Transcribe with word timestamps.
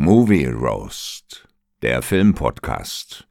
Movie 0.00 0.46
Roast, 0.46 1.48
der 1.82 2.02
Filmpodcast 2.02 3.26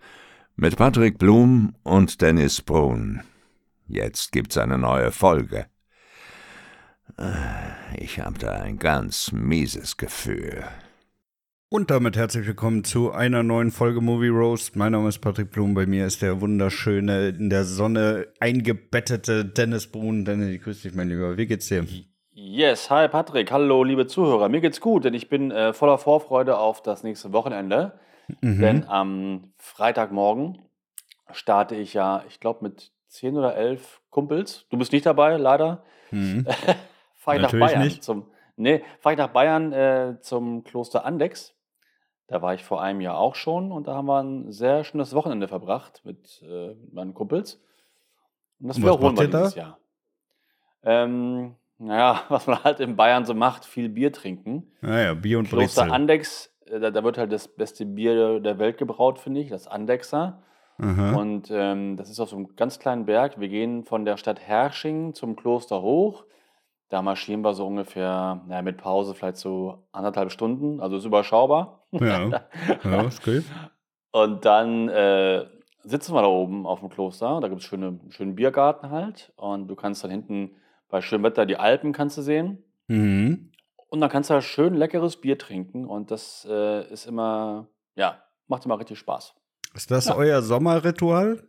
mit 0.57 0.75
Patrick 0.75 1.17
Blum 1.17 1.73
und 1.83 2.21
Dennis 2.21 2.61
Brun. 2.61 3.21
Jetzt 3.87 4.33
gibt's 4.33 4.57
eine 4.57 4.77
neue 4.77 5.13
Folge. 5.13 5.67
Ich 7.95 8.19
habe 8.19 8.37
da 8.37 8.51
ein 8.51 8.79
ganz 8.79 9.31
mieses 9.31 9.95
Gefühl. 9.95 10.65
Und 11.69 11.89
damit 11.89 12.17
herzlich 12.17 12.45
willkommen 12.45 12.83
zu 12.83 13.13
einer 13.13 13.43
neuen 13.43 13.71
Folge 13.71 14.01
Movie 14.01 14.27
Roast. 14.27 14.75
Mein 14.75 14.91
Name 14.91 15.07
ist 15.07 15.19
Patrick 15.19 15.51
Blum. 15.51 15.73
Bei 15.73 15.85
mir 15.85 16.05
ist 16.05 16.21
der 16.21 16.41
wunderschöne, 16.41 17.29
in 17.29 17.49
der 17.49 17.63
Sonne 17.63 18.27
eingebettete 18.41 19.45
Dennis 19.45 19.87
Brun. 19.87 20.25
Dennis, 20.25 20.49
ich 20.49 20.61
grüße 20.61 20.89
dich, 20.89 20.97
mein 20.97 21.07
Lieber. 21.07 21.37
Wie 21.37 21.47
geht's 21.47 21.67
dir? 21.67 21.87
Yes, 22.39 22.91
hi 22.91 23.07
Patrick, 23.07 23.51
hallo 23.51 23.83
liebe 23.83 24.05
Zuhörer. 24.05 24.47
Mir 24.47 24.61
geht's 24.61 24.79
gut, 24.79 25.05
denn 25.05 25.15
ich 25.15 25.27
bin 25.27 25.49
äh, 25.49 25.73
voller 25.73 25.97
Vorfreude 25.97 26.59
auf 26.59 26.83
das 26.83 27.01
nächste 27.01 27.33
Wochenende. 27.33 27.93
Mhm. 28.41 28.61
Denn 28.61 28.87
am 28.87 29.53
Freitagmorgen 29.57 30.61
starte 31.31 31.73
ich 31.73 31.95
ja, 31.95 32.23
ich 32.27 32.39
glaube, 32.39 32.59
mit 32.61 32.91
10 33.07 33.35
oder 33.37 33.55
11 33.55 34.01
Kumpels. 34.11 34.67
Du 34.69 34.77
bist 34.77 34.91
nicht 34.91 35.07
dabei, 35.07 35.37
leider. 35.37 35.83
Mhm. 36.11 36.45
Fahre 37.15 37.37
ich 37.37 37.41
nach 37.41 37.53
Natürlich 37.53 37.71
Bayern. 37.71 37.83
nicht. 37.83 38.03
Zum, 38.03 38.29
nee, 38.55 38.83
fahre 38.99 39.13
ich 39.13 39.17
nach 39.17 39.29
Bayern 39.29 39.73
äh, 39.73 40.17
zum 40.21 40.63
Kloster 40.63 41.05
Andex. 41.05 41.55
Da 42.27 42.43
war 42.43 42.53
ich 42.53 42.63
vor 42.63 42.83
einem 42.83 43.01
Jahr 43.01 43.17
auch 43.17 43.33
schon 43.33 43.71
und 43.71 43.87
da 43.87 43.95
haben 43.95 44.05
wir 44.05 44.21
ein 44.21 44.51
sehr 44.51 44.83
schönes 44.83 45.15
Wochenende 45.15 45.47
verbracht 45.47 46.01
mit 46.03 46.43
äh, 46.47 46.75
meinen 46.91 47.15
Kumpels. 47.15 47.59
Und 48.59 48.67
das 48.67 48.77
wiederholen 48.77 49.17
wir 49.17 49.23
ihr 49.23 49.29
da? 49.31 49.39
dieses 49.39 49.55
Jahr. 49.55 49.79
Ähm, 50.83 51.55
naja, 51.79 52.21
was 52.29 52.47
man 52.47 52.63
halt 52.63 52.79
in 52.79 52.95
Bayern 52.95 53.25
so 53.25 53.33
macht, 53.33 53.65
viel 53.65 53.89
Bier 53.89 54.11
trinken. 54.11 54.71
Naja, 54.81 55.13
Bier 55.13 55.39
und 55.39 55.49
Kloster 55.49 55.81
Brezel. 55.81 55.93
Andex, 55.93 56.53
äh, 56.65 56.79
da, 56.79 56.91
da 56.91 57.03
wird 57.03 57.17
halt 57.17 57.31
das 57.31 57.47
beste 57.47 57.85
Bier 57.85 58.39
der 58.39 58.59
Welt 58.59 58.77
gebraut, 58.77 59.19
finde 59.19 59.41
ich, 59.41 59.49
das 59.49 59.67
Andexer. 59.67 60.41
Aha. 60.79 61.15
Und 61.15 61.49
ähm, 61.51 61.97
das 61.97 62.09
ist 62.09 62.19
auf 62.19 62.29
so 62.29 62.35
einem 62.35 62.55
ganz 62.55 62.77
kleinen 62.77 63.05
Berg. 63.05 63.39
Wir 63.39 63.49
gehen 63.49 63.83
von 63.83 64.05
der 64.05 64.17
Stadt 64.17 64.39
Hersching 64.39 65.13
zum 65.13 65.35
Kloster 65.35 65.81
hoch. 65.81 66.25
Da 66.89 67.01
marschieren 67.01 67.41
wir 67.41 67.53
so 67.53 67.65
ungefähr, 67.67 68.41
naja, 68.47 68.61
mit 68.61 68.77
Pause 68.77 69.13
vielleicht 69.13 69.37
so 69.37 69.87
anderthalb 69.91 70.31
Stunden, 70.31 70.79
also 70.79 70.95
ist 70.95 71.05
überschaubar. 71.05 71.87
Ja, 71.91 72.29
ja, 72.83 73.01
ist 73.01 73.19
okay. 73.19 73.43
Und 74.11 74.45
dann 74.45 74.87
äh, 74.87 75.45
sitzen 75.83 76.13
wir 76.13 76.21
da 76.21 76.27
oben 76.27 76.65
auf 76.65 76.79
dem 76.79 76.89
Kloster. 76.89 77.41
Da 77.41 77.47
gibt 77.49 77.61
es 77.61 77.67
schöne, 77.67 77.99
schönen 78.09 78.35
Biergarten 78.35 78.89
halt. 78.89 79.33
Und 79.35 79.67
du 79.67 79.75
kannst 79.75 80.03
dann 80.03 80.11
hinten 80.11 80.51
bei 80.89 81.01
schönem 81.01 81.23
Wetter 81.23 81.45
die 81.45 81.57
Alpen 81.57 81.93
kannst 81.93 82.17
du 82.17 82.21
sehen. 82.21 82.63
Mhm. 82.87 83.51
Und 83.89 84.01
dann 84.01 84.09
kannst 84.09 84.29
du 84.29 84.33
da 84.33 84.41
schön 84.41 84.73
leckeres 84.75 85.17
Bier 85.17 85.37
trinken. 85.37 85.85
Und 85.85 86.11
das 86.11 86.45
äh, 86.49 86.85
ist 86.91 87.05
immer, 87.05 87.67
ja, 87.95 88.21
macht 88.47 88.65
immer 88.65 88.79
richtig 88.79 88.99
Spaß. 88.99 89.33
Ist 89.73 89.91
das 89.91 90.07
Ja. 90.07 90.15
euer 90.15 90.41
Sommerritual? 90.41 91.43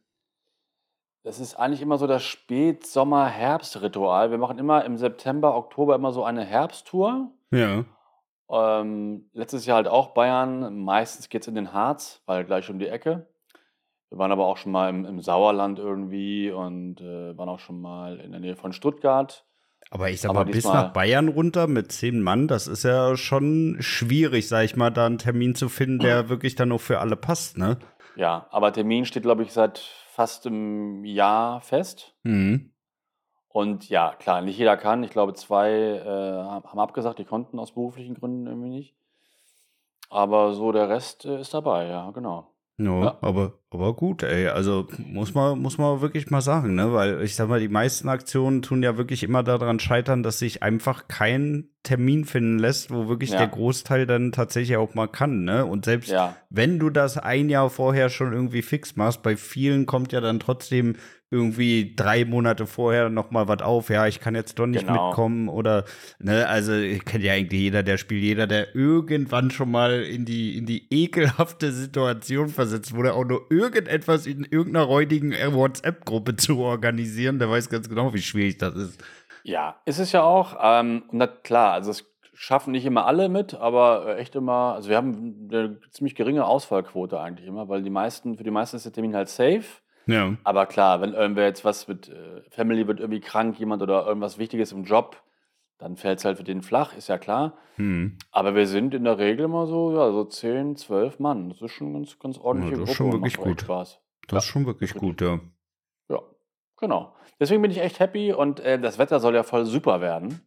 Das 1.25 1.41
ist 1.41 1.57
eigentlich 1.57 1.83
immer 1.83 1.99
so 1.99 2.07
das 2.07 2.23
Spät-Sommer-Herbst-Ritual. 2.23 4.31
Wir 4.31 4.39
machen 4.39 4.59
immer 4.59 4.85
im 4.85 4.97
September, 4.97 5.57
Oktober 5.57 5.95
immer 5.95 6.13
so 6.13 6.25
eine 6.25 6.45
Herbsttour. 6.45 7.31
Ja. 7.51 7.85
Ähm, 8.51 9.29
letztes 9.33 9.67
Jahr 9.67 9.77
halt 9.77 9.89
auch 9.89 10.09
Bayern. 10.15 10.79
Meistens 10.79 11.29
geht 11.29 11.43
es 11.43 11.49
in 11.49 11.55
den 11.55 11.73
Harz, 11.73 12.23
weil 12.27 12.45
gleich 12.45 12.71
um 12.71 12.79
die 12.79 12.89
Ecke. 12.89 13.27
Wir 14.11 14.19
waren 14.19 14.33
aber 14.33 14.47
auch 14.47 14.57
schon 14.57 14.73
mal 14.73 14.89
im, 14.89 15.05
im 15.05 15.21
Sauerland 15.21 15.79
irgendwie 15.79 16.51
und 16.51 17.01
äh, 17.01 17.37
waren 17.37 17.49
auch 17.49 17.59
schon 17.59 17.81
mal 17.81 18.19
in 18.21 18.31
der 18.33 18.41
Nähe 18.41 18.57
von 18.57 18.73
Stuttgart. 18.73 19.45
Aber 19.91 20.11
ich 20.11 20.21
sag 20.21 20.31
Aber 20.31 20.45
mal, 20.45 20.51
bis 20.51 20.65
nach 20.65 20.93
Bayern 20.93 21.29
runter 21.29 21.67
mit 21.67 21.93
zehn 21.93 22.21
Mann, 22.21 22.49
das 22.49 22.67
ist 22.67 22.83
ja 22.85 23.17
schon 23.17 23.77
schwierig, 23.81 24.49
sag 24.49 24.65
ich 24.65 24.77
mal, 24.77 24.91
da 24.91 25.07
einen 25.07 25.19
Termin 25.19 25.55
zu 25.55 25.69
finden, 25.69 25.99
der 25.99 26.29
wirklich 26.29 26.55
dann 26.55 26.73
auch 26.73 26.81
für 26.81 27.01
alle 27.01 27.17
passt, 27.17 27.59
ne? 27.59 27.79
Ja, 28.17 28.47
aber 28.51 28.73
Termin 28.73 29.05
steht, 29.05 29.23
glaube 29.23 29.43
ich, 29.43 29.53
seit 29.53 29.79
fast 29.79 30.47
einem 30.47 31.05
Jahr 31.05 31.61
fest. 31.61 32.15
Mhm. 32.25 32.73
Und 33.49 33.89
ja, 33.89 34.15
klar, 34.19 34.43
nicht 34.43 34.59
jeder 34.59 34.77
kann. 34.77 35.03
Ich 35.05 35.11
glaube, 35.11 35.35
zwei 35.35 35.71
äh, 35.71 36.05
haben 36.05 36.79
abgesagt, 36.79 37.19
die 37.19 37.25
konnten 37.25 37.59
aus 37.59 37.73
beruflichen 37.73 38.15
Gründen 38.15 38.47
irgendwie 38.47 38.71
nicht. 38.71 38.95
Aber 40.11 40.53
so 40.53 40.73
der 40.73 40.89
Rest 40.89 41.25
äh, 41.25 41.41
ist 41.41 41.55
dabei, 41.55 41.87
ja, 41.87 42.11
genau. 42.11 42.53
Ja, 42.79 43.03
Ja. 43.03 43.19
aber, 43.21 43.55
aber 43.71 43.95
gut, 43.95 44.23
ey. 44.23 44.49
Also 44.49 44.89
muss 45.07 45.35
man, 45.35 45.59
muss 45.59 45.77
man 45.79 46.01
wirklich 46.01 46.31
mal 46.31 46.41
sagen, 46.41 46.75
ne? 46.75 46.93
Weil 46.93 47.23
ich 47.23 47.35
sag 47.35 47.49
mal, 47.49 47.61
die 47.61 47.69
meisten 47.69 48.09
Aktionen 48.09 48.63
tun 48.63 48.83
ja 48.83 48.97
wirklich 48.97 49.23
immer 49.23 49.43
daran 49.43 49.79
scheitern, 49.81 50.23
dass 50.23 50.39
sich 50.39 50.63
einfach 50.63 51.07
kein 51.09 51.69
Termin 51.83 52.25
finden 52.25 52.59
lässt, 52.59 52.91
wo 52.91 53.09
wirklich 53.09 53.31
Ja. 53.31 53.39
der 53.39 53.49
Großteil 53.49 54.07
dann 54.07 54.33
tatsächlich 54.33 54.77
auch 54.77 54.95
mal 54.95 55.07
kann, 55.07 55.45
ne? 55.45 55.65
Und 55.67 55.85
selbst 55.85 56.11
Ja, 56.11 56.37
wenn 56.51 56.79
du 56.79 56.91
das 56.91 57.19
ein 57.19 57.49
Jahr 57.51 57.71
vorher 57.71 58.09
schon 58.11 58.33
irgendwie 58.33 58.63
fix 58.63 58.97
machst, 58.97 59.23
bei 59.23 59.37
vielen 59.37 59.87
kommt 59.87 60.13
ja 60.13 60.21
dann 60.21 60.41
trotzdem 60.41 60.97
irgendwie 61.31 61.95
drei 61.95 62.25
Monate 62.25 62.67
vorher 62.67 63.11
noch 63.11 63.31
mal 63.31 63.49
was 63.49 63.61
auf. 63.61 63.91
Ja, 63.91 64.07
ich 64.07 64.19
kann 64.19 64.35
jetzt 64.35 64.59
doch 64.59 64.67
nicht 64.67 64.87
Genau. 64.87 65.09
mitkommen 65.09 65.51
oder 65.51 65.85
ne, 66.19 66.49
also 66.49 66.73
kennt 67.05 67.23
ja 67.23 67.35
eigentlich 67.35 67.61
jeder, 67.61 67.83
der 67.83 67.99
spielt 67.99 68.23
jeder, 68.23 68.47
der 68.47 68.75
irgendwann 68.75 69.51
schon 69.51 69.71
mal 69.71 70.03
in 70.05 70.25
die 70.25 70.57
in 70.57 70.65
die 70.65 70.87
ekelhafte 70.91 71.71
Situation 71.71 72.49
versetzt 72.49 72.95
wurde, 72.95 73.13
auch 73.13 73.27
nur 73.27 73.47
irgendetwas 73.59 74.27
in 74.27 74.45
irgendeiner 74.45 74.87
räudigen 74.87 75.33
WhatsApp-Gruppe 75.33 76.37
zu 76.37 76.59
organisieren, 76.59 77.39
der 77.39 77.51
weiß 77.51 77.69
ganz 77.69 77.89
genau, 77.89 78.15
wie 78.15 78.23
schwierig 78.23 78.59
das 78.59 78.75
ist. 78.77 79.05
ja, 79.43 79.77
ist 79.85 79.99
es 79.99 80.13
ja 80.13 80.23
auch. 80.23 80.57
Ähm, 80.63 81.03
und 81.09 81.19
na 81.19 81.27
klar, 81.27 81.73
also 81.73 81.91
es 81.91 82.05
schaffen 82.35 82.71
nicht 82.71 82.87
immer 82.87 83.07
alle 83.07 83.29
mit, 83.29 83.55
aber 83.55 84.07
äh, 84.07 84.21
echt 84.21 84.37
immer, 84.37 84.75
also 84.75 84.89
wir 84.89 84.97
haben 84.97 85.49
eine 85.51 85.81
ziemlich 85.91 86.15
geringe 86.15 86.47
Ausfallquote 86.47 87.21
eigentlich 87.21 87.49
immer, 87.49 87.69
weil 87.69 87.83
die 87.83 87.91
meisten, 87.91 88.37
für 88.37 88.45
die 88.45 88.53
meisten 88.53 88.77
ist 88.77 88.85
der 88.85 88.93
Termin 88.93 89.17
halt 89.17 89.29
safe. 89.29 89.65
Ja. 90.07 90.35
Aber 90.45 90.67
klar, 90.67 91.01
wenn 91.01 91.13
irgendwer 91.13 91.45
jetzt 91.45 91.65
was 91.65 91.89
mit 91.89 92.09
äh, 92.09 92.43
Family 92.51 92.87
wird 92.87 93.01
irgendwie 93.01 93.21
krank, 93.21 93.59
jemand 93.59 93.83
oder 93.83 94.07
irgendwas 94.07 94.39
Wichtiges 94.39 94.73
im 94.73 94.85
Job, 94.85 95.21
dann 95.79 95.97
fällt 95.97 96.19
es 96.19 96.25
halt 96.25 96.37
für 96.39 96.45
den 96.45 96.63
flach, 96.63 96.97
ist 96.97 97.09
ja 97.09 97.19
klar. 97.19 97.55
Hm. 97.77 98.19
Aber 98.33 98.55
wir 98.55 98.67
sind 98.67 98.95
in 98.95 99.05
der 99.05 99.19
Regel 99.19 99.45
immer 99.45 99.67
so, 99.67 99.93
ja, 99.95 100.11
so 100.11 100.25
10, 100.25 100.77
12 100.77 101.19
Mann. 101.21 101.49
Das 101.51 101.63
ist 101.63 101.71
schon 101.73 101.93
ganz, 101.95 102.19
ganz 102.19 102.39
ordentliche 102.39 102.79
das 102.81 102.91
ist 102.91 102.97
schon 102.97 103.13
wirklich 103.13 103.37
gut. 103.37 103.61
Spaß. 103.63 104.01
Das 104.29 104.45
ist 104.45 104.49
Ja, 104.49 104.53
schon 104.53 104.67
wirklich 104.67 104.95
wirklich. 104.95 105.17
gut, 105.17 105.21
ja. 105.21 105.41
Ja, 106.09 106.21
genau. 106.77 107.15
Deswegen 107.41 107.63
bin 107.63 107.71
ich 107.71 107.79
echt 107.81 108.01
happy 108.01 108.33
und 108.33 108.59
äh, 108.61 108.79
das 108.81 108.99
Wetter 108.99 109.21
soll 109.21 109.35
ja 109.37 109.45
voll 109.45 109.65
super 109.65 110.01
werden. 110.01 110.41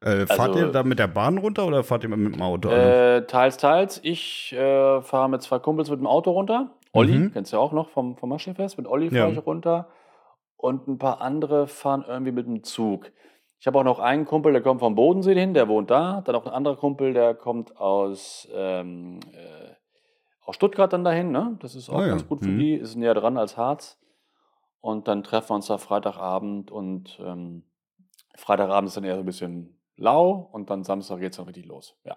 Äh, 0.00 0.26
fahrt 0.26 0.40
Also- 0.40 0.58
ihr 0.60 0.68
da 0.72 0.82
mit 0.82 0.98
der 0.98 1.06
Bahn 1.08 1.38
runter 1.38 1.66
oder 1.66 1.84
fahrt 1.84 2.04
ihr 2.04 2.08
mit 2.08 2.34
dem 2.34 2.40
Auto? 2.40 2.70
Äh, 2.70 3.26
teils, 3.26 3.58
teils. 3.58 4.00
Ich 4.02 4.52
äh, 4.54 5.02
fahre 5.02 5.28
mit 5.28 5.42
zwei 5.42 5.58
Kumpels 5.58 5.90
mit 5.90 5.98
dem 6.00 6.06
Auto 6.06 6.30
runter. 6.30 6.70
Olli, 6.92 7.18
Mhm. 7.18 7.32
kennst 7.32 7.52
du 7.52 7.56
ja 7.56 7.62
auch 7.62 7.72
noch 7.72 7.88
vom, 7.90 8.16
vom 8.16 8.28
Maschinenfest. 8.30 8.78
Mit 8.78 8.86
Olli 8.86 9.08
Ja. 9.14 9.22
fahre 9.24 9.32
ich 9.32 9.46
runter. 9.46 9.88
Und 10.56 10.86
ein 10.88 10.98
paar 10.98 11.20
andere 11.20 11.66
fahren 11.66 12.04
irgendwie 12.06 12.32
mit 12.32 12.46
dem 12.46 12.62
Zug. 12.62 13.10
Ich 13.62 13.66
habe 13.68 13.78
auch 13.78 13.84
noch 13.84 14.00
einen 14.00 14.24
Kumpel, 14.24 14.52
der 14.52 14.60
kommt 14.60 14.80
vom 14.80 14.96
Bodensee 14.96 15.34
hin, 15.34 15.54
der 15.54 15.68
wohnt 15.68 15.88
da. 15.88 16.20
Dann 16.22 16.34
auch 16.34 16.46
ein 16.46 16.52
anderer 16.52 16.74
Kumpel, 16.74 17.12
der 17.14 17.32
kommt 17.32 17.76
aus, 17.76 18.48
ähm, 18.52 19.20
äh, 19.32 19.70
aus 20.40 20.56
Stuttgart 20.56 20.92
dann 20.92 21.04
dahin. 21.04 21.30
Ne? 21.30 21.56
Das 21.60 21.76
ist 21.76 21.88
auch 21.88 21.98
Ah 21.98 22.02
ja. 22.02 22.08
ganz 22.08 22.26
gut 22.26 22.40
für 22.42 22.48
Mhm. 22.50 22.58
die. 22.58 22.74
Ist 22.74 22.96
näher 22.96 23.14
dran 23.14 23.36
als 23.36 23.56
Harz. 23.56 24.00
Und 24.80 25.06
dann 25.06 25.22
treffen 25.22 25.50
wir 25.50 25.54
uns 25.54 25.66
da 25.68 25.78
Freitagabend 25.78 26.72
und 26.72 27.20
ähm, 27.24 27.62
Freitagabend 28.34 28.88
ist 28.88 28.96
dann 28.96 29.04
eher 29.04 29.14
so 29.14 29.20
ein 29.20 29.26
bisschen 29.26 29.78
lau 29.94 30.32
und 30.32 30.68
dann 30.68 30.82
Samstag 30.82 31.20
geht 31.20 31.30
es 31.30 31.36
dann 31.36 31.46
richtig 31.46 31.66
los. 31.66 31.94
Ja. 32.02 32.16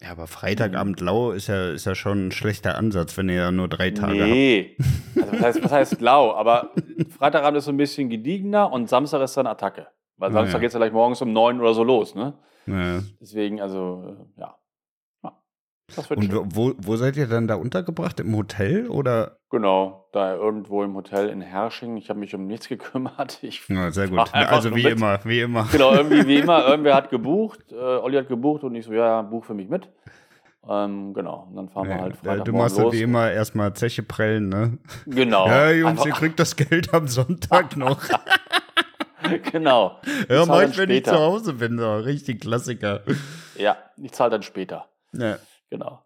Ja, 0.00 0.10
aber 0.12 0.26
Freitagabend 0.26 1.00
lau 1.02 1.32
ist 1.32 1.48
ja, 1.48 1.68
ist 1.72 1.84
ja 1.84 1.94
schon 1.94 2.28
ein 2.28 2.32
schlechter 2.32 2.78
Ansatz, 2.78 3.18
wenn 3.18 3.28
ihr 3.28 3.34
ja 3.34 3.50
nur 3.52 3.68
drei 3.68 3.90
Tage 3.90 4.24
Nee. 4.24 4.76
Also 5.16 5.32
was 5.32 5.40
heißt, 5.42 5.64
was 5.64 5.72
heißt 5.72 6.00
lau? 6.00 6.32
Aber 6.32 6.70
Freitagabend 7.10 7.58
ist 7.58 7.66
so 7.66 7.72
ein 7.72 7.76
bisschen 7.76 8.08
gediegener 8.08 8.72
und 8.72 8.88
Samstag 8.88 9.20
ist 9.20 9.36
dann 9.36 9.46
Attacke. 9.46 9.88
Weil 10.26 10.32
Samstag 10.32 10.54
ja. 10.54 10.58
geht 10.60 10.68
es 10.68 10.74
ja 10.74 10.78
gleich 10.80 10.92
morgens 10.92 11.20
um 11.22 11.32
neun 11.32 11.60
oder 11.60 11.74
so 11.74 11.84
los, 11.84 12.14
ne? 12.14 12.34
habt. 12.34 12.38
Ja. 12.66 13.00
Deswegen, 13.20 13.60
also, 13.60 14.16
äh, 14.36 14.40
ja. 14.40 14.56
Das 15.94 16.08
wird 16.08 16.18
Und 16.18 16.30
schön. 16.32 16.46
wo, 16.56 16.72
wo 16.78 16.96
seid 16.96 17.14
ihr 17.18 17.26
dann 17.26 17.46
da 17.46 17.56
untergebracht? 17.56 18.18
Im 18.18 18.34
Hotel 18.34 18.88
oder? 18.88 19.36
Genau, 19.50 20.08
da 20.12 20.34
irgendwo 20.34 20.82
im 20.82 20.94
Hotel 20.94 21.28
in 21.28 21.42
Hersching. 21.42 21.98
Ich 21.98 22.08
habe 22.08 22.18
mich 22.20 22.34
um 22.34 22.46
nichts 22.46 22.68
gekümmert. 22.70 23.38
Ich, 23.42 23.68
Ja, 23.68 23.90
sehr 23.90 24.08
gut. 24.08 24.32
Also 24.32 24.74
wie 24.74 24.82
mit. 24.84 24.92
immer, 24.92 25.20
wie 25.24 25.40
immer. 25.40 25.68
genau, 25.70 25.92
irgendwie 25.94 26.26
wie 26.26 26.38
immer, 26.38 26.64
irgendwer 26.68 26.94
hat 26.94 27.10
gebucht. 27.10 27.70
Äh, 27.70 27.74
Olli 27.76 28.16
hat 28.16 28.28
gebucht 28.28 28.64
und 28.64 28.74
ich 28.74 28.86
so, 28.86 28.94
ja, 28.94 29.20
buch 29.22 29.44
für 29.44 29.52
mich 29.54 29.68
mit. 29.68 29.90
Ähm, 30.66 31.12
genau, 31.12 31.46
und 31.50 31.56
dann 31.56 31.68
fahren 31.68 31.88
wir 31.88 31.96
Ja, 31.96 32.00
halt 32.00 32.14
äh, 32.14 32.16
Freitagmorgen 32.16 32.44
du 32.54 32.58
machst 32.58 32.78
ja 32.78 32.82
los. 32.84 32.92
wie 32.94 33.02
immer 33.02 33.30
erstmal 33.30 33.74
Zeche 33.74 34.02
prellen, 34.02 34.48
ne? 34.48 34.78
Genau. 35.04 35.46
Ja, 35.48 35.70
Jungs, 35.70 35.90
Einfach- 35.90 36.06
ihr 36.06 36.12
kriegt 36.12 36.40
das 36.40 36.56
Geld 36.56 36.94
am 36.94 37.06
Sonntag 37.08 37.76
noch. 37.76 38.00
genau. 39.52 40.00
ja, 40.28 40.46
mach 40.46 40.62
ich, 40.62 40.76
wenn 40.78 40.90
ich 40.90 41.04
zu 41.04 41.12
Hause 41.12 41.54
bin. 41.54 41.78
So. 41.78 41.96
Richtig 41.96 42.40
Klassiker. 42.40 43.02
Ja, 43.56 43.76
ich 43.96 44.12
zahle 44.12 44.30
dann 44.30 44.42
später. 44.42 44.88
Ja. 45.12 45.38
Genau. 45.70 46.04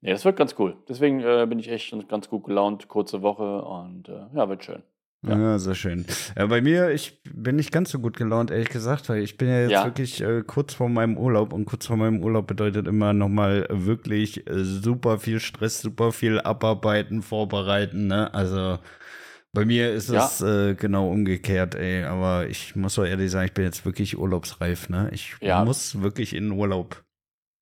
Nee, 0.00 0.12
das 0.12 0.24
wird 0.24 0.36
ganz 0.36 0.54
cool. 0.58 0.76
Deswegen 0.88 1.20
äh, 1.20 1.46
bin 1.48 1.58
ich 1.58 1.68
echt 1.70 1.94
ganz 2.08 2.28
gut 2.28 2.44
gelaunt, 2.44 2.88
kurze 2.88 3.22
Woche 3.22 3.62
und 3.62 4.08
äh, 4.08 4.26
ja, 4.34 4.48
wird 4.48 4.64
schön. 4.64 4.82
Ja. 5.26 5.38
ja, 5.38 5.58
sehr 5.58 5.74
schön. 5.74 6.06
Ja, 6.36 6.46
bei 6.46 6.60
mir, 6.60 6.90
ich 6.90 7.20
bin 7.24 7.56
nicht 7.56 7.72
ganz 7.72 7.90
so 7.90 7.98
gut 7.98 8.16
gelaunt, 8.16 8.50
ehrlich 8.50 8.68
gesagt, 8.68 9.08
weil 9.08 9.22
ich 9.22 9.36
bin 9.36 9.48
ja 9.48 9.62
jetzt 9.62 9.70
ja. 9.72 9.84
wirklich 9.84 10.20
äh, 10.20 10.42
kurz 10.46 10.74
vor 10.74 10.88
meinem 10.88 11.16
Urlaub 11.16 11.52
und 11.52 11.64
kurz 11.64 11.86
vor 11.86 11.96
meinem 11.96 12.22
Urlaub 12.22 12.46
bedeutet 12.46 12.86
immer 12.86 13.12
nochmal 13.12 13.66
wirklich 13.70 14.46
äh, 14.46 14.62
super 14.62 15.18
viel 15.18 15.40
Stress, 15.40 15.80
super 15.80 16.12
viel 16.12 16.40
abarbeiten, 16.40 17.22
vorbereiten, 17.22 18.06
ne? 18.06 18.32
Also 18.34 18.78
bei 19.56 19.64
mir 19.64 19.90
ist 19.92 20.10
ja. 20.10 20.24
es 20.24 20.42
äh, 20.42 20.74
genau 20.74 21.10
umgekehrt, 21.10 21.74
ey. 21.74 22.04
Aber 22.04 22.46
ich 22.46 22.76
muss 22.76 22.94
doch 22.94 23.04
ehrlich 23.04 23.30
sagen, 23.30 23.46
ich 23.46 23.54
bin 23.54 23.64
jetzt 23.64 23.84
wirklich 23.86 24.18
urlaubsreif, 24.18 24.88
ne? 24.90 25.08
Ich 25.12 25.34
ja. 25.40 25.64
muss 25.64 26.02
wirklich 26.02 26.34
in 26.34 26.50
Urlaub. 26.52 27.02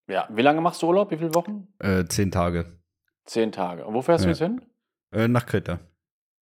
Ja, 0.09 0.29
wie 0.31 0.43
lange 0.43 0.61
machst 0.61 0.83
du 0.83 0.89
Urlaub? 0.89 1.11
Wie 1.13 1.17
viele 1.17 1.35
Wochen? 1.35 1.69
Äh, 1.79 2.05
zehn 2.07 2.31
Tage. 2.31 2.79
Zehn 3.25 3.53
Tage. 3.53 3.87
Und 3.87 3.95
wo 3.95 4.03
fährst 4.03 4.25
du 4.25 4.29
jetzt 4.29 4.39
hin? 4.39 4.61
Äh, 5.13 5.29
nach 5.29 5.47
Kreta. 5.47 5.79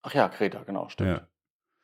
Ach 0.01 0.13
ja, 0.13 0.27
Kreta, 0.27 0.63
genau, 0.63 0.89
stimmt. 0.89 1.09
Ja. 1.09 1.27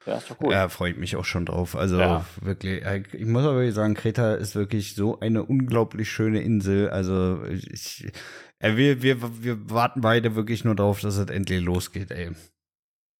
Ja, 0.05 0.17
ist 0.17 0.31
doch 0.31 0.37
cool. 0.41 0.51
Ja, 0.51 0.69
freut 0.69 0.97
mich 0.97 1.15
auch 1.15 1.25
schon 1.25 1.45
drauf. 1.45 1.75
Also 1.75 1.99
ja. 1.99 2.25
wirklich, 2.41 2.83
äh, 2.83 3.03
ich 3.13 3.25
muss 3.25 3.43
aber 3.43 3.57
wirklich 3.57 3.75
sagen, 3.75 3.93
Kreta 3.93 4.33
ist 4.33 4.55
wirklich 4.55 4.95
so 4.95 5.19
eine 5.19 5.43
unglaublich 5.43 6.09
schöne 6.09 6.41
Insel. 6.41 6.89
Also 6.89 7.43
ich, 7.45 8.11
äh, 8.59 8.75
wir, 8.75 9.03
wir, 9.03 9.43
wir 9.43 9.69
warten 9.69 10.01
beide 10.01 10.35
wirklich 10.35 10.65
nur 10.65 10.75
darauf, 10.75 11.01
dass 11.01 11.17
es 11.17 11.29
endlich 11.29 11.61
losgeht, 11.61 12.11
ey. 12.11 12.31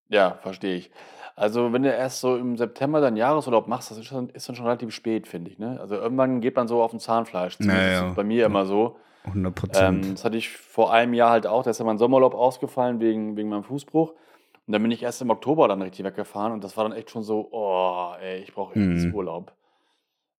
Ja, 0.10 0.38
verstehe 0.42 0.76
ich. 0.76 0.92
Also 1.36 1.72
wenn 1.72 1.84
du 1.84 1.90
erst 1.90 2.20
so 2.20 2.36
im 2.36 2.58
September 2.58 3.00
deinen 3.00 3.16
Jahresurlaub 3.16 3.68
machst, 3.68 3.92
das 3.92 3.98
ist, 3.98 4.08
schon, 4.08 4.30
ist 4.30 4.50
dann 4.50 4.56
schon 4.56 4.66
relativ 4.66 4.94
spät, 4.94 5.28
finde 5.28 5.52
ich. 5.52 5.58
Ne? 5.58 5.80
Also 5.80 5.96
irgendwann 5.96 6.42
geht 6.42 6.56
man 6.58 6.68
so 6.68 6.84
auf 6.84 6.92
dem 6.92 7.00
Zahnfleisch. 7.00 7.56
Zumindest 7.58 7.88
naja. 7.88 8.10
ist 8.10 8.16
bei 8.16 8.26
mir 8.26 8.46
immer 8.46 8.66
so. 8.66 8.98
100 9.24 9.56
Prozent. 9.56 10.06
Ähm, 10.06 10.12
das 10.16 10.26
hatte 10.26 10.38
ich 10.38 10.50
vor 10.50 10.92
einem 10.92 11.14
Jahr 11.14 11.32
halt 11.32 11.48
auch. 11.48 11.64
Da 11.64 11.70
ist 11.70 11.80
ja 11.80 11.86
mein 11.86 11.98
Sommerurlaub 11.98 12.34
ausgefallen 12.36 13.00
wegen, 13.00 13.38
wegen 13.38 13.48
meinem 13.48 13.64
Fußbruch. 13.64 14.10
Und 14.12 14.74
dann 14.74 14.82
bin 14.82 14.92
ich 14.92 15.02
erst 15.02 15.22
im 15.22 15.30
Oktober 15.30 15.68
dann 15.68 15.82
richtig 15.82 16.06
weggefahren 16.06 16.52
und 16.52 16.64
das 16.64 16.78
war 16.78 16.84
dann 16.84 16.94
echt 16.94 17.10
schon 17.10 17.24
so, 17.24 17.48
oh, 17.52 18.14
ey, 18.22 18.40
ich 18.40 18.54
brauche 18.54 18.78
jetzt 18.78 19.06
mhm. 19.06 19.16
Urlaub. 19.16 19.54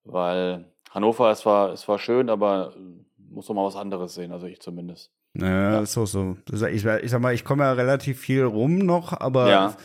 Weil 0.05 0.67
Hannover, 0.91 1.31
es 1.31 1.45
war, 1.47 1.73
es 1.73 1.89
war 1.89 1.99
schön, 1.99 2.31
aber 2.31 2.75
muss 3.17 3.47
doch 3.47 3.55
mal 3.55 3.65
was 3.65 3.77
anderes 3.77 4.15
sehen, 4.15 4.33
also 4.33 4.47
ich 4.47 4.61
zumindest. 4.61 5.11
Ja, 5.35 5.73
ja. 5.73 5.81
ist 5.81 5.97
auch 5.97 6.07
so. 6.07 6.37
Ich, 6.53 6.85
ich 6.85 7.11
sag 7.11 7.21
mal, 7.21 7.35
ich 7.35 7.45
komme 7.45 7.65
ja 7.65 7.73
relativ 7.73 8.19
viel 8.19 8.43
rum 8.43 8.79
noch, 8.79 9.13
aber 9.13 9.51
ja. 9.51 9.77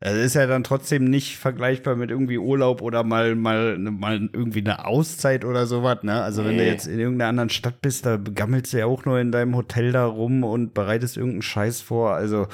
es 0.00 0.14
ist 0.14 0.34
ja 0.34 0.46
dann 0.46 0.64
trotzdem 0.64 1.04
nicht 1.04 1.38
vergleichbar 1.38 1.94
mit 1.94 2.10
irgendwie 2.10 2.38
Urlaub 2.38 2.82
oder 2.82 3.04
mal, 3.04 3.34
mal, 3.36 3.78
mal 3.78 4.28
irgendwie 4.32 4.60
eine 4.60 4.86
Auszeit 4.86 5.44
oder 5.44 5.66
sowas, 5.66 6.02
ne? 6.02 6.22
Also 6.22 6.42
nee. 6.42 6.48
wenn 6.48 6.58
du 6.58 6.66
jetzt 6.66 6.86
in 6.86 6.98
irgendeiner 6.98 7.28
anderen 7.28 7.50
Stadt 7.50 7.80
bist, 7.80 8.06
da 8.06 8.16
gammelst 8.16 8.72
du 8.72 8.78
ja 8.78 8.86
auch 8.86 9.04
nur 9.04 9.20
in 9.20 9.30
deinem 9.30 9.54
Hotel 9.54 9.92
da 9.92 10.04
rum 10.04 10.42
und 10.42 10.74
bereitest 10.74 11.16
irgendeinen 11.16 11.42
Scheiß 11.42 11.80
vor. 11.80 12.14
Also 12.14 12.48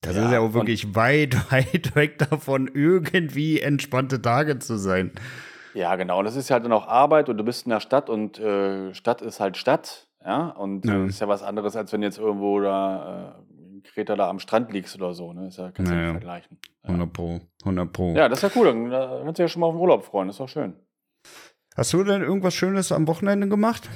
das 0.00 0.14
ja, 0.14 0.26
ist 0.26 0.32
ja 0.32 0.40
auch 0.40 0.54
wirklich 0.54 0.94
weit, 0.94 1.34
weit 1.50 1.94
weg 1.96 2.18
davon, 2.18 2.70
irgendwie 2.72 3.60
entspannte 3.60 4.22
Tage 4.22 4.58
zu 4.60 4.76
sein. 4.78 5.12
Ja, 5.74 5.96
genau. 5.96 6.20
Und 6.20 6.24
das 6.24 6.36
ist 6.36 6.50
halt 6.50 6.64
dann 6.64 6.72
auch 6.72 6.86
Arbeit 6.86 7.28
und 7.28 7.36
du 7.36 7.44
bist 7.44 7.66
in 7.66 7.70
der 7.70 7.80
Stadt 7.80 8.08
und 8.08 8.38
äh, 8.38 8.94
Stadt 8.94 9.22
ist 9.22 9.40
halt 9.40 9.56
Stadt. 9.56 10.07
Ja, 10.24 10.48
und 10.48 10.84
ja. 10.84 11.04
ist 11.04 11.20
ja 11.20 11.28
was 11.28 11.42
anderes, 11.42 11.76
als 11.76 11.92
wenn 11.92 12.02
jetzt 12.02 12.18
irgendwo 12.18 12.60
da 12.60 13.36
äh, 13.38 13.54
in 13.58 13.82
Kreta 13.82 14.16
da 14.16 14.28
am 14.28 14.38
Strand 14.38 14.72
liegst 14.72 14.96
oder 14.96 15.14
so. 15.14 15.32
Ne? 15.32 15.48
Ist 15.48 15.58
ja, 15.58 15.70
kannst 15.70 15.90
du 15.90 15.94
naja. 15.94 16.12
nicht 16.12 16.22
vergleichen. 16.22 16.58
Ja. 16.82 16.90
100 16.90 17.12
Pro, 17.12 17.40
100 17.62 17.92
Pro. 17.92 18.14
Ja, 18.14 18.28
das 18.28 18.42
ist 18.42 18.54
ja 18.54 18.60
cool. 18.60 18.66
Dann 18.66 18.90
da 18.90 19.20
kannst 19.24 19.38
du 19.38 19.42
ja 19.42 19.48
schon 19.48 19.60
mal 19.60 19.66
auf 19.66 19.74
den 19.74 19.80
Urlaub 19.80 20.04
freuen. 20.04 20.28
Das 20.28 20.34
ist 20.36 20.40
doch 20.40 20.48
schön. 20.48 20.74
Hast 21.76 21.92
du 21.92 22.02
denn 22.02 22.22
irgendwas 22.22 22.54
Schönes 22.54 22.90
am 22.90 23.06
Wochenende 23.06 23.48
gemacht? 23.48 23.88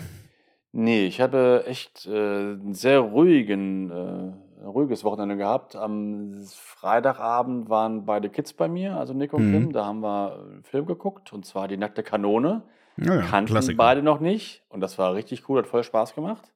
Nee, 0.70 1.06
ich 1.06 1.20
habe 1.20 1.64
echt 1.66 2.06
äh, 2.06 2.10
einen 2.10 2.74
sehr 2.74 3.00
ruhigen 3.00 3.90
äh, 3.90 4.32
ruhiges 4.64 5.04
Wochenende 5.04 5.36
gehabt. 5.36 5.76
Am 5.76 6.44
Freitagabend 6.46 7.68
waren 7.68 8.04
beide 8.04 8.30
Kids 8.30 8.52
bei 8.52 8.68
mir, 8.68 8.96
also 8.96 9.12
Nick 9.12 9.32
und 9.32 9.48
mhm. 9.48 9.52
Kim. 9.52 9.72
Da 9.72 9.84
haben 9.84 10.00
wir 10.00 10.38
einen 10.38 10.62
Film 10.62 10.86
geguckt, 10.86 11.32
und 11.32 11.44
zwar 11.44 11.68
Die 11.68 11.76
nackte 11.76 12.02
Kanone. 12.02 12.62
Ja, 12.96 13.14
ja, 13.14 13.22
Kannten 13.22 13.52
Klassiker. 13.52 13.76
beide 13.76 14.02
noch 14.02 14.20
nicht. 14.20 14.62
Und 14.68 14.80
das 14.80 14.98
war 14.98 15.14
richtig 15.14 15.48
cool, 15.48 15.58
hat 15.58 15.66
voll 15.66 15.84
Spaß 15.84 16.14
gemacht. 16.14 16.52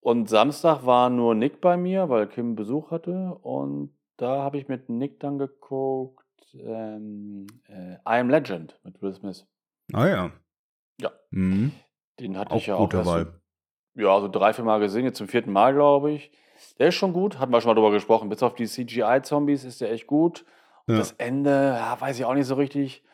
Und 0.00 0.28
Samstag 0.28 0.86
war 0.86 1.10
nur 1.10 1.34
Nick 1.34 1.60
bei 1.60 1.76
mir, 1.76 2.08
weil 2.08 2.26
Kim 2.28 2.54
Besuch 2.54 2.90
hatte. 2.90 3.36
Und 3.42 3.92
da 4.16 4.42
habe 4.42 4.58
ich 4.58 4.68
mit 4.68 4.88
Nick 4.88 5.20
dann 5.20 5.38
geguckt 5.38 6.24
ähm, 6.54 7.46
äh, 7.68 7.94
I 7.94 8.20
Am 8.20 8.30
Legend 8.30 8.78
mit 8.84 9.00
Will 9.02 9.14
Smith. 9.14 9.46
Ah 9.92 10.06
ja. 10.06 10.30
Ja. 11.00 11.10
Mhm. 11.30 11.72
Den 12.20 12.38
hatte 12.38 12.52
auch 12.52 12.56
ich 12.56 12.66
ja 12.66 12.76
auch. 12.76 12.92
Wahl. 12.92 13.40
So, 13.94 14.00
ja, 14.00 14.20
so 14.20 14.28
drei, 14.28 14.52
vier 14.52 14.64
Mal 14.64 14.80
gesehen, 14.80 15.04
jetzt 15.04 15.18
zum 15.18 15.28
vierten 15.28 15.52
Mal, 15.52 15.74
glaube 15.74 16.12
ich. 16.12 16.30
Der 16.78 16.88
ist 16.88 16.96
schon 16.96 17.12
gut, 17.12 17.38
hatten 17.38 17.52
wir 17.52 17.60
schon 17.60 17.70
mal 17.70 17.74
drüber 17.74 17.92
gesprochen. 17.92 18.28
Bis 18.28 18.42
auf 18.42 18.54
die 18.54 18.66
CGI-Zombies 18.66 19.64
ist 19.64 19.80
der 19.80 19.92
echt 19.92 20.06
gut. 20.06 20.44
Und 20.86 20.94
ja. 20.94 21.00
das 21.00 21.12
Ende, 21.12 21.50
ja, 21.50 22.00
weiß 22.00 22.18
ich 22.18 22.24
auch 22.24 22.34
nicht 22.34 22.46
so 22.46 22.54
richtig. 22.54 23.04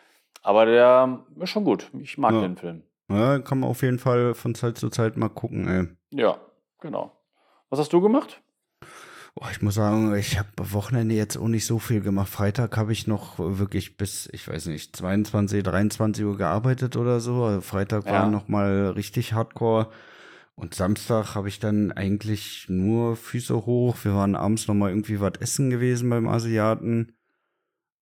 Aber 0.43 0.67
der 0.67 1.25
ist 1.41 1.51
schon 1.51 1.65
gut. 1.65 1.91
Ich 1.99 2.19
mag 2.19 2.33
ja. 2.33 2.41
den 2.41 2.57
Film. 2.57 2.83
Ja, 3.09 3.39
kann 3.39 3.61
man 3.61 3.71
auf 3.71 3.83
jeden 3.83 3.99
Fall 3.99 4.35
von 4.35 4.55
Zeit 4.55 4.79
zu 4.79 4.89
Zeit 4.89 5.17
mal 5.17 5.29
gucken, 5.29 5.69
ey. 5.69 5.89
Ja, 6.19 6.39
genau. 6.81 7.13
Was 7.71 7.79
hast 7.79 7.93
du 7.93 8.01
gemacht? 8.01 8.43
Oh, 9.37 9.47
ich 9.51 9.63
muss 9.63 9.75
sagen, 9.75 10.15
ich 10.15 10.39
habe 10.39 10.49
Wochenende 10.57 11.17
jetzt 11.17 11.37
auch 11.37 11.49
nicht 11.49 11.67
so 11.67 11.81
viel 11.81 12.01
gemacht. 12.01 12.29
Freitag 12.29 12.77
habe 12.77 12.93
ich 12.93 13.09
noch 13.09 13.39
wirklich 13.39 13.97
bis, 13.97 14.29
ich 14.33 14.47
weiß 14.47 14.67
nicht, 14.67 14.95
22, 14.95 15.63
23 15.65 16.25
Uhr 16.25 16.37
gearbeitet 16.37 16.97
oder 16.97 17.19
so. 17.19 17.43
Also 17.43 17.61
Freitag 17.61 18.07
ja. 18.07 18.13
war 18.13 18.29
noch 18.29 18.47
mal 18.47 18.91
richtig 18.91 19.33
Hardcore. 19.33 19.89
Und 20.55 20.75
Samstag 20.75 21.35
habe 21.35 21.49
ich 21.49 21.59
dann 21.59 21.91
eigentlich 21.91 22.67
nur 22.69 23.17
Füße 23.17 23.67
hoch. 23.67 23.97
Wir 24.05 24.15
waren 24.15 24.37
abends 24.37 24.69
noch 24.69 24.75
mal 24.77 24.91
irgendwie 24.91 25.21
was 25.21 25.33
essen 25.41 25.69
gewesen 25.69 26.09
beim 26.11 26.29
Asiaten. 26.29 27.17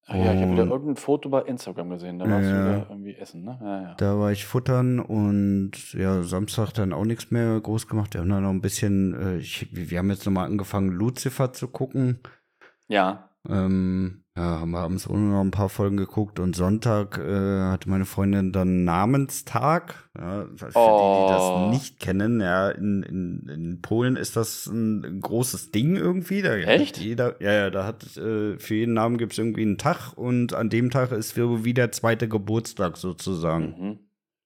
Ach 0.07 0.17
ja, 0.17 0.35
ich 0.35 0.43
habe 0.43 0.53
wieder 0.53 0.67
irgendein 0.67 0.97
Foto 0.97 1.29
bei 1.29 1.43
Instagram 1.43 1.91
gesehen. 1.91 2.19
Da 2.19 2.29
warst 2.29 2.49
ja, 2.49 2.51
du 2.51 2.65
wieder 2.65 2.87
irgendwie 2.91 3.15
essen, 3.15 3.45
ne? 3.45 3.59
Ja, 3.63 3.83
ja. 3.83 3.95
Da 3.95 4.19
war 4.19 4.33
ich 4.33 4.45
futtern 4.45 4.99
und 4.99 5.93
ja, 5.93 6.23
Samstag 6.23 6.73
dann 6.73 6.93
auch 6.93 7.05
nichts 7.05 7.31
mehr 7.31 7.61
groß 7.61 7.87
gemacht. 7.87 8.15
Wir 8.15 8.21
haben 8.21 8.29
dann 8.29 8.43
noch 8.43 8.51
ein 8.51 8.61
bisschen, 8.61 9.15
äh, 9.15 9.37
ich, 9.37 9.69
wir 9.71 9.99
haben 9.99 10.11
jetzt 10.11 10.27
noch 10.27 10.33
mal 10.33 10.45
angefangen, 10.45 10.89
Lucifer 10.89 11.53
zu 11.53 11.69
gucken. 11.69 12.19
Ja. 12.89 13.31
Ähm, 13.49 14.22
ja, 14.35 14.61
haben 14.61 14.71
wir 14.71 14.79
abends 14.79 15.07
auch 15.07 15.15
noch 15.15 15.43
ein 15.43 15.51
paar 15.51 15.69
Folgen 15.69 15.99
geguckt 15.99 16.41
und 16.41 16.57
Sonntag 16.57 17.19
äh, 17.19 17.61
hatte 17.61 17.91
meine 17.91 18.07
Freundin 18.07 18.51
dann 18.51 18.85
Namenstag. 18.85 20.09
Ja, 20.19 20.47
für 20.57 20.71
oh. 20.75 21.27
die, 21.27 21.27
die 21.27 21.33
das 21.35 21.43
oh. 21.43 21.69
nicht 21.71 22.01
kennen, 22.01 22.41
ja, 22.41 22.71
in, 22.71 23.03
in, 23.03 23.49
in 23.49 23.83
Polen 23.83 24.17
ist 24.17 24.37
das 24.37 24.67
ein 24.67 25.21
großes 25.21 25.71
Ding 25.71 25.97
irgendwie. 25.97 26.41
Da 26.41 26.55
Echt? 26.55 26.97
Jeder, 26.97 27.43
ja, 27.43 27.53
ja, 27.53 27.71
da 27.71 27.85
hat 27.85 28.17
äh, 28.17 28.59
für 28.59 28.75
jeden 28.75 28.95
Namen 28.95 29.19
gibt 29.19 29.33
es 29.33 29.39
irgendwie 29.39 29.63
einen 29.63 29.77
Tag 29.77 30.15
und 30.17 30.55
an 30.55 30.71
dem 30.71 30.91
Tag 30.91 31.13
ist 31.13 31.37
wie 31.37 31.75
der 31.75 31.93
zweite 31.93 32.27
Geburtstag 32.27 32.97
sozusagen. 32.97 33.75
Mhm. 33.79 33.99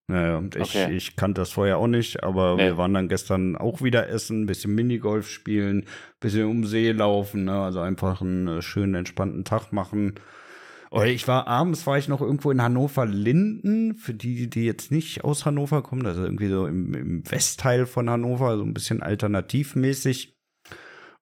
Naja, 0.09 0.37
und 0.37 0.55
ich, 0.55 0.63
okay. 0.63 0.95
ich 0.95 1.17
kannte 1.17 1.41
das 1.41 1.51
vorher 1.51 1.79
auch 1.79 1.89
nicht, 1.89 2.23
aber 2.23 2.55
nee. 2.55 2.67
wir 2.67 2.77
waren 2.77 2.95
dann 2.95 3.09
gestern 3.09 3.57
auch 3.57 3.83
wieder 3.83 4.09
essen, 4.09 4.43
ein 4.43 4.47
bisschen 4.47 4.73
Minigolf 4.73 5.29
spielen, 5.29 5.79
ein 5.81 5.87
bisschen 6.21 6.47
um 6.47 6.65
See 6.65 6.93
laufen, 6.93 7.45
ne? 7.45 7.61
also 7.61 7.81
einfach 7.81 8.21
einen 8.21 8.47
äh, 8.47 8.63
schönen, 8.63 8.95
entspannten 8.95 9.45
Tag 9.45 9.73
machen. 9.73 10.15
Oder 10.93 11.07
ich 11.07 11.27
war 11.27 11.49
abends, 11.49 11.87
war 11.89 11.99
ich 11.99 12.07
noch 12.07 12.21
irgendwo 12.21 12.53
in 12.53 12.63
Hannover-Linden, 12.63 13.97
für 13.97 14.15
die, 14.15 14.49
die 14.49 14.65
jetzt 14.65 14.93
nicht 14.93 15.25
aus 15.25 15.45
Hannover 15.45 15.83
kommen, 15.83 16.07
also 16.07 16.23
irgendwie 16.23 16.49
so 16.49 16.67
im, 16.67 16.95
im 16.95 17.31
Westteil 17.31 17.85
von 17.87 18.09
Hannover, 18.09 18.57
so 18.57 18.63
ein 18.63 18.75
bisschen 18.75 19.03
alternativmäßig. 19.03 20.36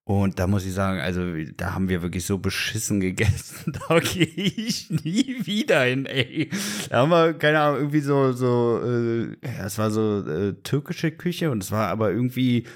Und 0.07 0.37
da 0.37 0.45
muss 0.45 0.67
ich 0.67 0.73
sagen, 0.73 0.99
also 0.99 1.23
da 1.57 1.73
haben 1.73 1.89
wir 1.89 2.03
wirklich 2.03 2.27
so 2.27 2.37
beschissen 2.37 2.99
gegessen. 2.99 3.73
Da 3.89 3.99
gehe 3.99 4.27
ich 4.27 4.91
nie 4.91 5.37
wieder 5.45 5.81
hin, 5.81 6.05
ey. 6.05 6.51
Da 6.89 6.97
haben 6.97 7.09
wir, 7.09 7.33
keine 7.33 7.59
Ahnung, 7.59 7.79
irgendwie 7.79 8.01
so, 8.01 8.31
so, 8.31 8.81
äh, 8.83 9.29
ja, 9.43 9.65
es 9.65 9.79
war 9.79 9.89
so 9.89 10.19
äh, 10.19 10.53
türkische 10.61 11.09
Küche 11.09 11.49
und 11.49 11.63
es 11.63 11.71
war 11.71 11.87
aber 11.87 12.11
irgendwie, 12.11 12.67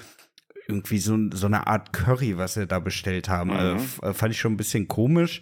irgendwie 0.66 0.98
so, 0.98 1.16
so 1.32 1.46
eine 1.46 1.68
Art 1.68 1.92
Curry, 1.92 2.36
was 2.36 2.56
wir 2.56 2.66
da 2.66 2.80
bestellt 2.80 3.28
haben. 3.28 3.52
Also, 3.52 3.74
mhm. 3.74 3.88
Also, 4.02 4.14
fand 4.14 4.34
ich 4.34 4.40
schon 4.40 4.54
ein 4.54 4.58
bisschen 4.58 4.88
komisch. 4.88 5.40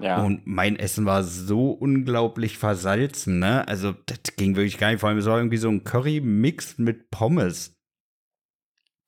Ja. 0.00 0.22
Und 0.22 0.44
mein 0.44 0.76
Essen 0.76 1.06
war 1.06 1.22
so 1.22 1.70
unglaublich 1.70 2.58
versalzen, 2.58 3.38
ne? 3.38 3.66
Also, 3.68 3.94
das 4.06 4.34
ging 4.36 4.56
wirklich 4.56 4.78
gar 4.78 4.90
nicht. 4.90 5.00
Vor 5.00 5.08
allem, 5.08 5.18
es 5.18 5.26
war 5.26 5.38
irgendwie 5.38 5.56
so 5.56 5.68
ein 5.68 5.84
Curry-Mix 5.84 6.78
mit 6.78 7.10
Pommes. 7.10 7.77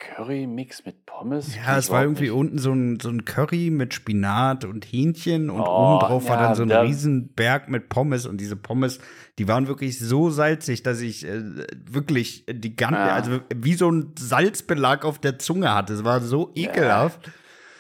Curry-Mix 0.01 0.85
mit 0.85 1.07
Pommes? 1.07 1.55
Ja, 1.55 1.79
es 1.79 1.91
war 1.91 2.03
irgendwie 2.03 2.25
nicht. 2.25 2.33
unten 2.33 2.59
so 2.59 2.73
ein, 2.73 2.99
so 2.99 3.11
ein 3.11 3.25
Curry 3.25 3.71
mit 3.71 3.95
Spinat 3.95 4.65
und 4.65 4.85
Hähnchen 4.85 5.51
und 5.51 5.61
oh, 5.61 5.65
oben 5.65 6.01
drauf 6.01 6.25
ja, 6.25 6.31
war 6.31 6.39
dann 6.39 6.55
so 6.57 6.63
ein 6.63 6.73
Riesenberg 6.73 7.69
mit 7.69 7.89
Pommes 7.89 8.27
und 8.27 8.39
diese 8.39 8.57
Pommes, 8.57 8.99
die 9.39 9.47
waren 9.47 9.69
wirklich 9.69 9.99
so 9.99 10.31
salzig, 10.31 10.83
dass 10.83 11.01
ich 11.01 11.25
äh, 11.25 11.43
wirklich 11.73 12.45
die 12.51 12.75
ganze, 12.75 13.01
ja. 13.01 13.15
also 13.15 13.41
wie 13.55 13.75
so 13.75 13.91
ein 13.91 14.15
Salzbelag 14.19 15.05
auf 15.05 15.19
der 15.19 15.39
Zunge 15.39 15.73
hatte. 15.73 15.93
Es 15.93 16.05
war 16.05 16.21
so 16.21 16.51
ekelhaft. 16.55 17.27
Ja. 17.27 17.33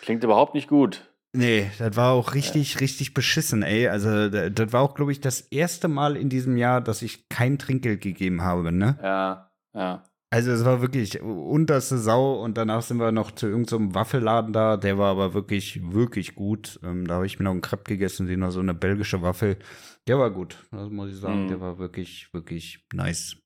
Klingt 0.03 0.23
überhaupt 0.23 0.55
nicht 0.55 0.69
gut. 0.69 1.11
Nee, 1.33 1.71
das 1.79 1.97
war 1.97 2.12
auch 2.12 2.35
richtig, 2.35 2.81
richtig 2.81 3.15
beschissen, 3.15 3.62
ey. 3.62 3.87
Also, 3.87 4.29
das 4.29 4.73
war 4.73 4.83
auch, 4.83 4.95
glaube 4.95 5.12
ich, 5.12 5.21
das 5.21 5.41
erste 5.41 5.87
Mal 5.87 6.17
in 6.17 6.29
diesem 6.29 6.57
Jahr, 6.57 6.81
dass 6.81 7.03
ich 7.03 7.29
kein 7.29 7.57
Trinkgeld 7.57 8.00
gegeben 8.00 8.43
habe, 8.43 8.73
ne? 8.73 8.99
Ja, 9.00 9.50
ja. 9.73 10.10
Also 10.33 10.53
es 10.53 10.65
war 10.65 10.81
wirklich 10.81 11.21
unterste 11.21 11.99
Sau 11.99 12.41
und 12.41 12.57
danach 12.57 12.83
sind 12.83 12.99
wir 12.99 13.11
noch 13.11 13.33
zu 13.33 13.49
irgendeinem 13.49 13.89
so 13.89 13.95
Waffelladen 13.97 14.53
da, 14.53 14.77
der 14.77 14.97
war 14.97 15.11
aber 15.11 15.35
wirklich, 15.35 15.81
wirklich 15.93 16.37
gut. 16.37 16.79
Ähm, 16.85 17.05
da 17.07 17.15
habe 17.17 17.27
ich 17.27 17.41
mir 17.41 17.45
noch 17.45 17.51
einen 17.51 17.63
Crepe 17.63 17.83
gegessen, 17.83 18.29
den 18.29 18.39
noch 18.41 18.53
so 18.53 18.61
eine 18.61 18.73
belgische 18.73 19.23
Waffel. 19.23 19.59
Der 20.07 20.21
war 20.21 20.31
gut, 20.31 20.65
das 20.71 20.89
muss 20.89 21.11
ich 21.11 21.17
sagen. 21.17 21.45
Mhm. 21.45 21.49
Der 21.49 21.61
war 21.61 21.79
wirklich, 21.79 22.33
wirklich 22.33 22.87
nice. 22.93 23.39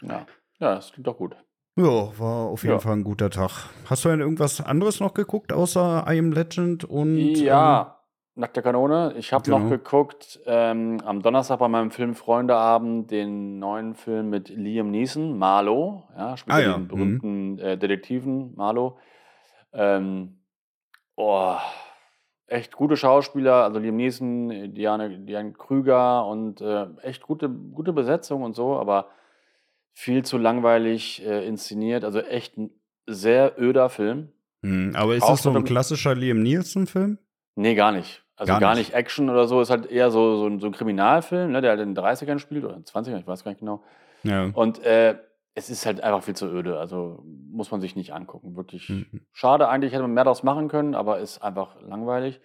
Ja, 0.00 0.26
ja 0.58 0.76
das 0.76 0.92
klingt 0.92 1.06
doch 1.06 1.18
gut. 1.18 1.36
Ja, 1.76 2.18
war 2.18 2.46
auf 2.46 2.62
jeden 2.62 2.74
Ja. 2.74 2.80
Fall 2.80 2.94
ein 2.94 3.04
guter 3.04 3.28
Tag. 3.28 3.68
Hast 3.84 4.04
du 4.04 4.08
denn 4.08 4.20
irgendwas 4.20 4.62
anderes 4.62 4.98
noch 4.98 5.12
geguckt, 5.12 5.52
außer 5.52 6.04
I 6.08 6.18
Am 6.18 6.32
Legend 6.32 6.84
und 6.84 7.18
ähm, 7.18 7.34
Ja, 7.34 7.99
nackte 8.34 8.62
Kanone. 8.62 9.14
Ich 9.16 9.32
habe 9.32 9.44
Genau. 9.44 9.58
noch 9.58 9.70
geguckt 9.70 10.40
ähm, 10.46 10.98
am 11.04 11.22
Donnerstag 11.22 11.58
bei 11.58 11.68
meinem 11.68 11.90
Film 11.90 12.14
Freundeabend 12.14 13.10
den 13.10 13.58
neuen 13.58 13.94
Film 13.94 14.30
mit 14.30 14.48
Liam 14.48 14.90
Neeson, 14.90 15.36
Marlow. 15.36 16.04
Ja, 16.16 16.36
spielt 16.36 16.56
Ah 16.56 16.60
ja 16.60 16.72
den 16.74 16.82
mhm. 16.82 16.88
berühmten 16.88 17.58
äh, 17.58 17.78
Detektiven 17.78 18.54
Marlow. 18.54 18.98
Ähm, 19.72 20.40
oh, 21.16 21.54
echt 22.46 22.74
gute 22.74 22.96
Schauspieler, 22.96 23.64
also 23.64 23.78
Liam 23.78 23.96
Neeson, 23.96 24.74
Diane, 24.74 25.20
Diane 25.20 25.52
Krüger 25.52 26.26
und 26.26 26.60
äh, 26.60 26.86
echt 27.02 27.22
gute, 27.22 27.48
gute 27.48 27.92
Besetzung 27.92 28.42
und 28.42 28.56
so, 28.56 28.76
aber 28.76 29.08
viel 29.92 30.24
zu 30.24 30.38
langweilig 30.38 31.24
äh, 31.24 31.46
inszeniert. 31.46 32.04
Also 32.04 32.20
echt 32.20 32.56
ein 32.56 32.70
sehr 33.06 33.60
öder 33.60 33.88
Film. 33.88 34.32
Hm, 34.62 34.92
aber 34.94 35.14
ist 35.14 35.22
Auch 35.22 35.30
das 35.30 35.42
so 35.42 35.50
ein 35.50 35.64
klassischer 35.64 36.14
Liam 36.14 36.42
Nielsen-Film? 36.42 37.18
Nee, 37.60 37.74
gar 37.74 37.92
nicht. 37.92 38.22
Also 38.36 38.52
Gar 38.52 38.60
gar, 38.60 38.74
nicht. 38.74 38.88
nicht. 38.88 38.94
Action 38.94 39.28
oder 39.28 39.46
so. 39.46 39.60
Ist 39.60 39.70
halt 39.70 39.86
eher 39.86 40.10
so, 40.10 40.36
so, 40.36 40.46
ein, 40.46 40.60
so 40.60 40.66
ein 40.66 40.72
Kriminalfilm, 40.72 41.52
ne, 41.52 41.60
der 41.60 41.70
halt 41.72 41.80
in 41.80 41.94
den 41.94 42.02
30ern 42.04 42.38
spielt 42.38 42.64
oder 42.64 42.74
in 42.74 42.80
den 42.82 42.86
20ern, 42.86 43.18
ich 43.18 43.26
weiß 43.26 43.44
gar 43.44 43.50
nicht 43.50 43.60
genau. 43.60 43.82
Ja. 44.22 44.48
Und 44.54 44.82
äh, 44.84 45.16
es 45.54 45.68
ist 45.68 45.84
halt 45.84 46.02
einfach 46.02 46.22
viel 46.22 46.34
zu 46.36 46.46
öde. 46.46 46.78
Also 46.78 47.22
muss 47.50 47.70
man 47.70 47.80
sich 47.82 47.96
nicht 47.96 48.14
angucken. 48.14 48.56
Wirklich 48.56 48.88
Mhm. 48.88 49.20
schade. 49.32 49.68
Eigentlich 49.68 49.92
hätte 49.92 50.02
man 50.02 50.14
mehr 50.14 50.24
daraus 50.24 50.42
machen 50.42 50.68
können, 50.68 50.94
aber 50.94 51.18
ist 51.18 51.42
einfach 51.42 51.80
langweilig. 51.82 52.40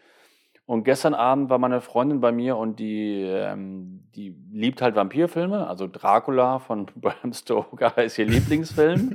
Und 0.65 0.84
gestern 0.84 1.13
Abend 1.13 1.50
war 1.51 1.60
meine 1.60 1.79
Freundin 1.79 2.19
bei 2.22 2.31
mir 2.31 2.57
und 2.57 2.79
die, 2.79 3.22
ähm, 3.22 4.10
die 4.15 4.36
liebt 4.51 4.81
halt 4.81 4.95
Vampirfilme. 4.95 5.67
Also 5.67 5.88
Dracula 5.88 6.60
von 6.60 6.88
Bram 6.95 7.31
Stoker 7.31 8.03
ist 8.03 8.17
ihr 8.17 8.25
Lieblingsfilm. 8.27 9.13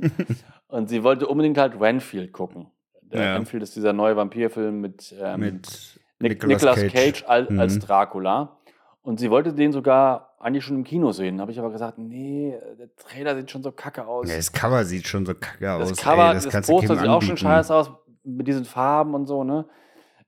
und 0.67 0.89
sie 0.89 1.03
wollte 1.03 1.27
unbedingt 1.27 1.57
halt 1.59 1.79
Renfield 1.79 2.31
gucken. 2.31 2.71
Der 3.11 3.23
Ja. 3.23 3.33
Renfield 3.35 3.63
ist 3.63 3.75
dieser 3.75 3.93
neue 3.93 4.15
Vampirfilm 4.15 4.79
mit, 4.81 5.13
ähm, 5.21 5.39
Mit 5.39 5.99
Nic 6.19 6.45
Nicolas 6.45 6.75
Cage. 6.79 6.93
Cage, 6.93 7.23
als, 7.27 7.49
Mhm. 7.49 7.59
als 7.59 7.79
Dracula. 7.79 8.57
Und 9.03 9.19
sie 9.19 9.31
wollte 9.31 9.53
den 9.53 9.71
sogar 9.71 10.35
eigentlich 10.39 10.63
schon 10.63 10.77
im 10.77 10.83
Kino 10.83 11.11
sehen. 11.11 11.41
Habe 11.41 11.51
ich 11.51 11.59
aber 11.59 11.71
gesagt, 11.71 11.97
nee, 11.97 12.55
der 12.79 12.95
Trailer 12.95 13.35
sieht 13.35 13.49
schon 13.51 13.63
so 13.63 13.71
kacke 13.71 14.05
aus. 14.07 14.29
Ja, 14.29 14.35
das 14.37 14.51
Cover 14.51 14.83
sieht 14.85 15.07
schon 15.07 15.25
so 15.25 15.33
kacke 15.33 15.71
aus. 15.71 15.89
das 15.89 15.97
Cover, 15.97 16.27
ey, 16.29 16.33
das, 16.35 16.47
das, 16.47 16.67
Poster 16.67 16.95
sieht 16.95 17.07
auch 17.07 17.21
schon 17.21 17.37
scheiße 17.37 17.73
aus 17.73 17.91
mit 18.23 18.47
diesen 18.47 18.65
Farben 18.65 19.13
und 19.15 19.25
so, 19.25 19.43
ne? 19.43 19.65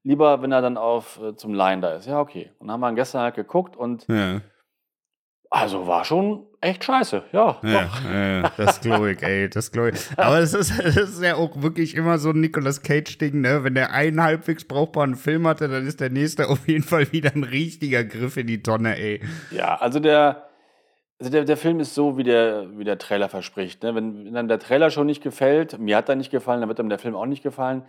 Lieber, 0.05 0.41
wenn 0.41 0.51
er 0.51 0.61
dann 0.61 0.77
auf 0.77 1.19
äh, 1.21 1.35
zum 1.35 1.53
Laien 1.53 1.79
da 1.81 1.93
ist. 1.95 2.07
Ja, 2.07 2.19
okay. 2.19 2.51
Und 2.59 2.67
dann 2.67 2.73
haben 2.73 2.81
wir 2.81 2.89
ihn 2.89 2.95
gestern 2.95 3.21
halt 3.21 3.35
geguckt 3.35 3.77
und 3.77 4.05
Ja, 4.09 4.41
also 5.53 5.85
war 5.85 6.03
schon 6.03 6.47
echt 6.61 6.83
scheiße. 6.83 7.25
Ja, 7.31 7.59
ja, 7.61 7.83
doch. 7.83 8.11
ja, 8.11 8.51
das 8.57 8.81
glaube 8.81 9.11
ich, 9.11 9.21
ey, 9.21 9.47
das 9.47 9.71
glaube 9.71 9.91
ich. 9.91 9.99
Aber 10.17 10.39
das 10.39 10.55
ist, 10.55 10.79
das 10.79 10.95
ist 10.95 11.21
ja 11.21 11.35
auch 11.35 11.61
wirklich 11.61 11.93
immer 11.93 12.17
so 12.17 12.31
ein 12.31 12.39
Nicolas 12.39 12.81
Cage-Ding, 12.81 13.39
ne? 13.39 13.63
Wenn 13.63 13.75
der 13.75 13.93
einen 13.93 14.19
halbwegs 14.23 14.65
brauchbaren 14.65 15.15
Film 15.15 15.45
hatte, 15.45 15.67
dann 15.67 15.85
ist 15.85 15.99
der 15.99 16.09
nächste 16.09 16.49
auf 16.49 16.67
jeden 16.67 16.83
Fall 16.83 17.11
wieder 17.11 17.35
ein 17.35 17.43
richtiger 17.43 18.03
Griff 18.03 18.35
in 18.37 18.47
die 18.47 18.63
Tonne, 18.63 18.97
ey. 18.97 19.21
Ja, 19.51 19.75
also 19.75 19.99
der, 19.99 20.49
also 21.19 21.31
der, 21.31 21.45
der 21.45 21.57
Film 21.57 21.79
ist 21.79 21.93
so, 21.93 22.17
wie 22.17 22.23
der, 22.23 22.75
wie 22.75 22.83
der 22.83 22.97
Trailer 22.97 23.29
verspricht. 23.29 23.83
Ne? 23.83 23.93
Wenn, 23.93 24.25
wenn 24.25 24.33
dann 24.33 24.47
der 24.47 24.57
Trailer 24.57 24.89
schon 24.89 25.05
nicht 25.05 25.21
gefällt, 25.21 25.77
mir 25.77 25.97
hat 25.97 26.09
er 26.09 26.15
nicht 26.15 26.31
gefallen, 26.31 26.61
dann 26.61 26.69
wird 26.69 26.79
einem 26.79 26.89
der 26.89 26.97
Film 26.97 27.15
auch 27.15 27.27
nicht 27.27 27.43
gefallen. 27.43 27.85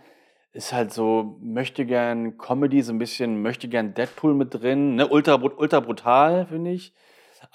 Ist 0.53 0.71
halt 0.71 0.93
so, 0.93 1.39
möchte 1.41 1.87
gern 1.87 2.37
Comedy, 2.37 2.83
so 2.83 2.93
ein 2.93 2.99
bisschen, 2.99 3.41
möchte 3.41 3.67
gern 3.69 3.95
Deadpool 3.95 4.35
mit 4.35 4.53
drin, 4.53 4.97
ne? 4.97 5.07
ultra, 5.07 5.33
ultra 5.33 5.79
brutal, 5.79 6.45
finde 6.45 6.69
ich. 6.69 6.93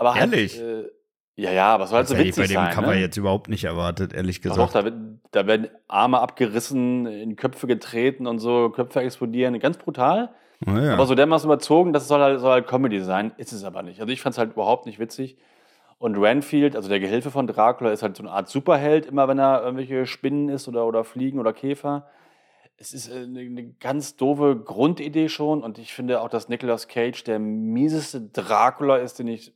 Aber 0.00 0.14
halt, 0.14 0.32
Ehrlich? 0.32 0.58
Äh, 0.58 0.84
ja, 1.36 1.52
ja, 1.52 1.74
aber 1.74 1.84
es 1.84 1.90
soll 1.90 1.98
halt 1.98 2.08
so 2.08 2.14
hätte 2.14 2.28
ich 2.28 2.34
bei 2.34 2.42
witzig 2.42 2.56
dem 2.56 2.64
sein. 2.64 2.74
Cover 2.74 2.94
ne? 2.94 3.00
jetzt 3.00 3.16
überhaupt 3.16 3.48
nicht 3.48 3.64
erwartet, 3.64 4.12
ehrlich 4.12 4.42
gesagt. 4.42 4.60
doch, 4.60 4.72
da, 4.72 4.84
wird, 4.84 4.94
da 5.30 5.46
werden 5.46 5.68
Arme 5.88 6.20
abgerissen, 6.20 7.06
in 7.06 7.36
Köpfe 7.36 7.66
getreten 7.66 8.26
und 8.26 8.38
so, 8.40 8.70
Köpfe 8.70 9.00
explodieren, 9.00 9.58
ganz 9.58 9.78
brutal. 9.78 10.30
Ja. 10.66 10.92
Aber 10.94 11.06
so 11.06 11.14
dermaßen 11.14 11.48
überzogen, 11.48 11.92
das 11.92 12.08
soll 12.08 12.20
halt, 12.20 12.40
soll 12.40 12.50
halt 12.50 12.66
Comedy 12.66 13.00
sein, 13.00 13.32
ist 13.36 13.52
es 13.52 13.64
aber 13.64 13.82
nicht. 13.82 14.00
Also 14.00 14.12
ich 14.12 14.20
fand 14.20 14.34
es 14.34 14.38
halt 14.38 14.52
überhaupt 14.52 14.86
nicht 14.86 14.98
witzig. 14.98 15.36
Und 15.98 16.16
Renfield, 16.16 16.76
also 16.76 16.88
der 16.88 16.98
Gehilfe 17.00 17.30
von 17.30 17.46
Dracula, 17.46 17.90
ist 17.90 18.02
halt 18.02 18.16
so 18.16 18.22
eine 18.22 18.32
Art 18.32 18.48
Superheld, 18.48 19.04
immer 19.04 19.28
wenn 19.28 19.38
er 19.38 19.62
irgendwelche 19.62 20.06
Spinnen 20.06 20.48
ist 20.48 20.66
oder, 20.66 20.86
oder 20.86 21.04
Fliegen 21.04 21.38
oder 21.38 21.52
Käfer. 21.52 22.06
Es 22.76 22.94
ist 22.94 23.08
äh, 23.08 23.24
eine, 23.24 23.40
eine 23.40 23.72
ganz 23.80 24.16
doofe 24.16 24.56
Grundidee 24.56 25.28
schon 25.28 25.62
und 25.62 25.78
ich 25.78 25.92
finde 25.92 26.22
auch, 26.22 26.28
dass 26.28 26.48
Nicolas 26.48 26.88
Cage 26.88 27.22
der 27.24 27.38
mieseste 27.38 28.20
Dracula 28.20 28.96
ist, 28.96 29.18
den 29.18 29.28
ich, 29.28 29.52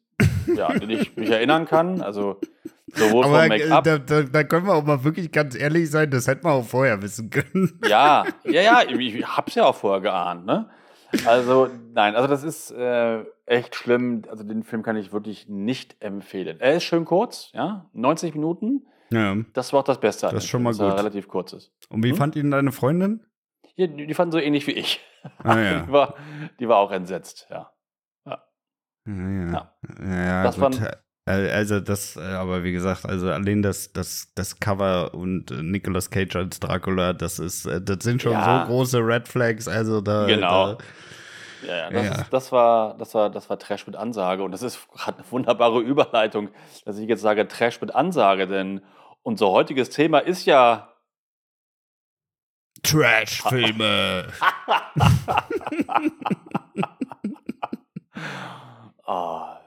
ja, 0.47 0.73
den 0.73 0.91
ich 0.91 1.17
mich 1.17 1.31
erinnern 1.31 1.67
kann. 1.67 2.01
Also 2.03 2.41
sowohl 2.95 3.25
Aber 3.25 3.43
vom 3.43 3.51
äh, 3.53 3.59
Make-up. 3.59 3.85
da, 3.85 3.99
da, 3.99 4.23
da 4.23 4.45
können 4.45 4.67
wir 4.67 4.75
auch 4.75 4.85
mal 4.85 5.05
wirklich 5.05 5.33
ganz 5.33 5.55
ehrlich 5.57 5.91
sein, 5.91 6.11
das 6.11 6.27
hätten 6.27 6.45
wir 6.45 6.53
auch 6.53 6.65
vorher 6.65 7.01
wissen 7.03 7.31
können. 7.31 7.81
Ja, 7.89 8.25
ja, 8.45 8.61
ja, 8.63 8.83
ich, 8.89 9.27
hab's 9.27 9.55
ja 9.55 9.65
auch 9.67 9.75
vorher 9.77 10.01
geahnt, 10.01 10.47
ne? 10.47 10.69
Also, 11.27 11.69
nein, 11.93 12.17
also 12.17 12.27
das 12.27 12.43
ist 12.43 12.73
äh, 12.73 13.23
echt 13.47 13.75
schlimm. 13.77 14.23
Also 14.29 14.43
den 14.43 14.65
Film 14.65 14.83
kann 14.83 14.97
ich 14.97 15.13
wirklich 15.13 15.49
nicht 15.49 15.97
empfehlen. 16.01 16.59
Er 16.61 16.75
ist 16.75 16.85
schön 16.85 17.05
kurz, 17.05 17.51
ja, 17.53 17.89
90 17.93 18.35
Minuten. 18.35 18.87
Ja. 19.11 19.37
Das 19.53 19.73
war 19.73 19.81
auch 19.81 19.85
das 19.85 20.01
Beste. 20.01 20.27
an 20.29 20.35
Das 20.35 20.43
ist 20.45 20.51
schon 20.51 20.63
mal 20.65 20.73
gut. 20.73 20.81
relativ 20.81 21.29
kurz 21.29 21.53
ist. 21.53 21.73
Und 21.89 22.03
wie 22.03 22.11
Hm? 22.11 22.17
fand 22.17 22.35
ihn 22.37 22.51
deine 22.51 22.73
Freundin? 22.73 23.21
Ja, 23.77 23.87
die, 23.87 24.07
die 24.09 24.15
fanden 24.15 24.33
so 24.33 24.39
ähnlich 24.39 24.67
wie 24.67 24.73
ich. 24.73 25.01
Ah 25.39 25.59
ja. 25.59 25.81
Die, 25.87 25.93
war, 25.93 26.15
die 26.59 26.69
war 26.69 26.79
auch 26.79 26.91
entsetzt. 26.91 27.47
Ja, 27.51 27.71
ja. 29.07 29.13
Ja. 29.53 29.71
ja 30.17 30.43
Das 30.45 30.55
gut. 30.57 30.63
waren- 30.81 30.89
Also 31.27 31.81
das, 31.81 32.17
äh, 32.17 32.21
aber 32.21 32.65
wie 32.65 32.73
gesagt, 32.73 33.07
also 33.07 33.31
allein 33.31 33.63
das, 33.63 33.93
das, 33.95 34.33
das 34.35 34.61
Cover 34.61 35.15
und 35.15 35.51
äh, 35.51 35.63
Nicolas 35.63 36.11
Cage 36.11 36.37
als 36.37 36.61
Dracula, 36.61 37.15
das 37.15 37.39
ist, 37.39 37.65
äh, 37.67 37.81
das 37.81 37.99
sind 38.05 38.21
schon 38.21 38.33
Ja. 38.33 38.61
so 38.67 38.67
große 38.73 38.99
Red 38.99 39.27
Flags. 39.29 39.67
Also 39.67 40.01
da, 40.03 40.27
Genau. 40.27 40.75
da 40.75 40.79
Ja, 41.67 41.77
ja, 41.77 41.91
das, 41.91 42.05
Ja. 42.07 42.13
Ist, 42.23 42.31
das, 42.33 42.53
war, 42.53 42.95
das, 42.99 43.15
war, 43.15 43.31
das 43.31 43.49
war 43.49 43.59
Trash 43.59 43.87
mit 43.87 43.97
Ansage. 43.97 44.43
Und 44.43 44.53
das 44.53 44.61
ist 44.63 44.87
gerade 44.93 45.17
eine 45.19 45.31
wunderbare 45.31 45.81
Überleitung, 45.81 46.51
dass 46.85 46.99
ich 46.99 47.09
jetzt 47.09 47.23
sage 47.23 47.49
Trash 47.49 47.81
mit 47.81 47.95
Ansage, 47.95 48.47
denn 48.47 48.83
unser 49.23 49.49
heutiges 49.49 49.89
Thema 49.89 50.19
ist 50.19 50.45
ja 50.45 50.91
Trash-Filme. 52.83 54.27
Ah, 59.07 59.61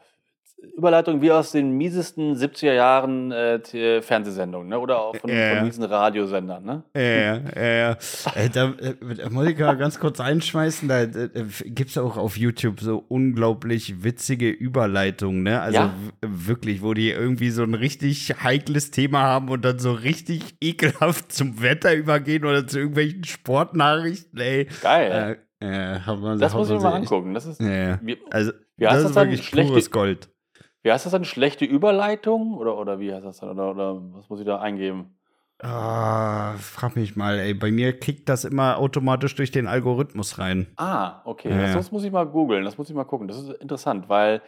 Überleitung 0.76 1.22
wie 1.22 1.32
aus 1.32 1.52
den 1.52 1.72
miesesten 1.78 2.34
70er 2.36 2.74
Jahren 2.74 3.32
äh, 3.32 3.60
T- 3.60 4.02
Fernsehsendungen, 4.02 4.68
ne? 4.70 4.80
Oder 4.80 5.00
auch 5.00 5.16
von, 5.16 5.30
Ja. 5.30 5.50
von 5.50 5.64
miesen 5.64 5.84
Radiosendern, 5.84 6.64
ne? 6.66 6.84
Ja, 6.96 7.38
ja, 7.62 7.68
ja. 7.92 7.98
Äh, 8.34 8.50
da, 8.52 8.74
äh, 8.80 8.96
muss 9.30 9.48
ich 9.48 9.60
mal 9.60 9.78
ganz 9.78 10.00
kurz 10.00 10.20
einschmeißen, 10.20 10.88
da 10.90 11.04
äh, 11.04 11.28
gibt 11.66 11.92
es 11.92 11.98
auch 12.00 12.18
auf 12.18 12.38
YouTube 12.38 12.80
so 12.80 13.04
unglaublich 13.08 14.04
witzige 14.04 14.50
Überleitungen, 14.50 15.44
ne? 15.44 15.62
Also 15.62 15.78
Ja. 15.78 15.94
wirklich, 16.26 16.82
wo 16.82 16.96
die 16.96 17.12
irgendwie 17.12 17.52
so 17.52 17.62
ein 17.62 17.76
richtig 17.76 18.34
heikles 18.44 18.90
Thema 18.90 19.22
haben 19.22 19.50
und 19.50 19.64
dann 19.64 19.78
so 19.78 19.92
richtig 19.94 20.56
ekelhaft 20.60 21.32
zum 21.32 21.62
Wetter 21.62 21.94
übergehen 21.94 22.46
oder 22.46 22.66
zu 22.66 22.80
irgendwelchen 22.80 23.24
Sportnachrichten, 23.26 24.40
ey. 24.40 24.68
Geil. 24.82 25.38
Äh, 25.60 26.00
haben 26.02 26.22
wir, 26.22 26.36
das 26.38 26.54
muss 26.54 26.70
ich 26.70 26.76
mir 26.76 26.82
mal 26.82 26.94
angucken. 26.94 27.34
Das 27.34 27.46
ist, 27.46 27.60
Ja, 27.60 27.68
ja. 27.72 28.00
wie, 28.04 28.18
Also, 28.30 28.52
Wie 28.76 28.86
heißt 28.88 28.98
das 28.98 29.04
das 29.06 29.14
dann? 29.14 29.28
wirklich 29.30 29.48
Schlechte- 29.48 29.72
pures 29.72 29.92
Gold. 29.92 30.30
wie 30.84 30.92
heißt 30.92 31.06
das 31.06 31.12
dann? 31.12 31.26
Schlechte 31.26 31.66
Überleitung? 31.66 32.56
Oder, 32.58 32.78
oder 32.78 33.00
wie 33.00 33.12
heißt 33.14 33.26
das 33.26 33.40
dann? 33.40 33.50
Oder, 33.50 33.72
oder 33.72 34.14
was 34.14 34.30
muss 34.30 34.40
ich 34.40 34.46
da 34.46 34.60
eingeben? 34.60 35.17
Ah, 35.60 36.54
frag 36.60 36.96
mich 36.96 37.16
mal, 37.16 37.40
ey. 37.40 37.56
Bei 37.56 37.72
mir 37.72 37.98
kickt 37.98 38.30
das 38.30 38.46
immer 38.46 38.78
automatisch 38.78 39.34
durch 39.34 39.50
den 39.50 39.66
Algorithmus 39.66 40.38
rein. 40.38 40.68
Ah, 40.78 41.22
okay. 41.26 41.50
Ja, 41.50 41.74
das, 41.74 41.88
ja. 41.88 41.92
muss 41.92 42.04
ich 42.04 42.12
mal 42.12 42.26
googeln. 42.26 42.64
Das 42.64 42.78
muss 42.78 42.90
ich 42.90 42.96
mal 42.96 43.06
gucken. 43.06 43.28
Das 43.28 43.38
ist 43.38 43.50
interessant, 43.60 44.08
weil 44.08 44.44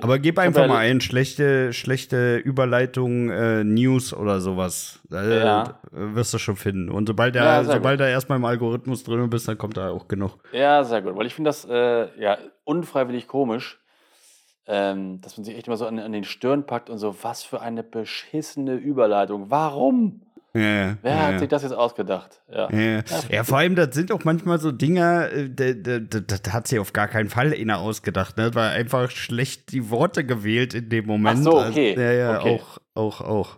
Aber 0.00 0.20
gib 0.20 0.38
einfach 0.38 0.62
ja- 0.62 0.68
mal 0.68 0.76
ein, 0.78 1.00
schlechte, 1.00 1.72
schlechte 1.72 2.36
Überleitung, 2.36 3.30
äh, 3.30 3.64
News 3.64 4.14
oder 4.14 4.40
sowas. 4.40 5.00
Äh, 5.10 5.40
Ja. 5.42 5.80
Wirst 5.90 6.32
du 6.32 6.38
schon 6.38 6.54
finden. 6.54 6.90
Und 6.90 7.08
sobald 7.08 7.34
Ja, 7.34 7.56
er, 7.56 7.64
sehr 7.64 7.74
sobald 7.74 8.00
er 8.00 8.08
erstmal 8.10 8.38
im 8.38 8.44
Algorithmus 8.44 9.02
drin 9.02 9.28
bist, 9.30 9.48
dann 9.48 9.58
kommt 9.58 9.76
da 9.76 9.90
auch 9.90 10.06
genug. 10.06 10.38
Ja, 10.52 10.84
sehr 10.84 11.02
gut. 11.02 11.16
Weil 11.16 11.26
ich 11.26 11.34
finde 11.34 11.48
das 11.48 11.64
äh, 11.68 12.08
ja 12.20 12.38
unfreiwillig 12.62 13.26
komisch, 13.26 13.80
ähm, 14.68 15.20
dass 15.22 15.36
man 15.36 15.44
sich 15.44 15.56
echt 15.56 15.66
immer 15.66 15.76
so 15.76 15.86
an, 15.86 15.98
an 15.98 16.12
den 16.12 16.22
Stirn 16.22 16.66
packt 16.66 16.88
und 16.88 16.98
so, 16.98 17.16
was 17.22 17.42
für 17.42 17.60
eine 17.60 17.82
beschissene 17.82 18.74
Überleitung. 18.74 19.50
Warum? 19.50 20.22
Ja, 20.54 20.60
ja, 20.60 20.96
Wer 21.00 21.14
ja, 21.14 21.22
hat 21.22 21.38
sich 21.38 21.48
das 21.48 21.62
jetzt 21.62 21.72
ausgedacht? 21.72 22.42
Ja. 22.50 22.70
ja. 22.70 23.02
ja, 23.30 23.44
vor 23.44 23.58
allem, 23.58 23.74
das 23.74 23.94
sind 23.94 24.12
auch 24.12 24.22
manchmal 24.24 24.58
so 24.58 24.70
Dinger, 24.70 25.30
äh, 25.30 25.48
da, 25.48 25.72
da, 25.72 25.98
da, 25.98 26.20
da 26.20 26.52
hat 26.52 26.66
sich 26.66 26.78
auf 26.78 26.92
gar 26.92 27.08
keinen 27.08 27.30
Fall 27.30 27.54
einer 27.54 27.78
ausgedacht. 27.78 28.36
Ne? 28.36 28.54
War 28.54 28.70
einfach 28.70 29.10
schlecht 29.10 29.72
die 29.72 29.88
Worte 29.88 30.26
gewählt 30.26 30.74
in 30.74 30.90
dem 30.90 31.06
Moment. 31.06 31.38
Ach 31.38 31.44
so, 31.44 31.58
okay. 31.58 31.90
Also, 31.90 32.00
ja, 32.02 32.12
ja, 32.12 32.38
Okay. 32.38 32.60
auch, 32.60 32.78
auch, 32.94 33.20
auch. 33.22 33.56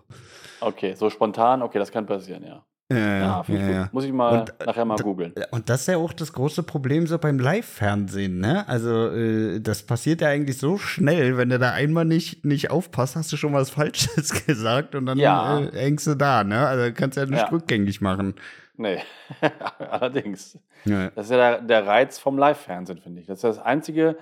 Okay, 0.60 0.94
so 0.94 1.10
spontan, 1.10 1.62
okay, 1.62 1.78
das 1.78 1.90
kann 1.90 2.06
passieren, 2.06 2.44
ja. 2.44 2.64
Ja, 2.92 2.98
Ja, 2.98 3.44
ja, 3.48 3.70
ja. 3.70 3.88
Muss 3.92 4.04
ich 4.04 4.12
mal 4.12 4.40
Und, 4.40 4.60
äh, 4.60 4.64
nachher 4.66 4.84
mal 4.84 4.96
googeln. 4.98 5.32
Und 5.50 5.68
das 5.70 5.82
ist 5.82 5.86
ja 5.86 5.96
auch 5.96 6.12
das 6.12 6.32
große 6.32 6.62
Problem 6.64 7.06
so 7.06 7.18
beim 7.18 7.38
Live-Fernsehen, 7.38 8.40
ne? 8.40 8.68
Also, 8.68 9.08
äh, 9.10 9.60
das 9.60 9.82
passiert 9.84 10.20
ja 10.20 10.28
eigentlich 10.28 10.58
so 10.58 10.76
schnell, 10.76 11.38
wenn 11.38 11.48
du 11.48 11.58
da 11.58 11.72
einmal 11.72 12.04
nicht, 12.04 12.44
nicht 12.44 12.70
aufpasst, 12.70 13.16
hast 13.16 13.32
du 13.32 13.36
schon 13.38 13.54
was 13.54 13.70
Falsches 13.78 14.44
gesagt 14.46 14.94
und 14.94 15.06
dann 15.06 15.18
Ja. 15.18 15.60
äh, 15.60 15.70
hängst 15.72 16.06
du 16.06 16.14
da, 16.14 16.44
ne? 16.44 16.66
Also 16.66 16.92
kannst 16.94 17.16
ja 17.16 17.24
nicht 17.26 17.50
rückgängig 17.50 18.00
machen. 18.02 18.34
Nee, 18.76 18.98
allerdings. 19.78 20.58
Das 20.84 21.26
ist 21.26 21.30
ja 21.30 21.36
der, 21.36 21.60
der 21.62 21.86
Reiz 21.86 22.18
vom 22.18 22.36
Live-Fernsehen, 22.36 22.98
finde 22.98 23.20
ich. 23.20 23.26
Das 23.26 23.38
ist 23.38 23.44
das 23.44 23.58
Einzige, 23.58 24.16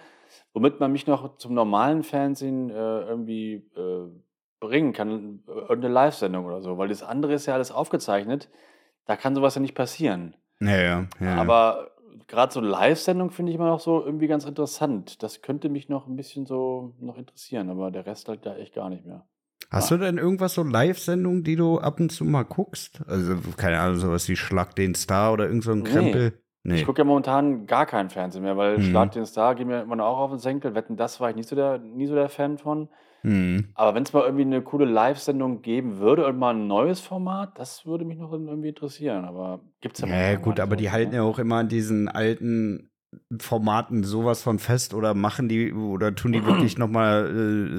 womit 0.53 0.79
man 0.79 0.93
mich 0.93 1.07
noch 1.07 1.37
zum 1.39 1.55
normalen 1.55 2.03
Fernsehen 2.05 2.71
äh, 2.71 2.75
irgendwie 2.75 3.55
äh, 3.77 4.09
bringen 4.63 4.93
kann. 4.93 5.41
Irgendeine 5.47 5.93
Live-Sendung 5.93 6.47
oder 6.47 6.63
so. 6.63 6.79
Weil 6.79 6.89
das 6.89 7.03
andere 7.03 7.35
ist 7.35 7.47
ja 7.47 7.55
alles 7.55 7.71
aufgezeichnet. 7.73 8.49
Da 9.07 9.17
kann 9.17 9.35
sowas 9.35 9.55
ja 9.57 9.61
nicht 9.61 9.75
passieren. 9.75 10.35
Ja, 10.61 10.81
ja, 10.81 11.07
ja. 11.21 11.37
Aber 11.37 11.91
gerade 12.29 12.53
so 12.53 12.61
Live-Sendung 12.61 13.31
finde 13.31 13.51
ich 13.51 13.57
immer 13.57 13.69
noch 13.69 13.81
so 13.81 14.05
irgendwie 14.05 14.29
ganz 14.29 14.45
interessant. 14.45 15.23
Das 15.23 15.43
könnte 15.43 15.69
mich 15.69 15.89
noch 15.89 16.07
ein 16.07 16.17
bisschen 16.17 16.47
so 16.47 16.95
noch 17.01 17.19
interessieren. 17.19 17.69
Aber 17.69 17.91
der 17.91 18.07
Rest 18.07 18.29
halt 18.29 18.47
da 18.47 18.57
echt 18.57 18.75
gar 18.75 18.89
nicht 18.89 19.05
mehr. 19.05 19.27
Hast 19.71 19.91
du 19.91 19.97
denn 19.97 20.19
irgendwas 20.19 20.55
so 20.55 20.63
Live-Sendungen, 20.63 21.45
die 21.45 21.57
du 21.57 21.79
ab 21.79 21.99
und 21.99 22.11
zu 22.13 22.25
mal 22.25 22.45
guckst? 22.45 23.01
Also, 23.09 23.37
keine 23.57 23.81
Ahnung, 23.81 23.97
sowas 23.99 24.29
wie 24.29 24.37
Schlag 24.37 24.77
den 24.77 24.95
Star 24.95 25.33
oder 25.33 25.47
irgend 25.47 25.65
so 25.65 25.73
ein 25.73 25.79
Nee. 25.81 25.91
Krempel? 25.91 26.39
Nee. 26.65 26.77
Ich 26.77 26.87
gucke 26.87 27.01
ja 27.01 27.05
momentan 27.05 27.67
gar 27.67 27.87
keinen 27.87 28.11
Fernsehen 28.11 28.43
mehr, 28.43 28.57
weil 28.57 28.79
Mhm. 28.79 28.83
Schlag 28.83 29.11
den 29.13 29.27
Star 29.27 29.55
geht 29.57 29.67
mir 29.67 29.81
immer 29.83 29.97
noch 29.97 30.07
auch 30.07 30.19
auf 30.19 30.31
den 30.31 30.39
Senkel. 30.39 30.75
Wetten, 30.77 30.97
das 30.97 31.19
war 31.21 31.31
ich 31.31 31.37
nicht 31.37 31.49
so 31.49 31.57
der, 31.57 31.79
nie 31.79 32.07
so 32.07 32.15
der 32.15 32.29
Fan 32.29 32.59
von. 32.59 32.89
Hm. 33.23 33.69
Aber 33.75 33.95
wenn 33.95 34.03
es 34.03 34.13
mal 34.13 34.23
irgendwie 34.25 34.43
eine 34.43 34.63
coole 34.63 34.85
Live-Sendung 34.85 35.63
geben 35.63 35.99
würde 35.99 36.27
und 36.27 36.39
mal 36.39 36.55
ein 36.55 36.67
neues 36.67 37.01
Format, 37.01 37.59
das 37.59 37.87
würde 37.87 38.05
mich 38.05 38.19
noch 38.19 38.33
irgendwie 38.33 38.69
interessieren. 38.69 39.25
Aber 39.25 39.61
gibt 39.81 39.97
es 39.97 40.01
ja 40.03 40.07
Ja, 40.07 40.13
momentan 40.33 40.43
gut, 40.43 40.61
aber 40.61 40.77
nicht 40.77 40.81
die 40.81 40.89
so, 40.89 40.93
halten 40.93 41.11
ne? 41.11 41.17
ja 41.17 41.23
auch 41.23 41.39
immer 41.39 41.57
an 41.57 41.69
diesen 41.69 42.09
alten 42.09 42.91
Formaten 43.39 44.05
sowas 44.05 44.43
von 44.43 44.59
fest 44.59 44.95
oder 44.95 45.15
machen 45.15 45.49
die 45.49 45.73
oder 45.73 46.15
tun 46.15 46.33
die 46.33 46.45
wirklich 46.45 46.77
nochmal 46.79 47.27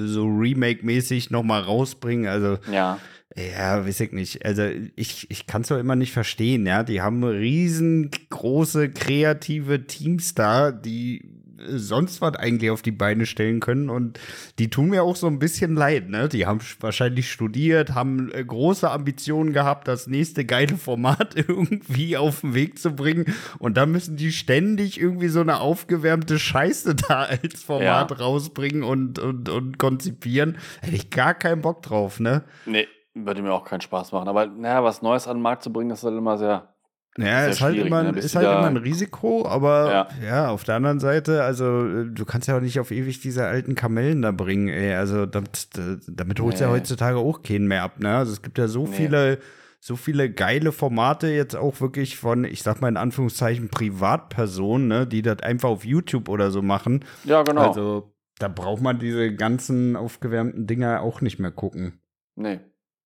äh, 0.06 0.08
so 0.08 0.26
Remake-mäßig 0.26 1.32
nochmal 1.32 1.62
rausbringen. 1.62 2.28
Also, 2.28 2.58
Ja, 2.66 3.00
ja, 3.36 3.86
weiß 3.86 4.00
ich 4.02 4.12
nicht. 4.12 4.46
Also, 4.46 4.64
ich, 4.96 5.30
ich 5.32 5.48
kann 5.48 5.64
es 5.64 5.70
doch 5.70 5.80
immer 5.80 5.96
nicht 5.96 6.12
verstehen, 6.14 6.66
ja. 6.68 6.84
Die 6.84 7.02
haben 7.02 7.24
riesengroße 7.24 8.92
kreative 8.92 9.88
Teams 9.88 10.36
da, 10.36 10.72
die 10.72 11.28
sonst 11.67 12.22
was 12.22 12.36
eigentlich 12.36 12.70
auf 12.72 12.82
die 12.82 12.91
Beine 12.91 13.25
stellen 13.25 13.60
können 13.60 13.89
und 13.89 14.20
die 14.60 14.70
tun 14.70 14.89
mir 14.89 15.03
auch 15.03 15.15
so 15.15 15.27
ein 15.27 15.39
bisschen 15.39 15.75
leid, 15.75 16.10
ne? 16.10 16.29
Die 16.29 16.46
haben 16.46 16.60
sch- 16.60 16.77
wahrscheinlich 16.82 17.32
studiert, 17.32 17.93
haben 17.93 18.32
äh, 18.32 18.43
große 18.43 18.89
Ambitionen 18.89 19.53
gehabt, 19.53 19.88
das 19.88 20.08
nächste 20.08 20.46
geile 20.46 20.77
Format 20.77 21.36
irgendwie 21.36 22.17
auf 22.17 22.41
den 22.41 22.53
Weg 22.53 22.79
zu 22.79 22.91
bringen 22.96 23.25
und 23.60 23.77
dann 23.77 23.91
müssen 23.91 24.15
die 24.17 24.32
ständig 24.32 25.00
irgendwie 25.00 25.27
so 25.29 25.41
eine 25.41 25.60
aufgewärmte 25.60 26.39
Scheiße 26.39 26.96
da 27.08 27.24
als 27.24 27.63
Format 27.63 28.12
Ja. 28.12 28.17
rausbringen 28.17 28.84
und, 28.84 29.20
und, 29.20 29.50
und 29.50 29.77
konzipieren. 29.77 30.58
Hätte 30.82 30.96
ich 30.96 31.10
gar 31.10 31.34
keinen 31.34 31.62
Bock 31.62 31.82
drauf, 31.82 32.20
ne? 32.20 32.43
nee, 32.65 32.88
würde 33.13 33.41
mir 33.41 33.53
auch 33.53 33.65
keinen 33.65 33.82
Spaß 33.82 34.12
machen. 34.12 34.27
Aber 34.27 34.48
naja, 34.48 34.84
was 34.84 35.01
Neues 35.01 35.27
an 35.27 35.38
den 35.38 35.43
Markt 35.43 35.62
zu 35.63 35.72
bringen, 35.72 35.89
das 35.89 36.00
ist 36.00 36.05
halt 36.05 36.17
immer 36.17 36.38
sehr. 36.38 36.73
Ja, 37.17 37.46
ist 37.46 37.62
halt, 37.62 37.77
immer, 37.77 38.01
ne, 38.12 38.17
ist 38.20 38.36
halt 38.36 38.46
immer 38.48 38.65
ein 38.67 38.77
Risiko, 38.77 39.46
aber 39.46 39.91
ja. 39.91 40.25
Ja. 40.25 40.50
auf 40.50 40.63
der 40.63 40.75
anderen 40.75 41.00
Seite, 41.00 41.43
also 41.43 42.03
du 42.05 42.25
kannst 42.25 42.48
ja 42.48 42.58
auch 42.58 42.62
nicht 42.62 42.79
auf 42.79 42.89
ewig 42.89 43.20
diese 43.22 43.46
alten 43.46 43.75
Kamellen 43.75 44.24
da 44.24 44.32
bringen, 44.32 44.67
ey. 44.70 44.96
Also 44.96 45.25
damit, 45.27 45.70
damit 46.08 46.39
holst 46.39 46.60
du 46.60 46.63
ja 46.63 46.72
Nee. 46.72 46.77
heutzutage 46.79 47.17
auch 47.17 47.43
keinen 47.43 47.67
mehr 47.67 47.84
ab, 47.84 48.00
ne? 48.00 48.15
Also 48.17 48.32
es 48.34 48.41
gibt 48.41 48.58
ja 48.58 48.67
so 48.67 48.88
Nee. 48.88 48.93
viele, 48.96 49.38
so 49.79 49.96
viele 49.96 50.32
geile 50.32 50.72
Formate 50.72 51.27
jetzt 51.27 51.55
auch 51.55 51.82
wirklich 51.82 52.17
von, 52.17 52.46
ich 52.46 52.63
sag 52.63 52.82
mal 52.82 52.88
in 52.88 52.98
Anführungszeichen, 52.98 53.70
Privatpersonen, 53.70 54.88
ne, 54.88 55.05
die 55.08 55.22
das 55.22 55.39
einfach 55.43 55.70
auf 55.70 55.86
YouTube 55.86 56.29
oder 56.29 56.51
so 56.51 56.62
machen. 56.62 57.05
Ja, 57.25 57.43
genau. 57.43 57.67
Also 57.67 58.13
da 58.39 58.48
braucht 58.48 58.82
man 58.82 58.98
diese 58.98 59.36
ganzen 59.36 59.96
aufgewärmten 59.96 60.65
Dinger 60.67 61.01
auch 61.01 61.22
nicht 61.22 61.38
mehr 61.39 61.51
gucken. 61.51 62.00
nee. 62.36 62.60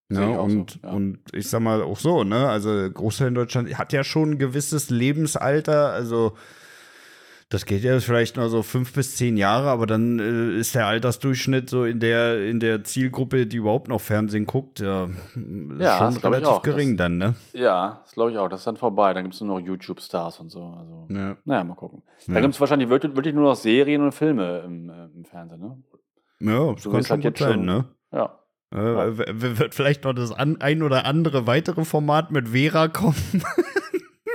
Ne? 0.09 0.31
ich 0.31 0.37
auch 0.37 0.49
so, 0.49 0.57
Und, 0.59 0.79
ja. 0.83 0.89
und 0.91 1.19
ich 1.33 1.49
sag 1.49 1.59
mal 1.61 1.81
auch 1.81 1.97
so, 1.97 2.23
ne? 2.23 2.47
Also 2.47 2.89
Großteil 2.91 3.27
in 3.27 3.35
Deutschland 3.35 3.77
hat 3.77 3.91
ja 3.93 4.03
schon 4.05 4.31
ein 4.31 4.37
gewisses 4.39 4.89
Lebensalter. 4.89 5.91
Also 5.91 6.33
das 7.49 7.65
geht 7.65 7.83
ja 7.83 7.97
vielleicht 8.01 8.35
nur 8.35 8.49
so 8.49 8.61
fünf 8.61 8.93
bis 8.93 9.15
zehn 9.15 9.37
Jahre, 9.37 9.69
aber 9.69 9.85
dann 9.85 10.19
äh, 10.19 10.59
ist 10.59 10.75
der 10.75 10.85
Altersdurchschnitt 10.87 11.69
so 11.69 11.85
in 11.85 11.99
der, 12.01 12.45
in 12.45 12.59
der 12.59 12.83
Zielgruppe, 12.83 13.47
die 13.47 13.57
überhaupt 13.57 13.87
noch 13.87 14.01
Fernsehen 14.01 14.45
guckt, 14.45 14.79
ja, 14.81 15.07
Ja, 15.79 15.97
schon 16.11 16.17
relativ 16.21 16.61
gering 16.61 16.97
Das- 16.97 17.05
dann, 17.05 17.17
ne? 17.17 17.35
Ja, 17.53 18.01
das 18.03 18.13
glaube 18.13 18.31
ich 18.31 18.37
auch. 18.37 18.49
Das 18.49 18.61
ist 18.61 18.67
dann 18.67 18.75
vorbei. 18.77 19.13
Dann 19.13 19.23
gibt 19.23 19.35
es 19.35 19.41
nur 19.41 19.59
noch 19.59 19.65
YouTube-Stars 19.65 20.39
und 20.41 20.49
so. 20.49 20.61
Also, 20.77 21.07
Ja. 21.09 21.37
naja, 21.45 21.63
mal 21.63 21.75
gucken. 21.75 22.01
Ja. 22.27 22.33
Da 22.35 22.41
gibt 22.41 22.53
es 22.53 22.59
wahrscheinlich 22.59 22.89
wirklich, 22.89 23.15
wirklich 23.15 23.33
nur 23.33 23.43
noch 23.43 23.55
Serien 23.55 24.01
und 24.03 24.11
Filme 24.13 24.59
im, 24.65 24.89
äh, 24.89 25.05
im 25.15 25.23
Fernsehen, 25.25 25.59
ne? 25.61 25.77
Ja, 26.39 26.73
das 26.73 26.83
Du 26.83 26.91
kann 26.91 27.03
schon 27.03 27.23
halt 27.23 27.35
gut 27.35 27.37
sein, 27.37 27.53
schon- 27.53 27.65
ne? 27.65 27.85
Ja. 28.11 28.39
Äh, 28.73 28.77
Wird 28.77 29.73
vielleicht 29.75 30.03
noch 30.03 30.13
das 30.13 30.31
an, 30.31 30.59
ein 30.61 30.83
oder 30.83 31.05
andere 31.05 31.47
weitere 31.47 31.85
Format 31.85 32.31
mit 32.31 32.49
Vera 32.49 32.87
kommen? 32.89 33.43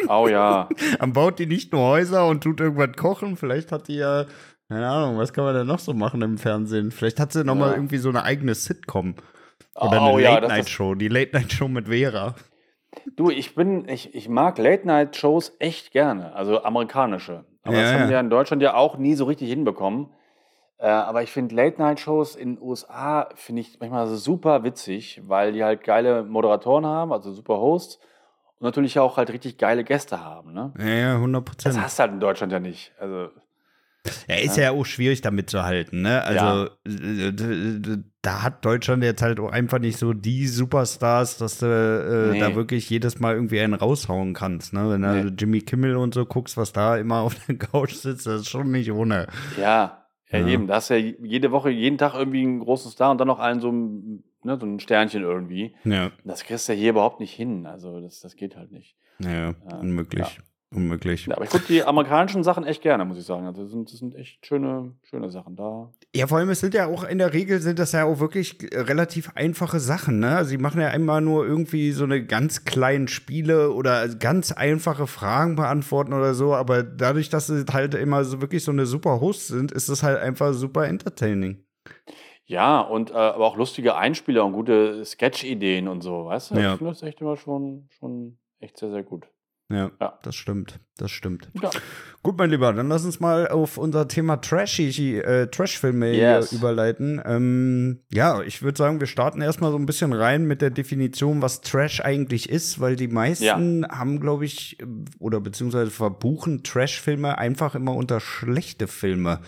Oh 0.08 0.26
ja. 0.28 0.68
Dann 0.98 1.12
baut 1.12 1.38
die 1.38 1.46
nicht 1.46 1.72
nur 1.72 1.82
Häuser 1.82 2.26
und 2.26 2.42
tut 2.42 2.60
irgendwas 2.60 2.96
kochen. 2.96 3.36
Vielleicht 3.36 3.72
hat 3.72 3.88
die 3.88 3.96
ja, 3.96 4.24
keine 4.68 4.88
Ahnung, 4.88 5.18
was 5.18 5.32
kann 5.32 5.44
man 5.44 5.54
denn 5.54 5.66
noch 5.66 5.78
so 5.78 5.92
machen 5.92 6.22
im 6.22 6.38
Fernsehen? 6.38 6.90
Vielleicht 6.90 7.20
hat 7.20 7.32
sie 7.32 7.44
noch 7.44 7.54
mal 7.54 7.68
Ja. 7.70 7.74
irgendwie 7.74 7.98
so 7.98 8.08
eine 8.08 8.24
eigene 8.24 8.54
Sitcom. 8.54 9.14
Oder 9.74 10.02
oh 10.02 10.14
eine 10.16 10.22
ja, 10.22 10.34
Late-Night-Show. 10.34 10.94
Die 10.96 11.08
Late-Night-Show 11.08 11.68
mit 11.68 11.88
Vera. 11.88 12.34
Du, 13.16 13.30
ich 13.30 13.54
bin, 13.54 13.88
ich, 13.88 14.14
ich 14.14 14.28
mag 14.28 14.58
Late-Night-Shows 14.58 15.56
echt 15.60 15.92
gerne, 15.92 16.34
also 16.34 16.62
amerikanische. 16.62 17.44
Aber 17.62 17.76
Ja, 17.76 17.82
das 17.82 17.92
haben 17.92 18.02
ja. 18.02 18.08
wir 18.10 18.20
in 18.20 18.28
Deutschland 18.30 18.62
ja 18.62 18.74
auch 18.74 18.98
nie 18.98 19.14
so 19.14 19.24
richtig 19.24 19.48
hinbekommen. 19.50 20.08
Äh, 20.82 20.88
aber 20.88 21.22
ich 21.22 21.30
finde 21.30 21.54
Late-Night-Shows 21.54 22.34
in 22.34 22.56
den 22.56 22.62
USA, 22.62 23.28
finde 23.36 23.62
ich 23.62 23.78
manchmal 23.78 24.08
super 24.08 24.64
witzig, 24.64 25.22
weil 25.24 25.52
die 25.52 25.62
halt 25.62 25.84
geile 25.84 26.24
Moderatoren 26.24 26.84
haben, 26.84 27.12
also 27.12 27.32
super 27.32 27.56
Hosts. 27.58 28.00
Und 28.58 28.64
natürlich 28.66 28.98
auch 28.98 29.16
halt 29.16 29.32
richtig 29.32 29.58
geile 29.58 29.84
Gäste 29.84 30.20
haben, 30.24 30.52
ne? 30.52 30.72
Ja, 30.78 30.86
ja, 30.86 31.14
100 31.14 31.46
Das 31.46 31.52
Prozent. 31.54 31.80
hast 31.82 31.98
du 31.98 32.02
halt 32.02 32.12
in 32.12 32.20
Deutschland 32.20 32.52
ja 32.52 32.58
nicht. 32.58 32.92
Also, 32.98 33.28
Ja, 34.28 34.34
ist 34.36 34.56
ja. 34.56 34.72
auch 34.72 34.84
schwierig 34.84 35.20
damit 35.20 35.48
zu 35.50 35.62
halten, 35.62 36.02
ne? 36.02 36.22
Also, 36.24 36.66
äh, 36.84 37.30
d- 37.32 37.78
d- 37.78 37.98
da 38.22 38.42
hat 38.42 38.64
Deutschland 38.64 39.04
jetzt 39.04 39.22
halt 39.22 39.38
auch 39.38 39.52
einfach 39.52 39.78
nicht 39.78 39.98
so 39.98 40.12
die 40.12 40.48
Superstars, 40.48 41.38
dass 41.38 41.58
du 41.58 41.66
äh, 41.66 42.32
Nee. 42.32 42.40
da 42.40 42.56
wirklich 42.56 42.90
jedes 42.90 43.20
Mal 43.20 43.34
irgendwie 43.34 43.60
einen 43.60 43.74
raushauen 43.74 44.34
kannst, 44.34 44.72
ne? 44.72 44.90
Wenn 44.90 45.02
du 45.02 45.08
Nee. 45.08 45.16
also 45.20 45.28
Jimmy 45.28 45.60
Kimmel 45.60 45.96
und 45.96 46.14
so 46.14 46.26
guckst, 46.26 46.56
was 46.56 46.72
da 46.72 46.96
immer 46.96 47.20
auf 47.20 47.36
der 47.46 47.56
Couch 47.58 47.92
sitzt, 47.94 48.26
das 48.26 48.40
ist 48.42 48.48
schon 48.50 48.72
nicht 48.72 48.90
ohne. 48.90 49.28
ja, 49.60 50.01
ja, 50.32 50.38
Ja. 50.40 50.46
eben. 50.48 50.66
Da 50.66 50.74
hast 50.76 50.90
du 50.90 50.98
ja 50.98 51.14
jede 51.22 51.52
Woche, 51.52 51.70
jeden 51.70 51.98
Tag 51.98 52.14
irgendwie 52.14 52.42
einen 52.42 52.60
großen 52.60 52.90
Star 52.90 53.10
und 53.10 53.18
dann 53.18 53.28
noch 53.28 53.38
einen 53.38 53.60
so, 53.60 53.70
ein- 53.70 54.24
ne, 54.42 54.58
so 54.58 54.66
ein 54.66 54.80
Sternchen 54.80 55.22
irgendwie. 55.22 55.74
Ja, 55.84 56.10
Das 56.24 56.42
kriegst 56.44 56.68
du 56.68 56.72
ja 56.72 56.78
hier 56.78 56.90
überhaupt 56.90 57.20
nicht 57.20 57.32
hin. 57.34 57.66
Also, 57.66 58.00
das, 58.00 58.20
das 58.20 58.34
geht 58.36 58.56
halt 58.56 58.72
nicht. 58.72 58.96
ja, 59.20 59.50
Ja, 59.70 59.76
unmöglich. 59.80 60.40
Unmöglich. 60.74 61.26
Ja, 61.26 61.36
aber 61.36 61.44
ich 61.44 61.50
gucke 61.50 61.66
die 61.68 61.84
amerikanischen 61.84 62.42
Sachen 62.42 62.64
echt 62.64 62.82
gerne, 62.82 63.04
muss 63.04 63.18
ich 63.18 63.24
sagen. 63.24 63.46
Also, 63.46 63.62
das 63.62 63.70
sind, 63.70 63.92
das 63.92 63.98
sind 63.98 64.14
echt 64.14 64.44
schöne, 64.46 64.92
schöne 65.02 65.30
Sachen 65.30 65.54
da. 65.54 65.92
Ja, 66.14 66.26
vor 66.26 66.38
allem, 66.38 66.48
es 66.50 66.60
sind 66.60 66.72
ja 66.74 66.86
auch 66.86 67.04
in 67.04 67.18
der 67.18 67.32
Regel 67.32 67.60
sind 67.60 67.78
das 67.78 67.92
ja 67.92 68.04
auch 68.04 68.20
wirklich 68.20 68.72
äh, 68.72 68.80
relativ 68.80 69.32
einfache 69.34 69.80
Sachen, 69.80 70.18
ne? 70.20 70.36
Also, 70.36 70.50
sie 70.50 70.58
machen 70.58 70.80
ja 70.80 70.88
immer 70.88 71.20
nur 71.20 71.46
irgendwie 71.46 71.92
so 71.92 72.04
eine 72.04 72.24
ganz 72.24 72.64
kleinen 72.64 73.08
Spiele 73.08 73.72
oder 73.72 74.08
ganz 74.08 74.50
einfache 74.52 75.06
Fragen 75.06 75.56
beantworten 75.56 76.14
oder 76.14 76.32
so, 76.34 76.54
aber 76.54 76.82
dadurch, 76.82 77.28
dass 77.28 77.48
sie 77.48 77.64
halt 77.70 77.94
immer 77.94 78.24
so 78.24 78.40
wirklich 78.40 78.64
so 78.64 78.72
eine 78.72 78.86
super 78.86 79.20
Host 79.20 79.48
sind, 79.48 79.72
ist 79.72 79.88
es 79.88 80.02
halt 80.02 80.18
einfach 80.18 80.54
super 80.54 80.86
entertaining. 80.86 81.64
Ja, 82.46 82.80
und 82.80 83.10
äh, 83.10 83.14
aber 83.14 83.46
auch 83.46 83.56
lustige 83.56 83.96
Einspieler 83.96 84.44
und 84.44 84.52
gute 84.52 85.04
Sketch-Ideen 85.04 85.88
und 85.88 86.02
so, 86.02 86.26
weißt 86.26 86.50
du? 86.50 86.54
Ja. 86.56 86.72
Ich 86.72 86.78
finde 86.78 86.92
das 86.92 87.02
echt 87.02 87.20
immer 87.20 87.36
schon, 87.36 87.88
schon 87.90 88.38
echt 88.58 88.78
sehr, 88.78 88.90
sehr 88.90 89.02
gut. 89.02 89.26
Ja, 89.70 89.90
Ja. 90.00 90.18
das 90.22 90.34
stimmt. 90.36 90.80
Das 90.98 91.10
stimmt. 91.10 91.50
Ja. 91.62 91.70
Gut, 92.22 92.36
mein 92.36 92.50
Lieber, 92.50 92.72
dann 92.74 92.88
lass 92.88 93.04
uns 93.04 93.20
mal 93.20 93.48
auf 93.48 93.78
unser 93.78 94.06
Thema 94.06 94.36
Trashy, 94.36 95.18
äh, 95.18 95.46
Trash-Filme 95.48 96.14
Yes. 96.14 96.52
überleiten. 96.52 97.20
Ähm, 97.24 98.00
ja, 98.12 98.42
ich 98.42 98.62
würde 98.62 98.76
sagen, 98.76 99.00
wir 99.00 99.06
starten 99.06 99.40
erstmal 99.40 99.70
so 99.70 99.78
ein 99.78 99.86
bisschen 99.86 100.12
rein 100.12 100.44
mit 100.46 100.60
der 100.60 100.70
Definition, 100.70 101.40
was 101.42 101.62
Trash 101.62 102.00
eigentlich 102.00 102.50
ist, 102.50 102.80
weil 102.80 102.96
die 102.96 103.08
meisten 103.08 103.86
haben, 103.88 104.20
glaube 104.20 104.44
ich, 104.44 104.78
äh, 104.80 104.84
oder 105.18 105.40
beziehungsweise 105.40 105.90
verbuchen 105.90 106.62
Trash-Filme 106.62 107.38
einfach 107.38 107.74
immer 107.74 107.94
unter 107.96 108.20
schlechte 108.20 108.88
Filme. 108.88 109.40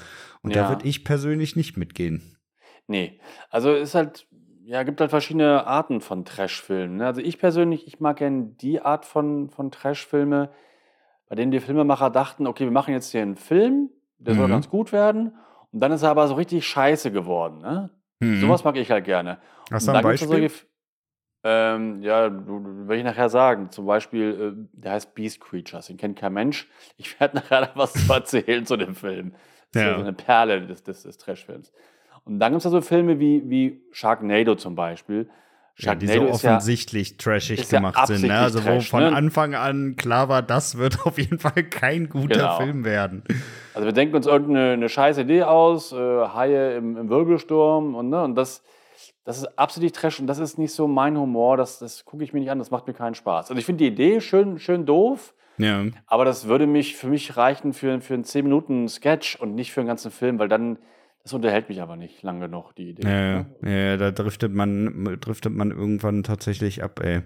Und 0.42 0.57
da 0.57 0.62
Ja. 0.62 0.68
würde 0.70 0.87
ich 0.87 1.05
persönlich 1.05 1.55
nicht 1.57 1.77
mitgehen. 1.77 2.38
Nee, 2.87 3.18
also 3.50 3.72
ist 3.74 3.94
halt, 3.94 4.27
ja, 4.64 4.83
gibt 4.83 5.00
halt 5.00 5.11
verschiedene 5.11 5.66
Arten 5.66 6.00
von 6.00 6.24
Trash-Filmen. 6.24 6.96
Ne? 6.96 7.07
Also 7.07 7.20
ich 7.20 7.38
persönlich, 7.38 7.87
ich 7.87 8.00
mag 8.00 8.16
gerne 8.16 8.44
die 8.61 8.81
Art 8.81 9.05
von, 9.05 9.50
von 9.50 9.70
Trash-Filme, 9.70 10.50
bei 11.29 11.35
denen 11.37 11.53
die 11.53 11.61
Filmemacher 11.61 12.11
dachten, 12.11 12.46
okay, 12.46 12.64
wir 12.64 12.70
machen 12.72 12.92
jetzt 12.94 13.11
hier 13.12 13.22
einen 13.22 13.37
Film, 13.37 13.90
der 14.18 14.35
soll 14.35 14.46
Mhm. 14.46 14.50
ganz 14.53 14.68
gut 14.68 14.92
werden, 14.92 15.37
und 15.72 15.81
dann 15.81 15.92
ist 15.92 16.03
er 16.03 16.11
aber 16.11 16.29
so 16.29 16.35
richtig 16.35 16.66
scheiße 16.66 17.11
geworden. 17.11 17.59
Ne? 17.59 17.90
Mhm. 18.20 18.40
Sowas 18.40 18.64
mag 18.64 18.77
ich 18.77 18.90
halt 18.90 19.05
gerne. 19.05 19.38
Hast 19.70 19.87
du 19.88 19.92
ein 19.92 20.03
Beispiel? 20.03 20.29
solche 20.29 20.66
Ähm, 21.46 22.00
ja, 22.03 22.31
will 22.33 22.96
ich 22.96 23.05
nachher 23.05 23.29
sagen. 23.29 23.70
Zum 23.70 23.85
Beispiel, 23.85 24.57
äh, 24.57 24.81
der 24.81 24.92
heißt 24.92 25.14
Beast 25.14 25.40
Creatures. 25.42 25.88
Den 25.88 25.98
kennt 25.98 26.18
kein 26.18 26.33
Mensch. 26.33 26.70
Ich 26.96 27.20
werde 27.20 27.37
nachher 27.37 27.61
noch 27.61 27.77
was 27.77 27.92
zu 27.92 28.11
erzählen 28.11 28.64
zu 28.64 28.79
dem 28.79 28.94
Film. 28.94 29.33
Das 29.72 29.83
ist 29.83 29.87
Ja. 29.87 29.90
ja 29.90 29.94
so 29.96 30.00
eine 30.05 30.14
Perle 30.14 30.66
des, 30.66 30.83
des, 30.85 31.03
des 31.03 31.18
Trash-Films. 31.18 31.70
Und 32.25 32.39
dann 32.39 32.53
gibt 32.53 32.59
es 32.59 32.65
da 32.65 32.71
so 32.71 32.81
Filme 32.81 33.19
wie, 33.21 33.43
wie 33.49 33.81
Sharknado 33.93 34.55
zum 34.55 34.75
Beispiel. 34.75 35.29
Ja, 35.77 35.95
die 35.95 36.07
so 36.07 36.13
Sharknado 36.13 36.35
ist 36.37 36.43
ja, 36.43 36.51
offensichtlich 36.53 37.17
trashig 37.17 37.61
ist 37.61 37.73
ja 37.73 37.79
gemacht 37.81 38.07
sind. 38.07 38.23
Ne? 38.23 38.39
Also 38.39 38.59
absichtlich 38.59 38.65
wo 38.67 38.79
Trash, 38.79 38.91
von 38.91 39.01
ne? 39.01 39.13
Anfang 39.17 39.55
an 39.55 39.97
klar 39.97 40.29
war, 40.29 40.43
das 40.43 40.79
wird 40.79 40.99
auf 41.07 41.19
jeden 41.19 41.39
Fall 41.39 41.65
kein 41.65 42.09
guter 42.09 42.35
Genau. 42.37 42.57
Film 42.57 42.85
werden. 42.85 43.25
also 43.75 43.85
wir 43.87 43.93
denken 43.93 44.15
uns 44.17 44.27
irgendeine 44.27 44.73
eine 44.75 44.89
scheiß 44.89 45.19
Idee 45.19 45.43
aus, 45.43 45.93
äh, 45.93 45.97
Haie 45.97 46.77
im, 46.77 46.97
im 46.97 47.09
Wirbelsturm 47.11 47.95
und, 47.97 48.09
ne, 48.09 48.23
und 48.23 48.37
das, 48.37 48.63
das 49.25 49.39
ist 49.39 49.59
absichtlich 49.59 49.93
Trash 49.93 50.21
und 50.21 50.29
das 50.29 50.39
ist 50.39 50.59
nicht 50.59 50.73
so 50.73 50.87
mein 50.87 51.19
Humor, 51.19 51.57
das, 51.57 51.81
das 51.81 52.05
gucke 52.05 52.23
ich 52.23 52.33
mir 52.33 52.41
nicht 52.41 52.51
an, 52.51 52.59
das 52.59 52.71
macht 52.71 52.87
mir 52.87 52.95
keinen 52.95 53.15
Spaß. 53.17 53.51
Also 53.51 53.59
ich 53.59 53.67
finde 53.67 53.83
die 53.85 53.91
Idee 53.91 54.21
schön, 54.21 54.59
schön 54.61 54.87
doof, 54.87 55.35
Ja. 55.59 55.83
Aber 56.07 56.25
das 56.25 56.47
würde 56.47 56.67
mich 56.69 56.95
für 56.95 57.09
mich 57.09 57.37
reichen 57.37 57.73
für, 57.73 58.01
für 58.01 58.15
einen 58.15 58.25
10 58.25 58.45
Minuten 58.45 58.89
Sketch 58.89 59.37
und 59.41 59.55
nicht 59.57 59.73
für 59.73 59.81
einen 59.81 59.89
ganzen 59.89 60.11
Film, 60.13 60.39
weil 60.39 60.49
dann, 60.49 60.79
das 61.25 61.33
unterhält 61.33 61.71
mich 61.71 61.81
aber 61.81 61.97
nicht 61.97 62.23
lang 62.23 62.39
genug, 62.39 62.75
die 62.75 62.91
Idee. 62.91 63.09
Ja, 63.09 63.47
ja, 63.63 63.71
ja, 63.71 63.97
da 63.97 64.11
driftet 64.11 64.53
man, 64.53 65.19
driftet 65.21 65.55
man 65.55 65.71
irgendwann 65.71 66.23
tatsächlich 66.23 66.83
ab, 66.83 67.01
ey. 67.01 67.23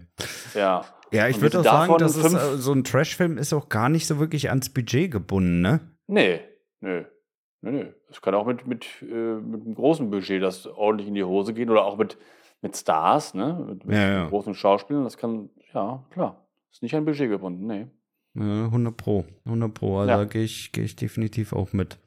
ja. 0.55 0.85
Ja, 1.11 1.27
ich 1.27 1.41
würde 1.41 1.61
auch 1.61 1.65
sagen, 1.65 1.97
dass 1.99 2.17
es, 2.17 2.63
so 2.63 2.73
ein 2.73 2.85
Trash-Film 2.85 3.39
ist 3.39 3.53
auch 3.53 3.69
gar 3.69 3.89
nicht 3.89 4.07
so 4.07 4.21
wirklich 4.21 4.51
ans 4.51 4.69
Budget 4.69 5.11
gebunden, 5.11 5.63
ne? 5.63 5.81
Nee, 6.07 6.41
nee, 6.81 7.07
nee, 7.63 7.71
nee. 7.71 7.87
Es 8.09 8.23
kann 8.23 8.35
auch 8.35 8.47
mit, 8.47 8.67
mit, 8.67 8.87
äh, 9.03 9.41
mit 9.41 9.63
einem 9.63 9.75
großen 9.75 10.11
Budget 10.11 10.43
das 10.43 10.67
ordentlich 10.67 11.09
in 11.09 11.15
die 11.15 11.25
Hose 11.25 11.53
gehen 11.53 11.71
oder 11.71 11.85
auch 11.85 11.97
mit, 11.97 12.19
mit 12.61 12.77
Stars, 12.77 13.35
ne? 13.35 13.65
Mit, 13.69 13.85
mit 13.85 13.97
ja. 13.97 14.29
großen 14.29 14.55
Schauspielern. 14.55 15.05
Das 15.05 15.17
kann, 15.17 15.51
ja, 15.75 16.05
klar. 16.11 16.47
Ist 16.71 16.83
nicht 16.83 16.95
an 16.95 17.05
Budget 17.05 17.31
gebunden, 17.31 17.67
nee. 17.67 17.87
Ja, 18.39 18.65
100 18.67 18.97
Pro, 18.97 19.25
100 19.47 19.75
Pro, 19.75 19.99
also 19.99 20.11
Ja. 20.11 20.17
da 20.19 20.25
gehe 20.25 20.45
ich, 20.45 20.71
geh 20.73 20.83
ich 20.83 20.95
definitiv 20.97 21.53
auch 21.53 21.73
mit. 21.73 21.99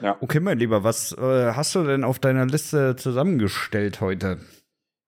Ja. 0.00 0.16
Okay, 0.20 0.40
mein 0.40 0.58
Lieber, 0.58 0.82
was 0.84 1.12
äh, 1.12 1.52
hast 1.52 1.74
du 1.74 1.84
denn 1.84 2.04
auf 2.04 2.18
deiner 2.18 2.46
Liste 2.46 2.96
zusammengestellt 2.96 4.00
heute? 4.00 4.38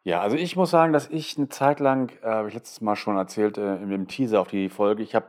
Ja, 0.03 0.21
also 0.21 0.37
ich 0.37 0.57
muss 0.57 0.71
sagen, 0.71 0.93
dass 0.93 1.09
ich 1.09 1.37
eine 1.39 1.49
Zeit 1.49 1.81
lang, 1.81 2.11
äh, 2.23 2.27
habe 2.27 2.49
ich 2.49 2.55
letztes 2.55 2.81
Mal 2.81 2.97
schon 2.97 3.17
erzählt, 3.17 3.59
äh, 3.59 3.77
in 3.77 3.91
dem 3.91 4.09
Teaser 4.09 4.41
auf 4.41 4.49
die 4.49 4.69
Folge, 4.69 5.03
ich 5.03 5.15
habe 5.15 5.27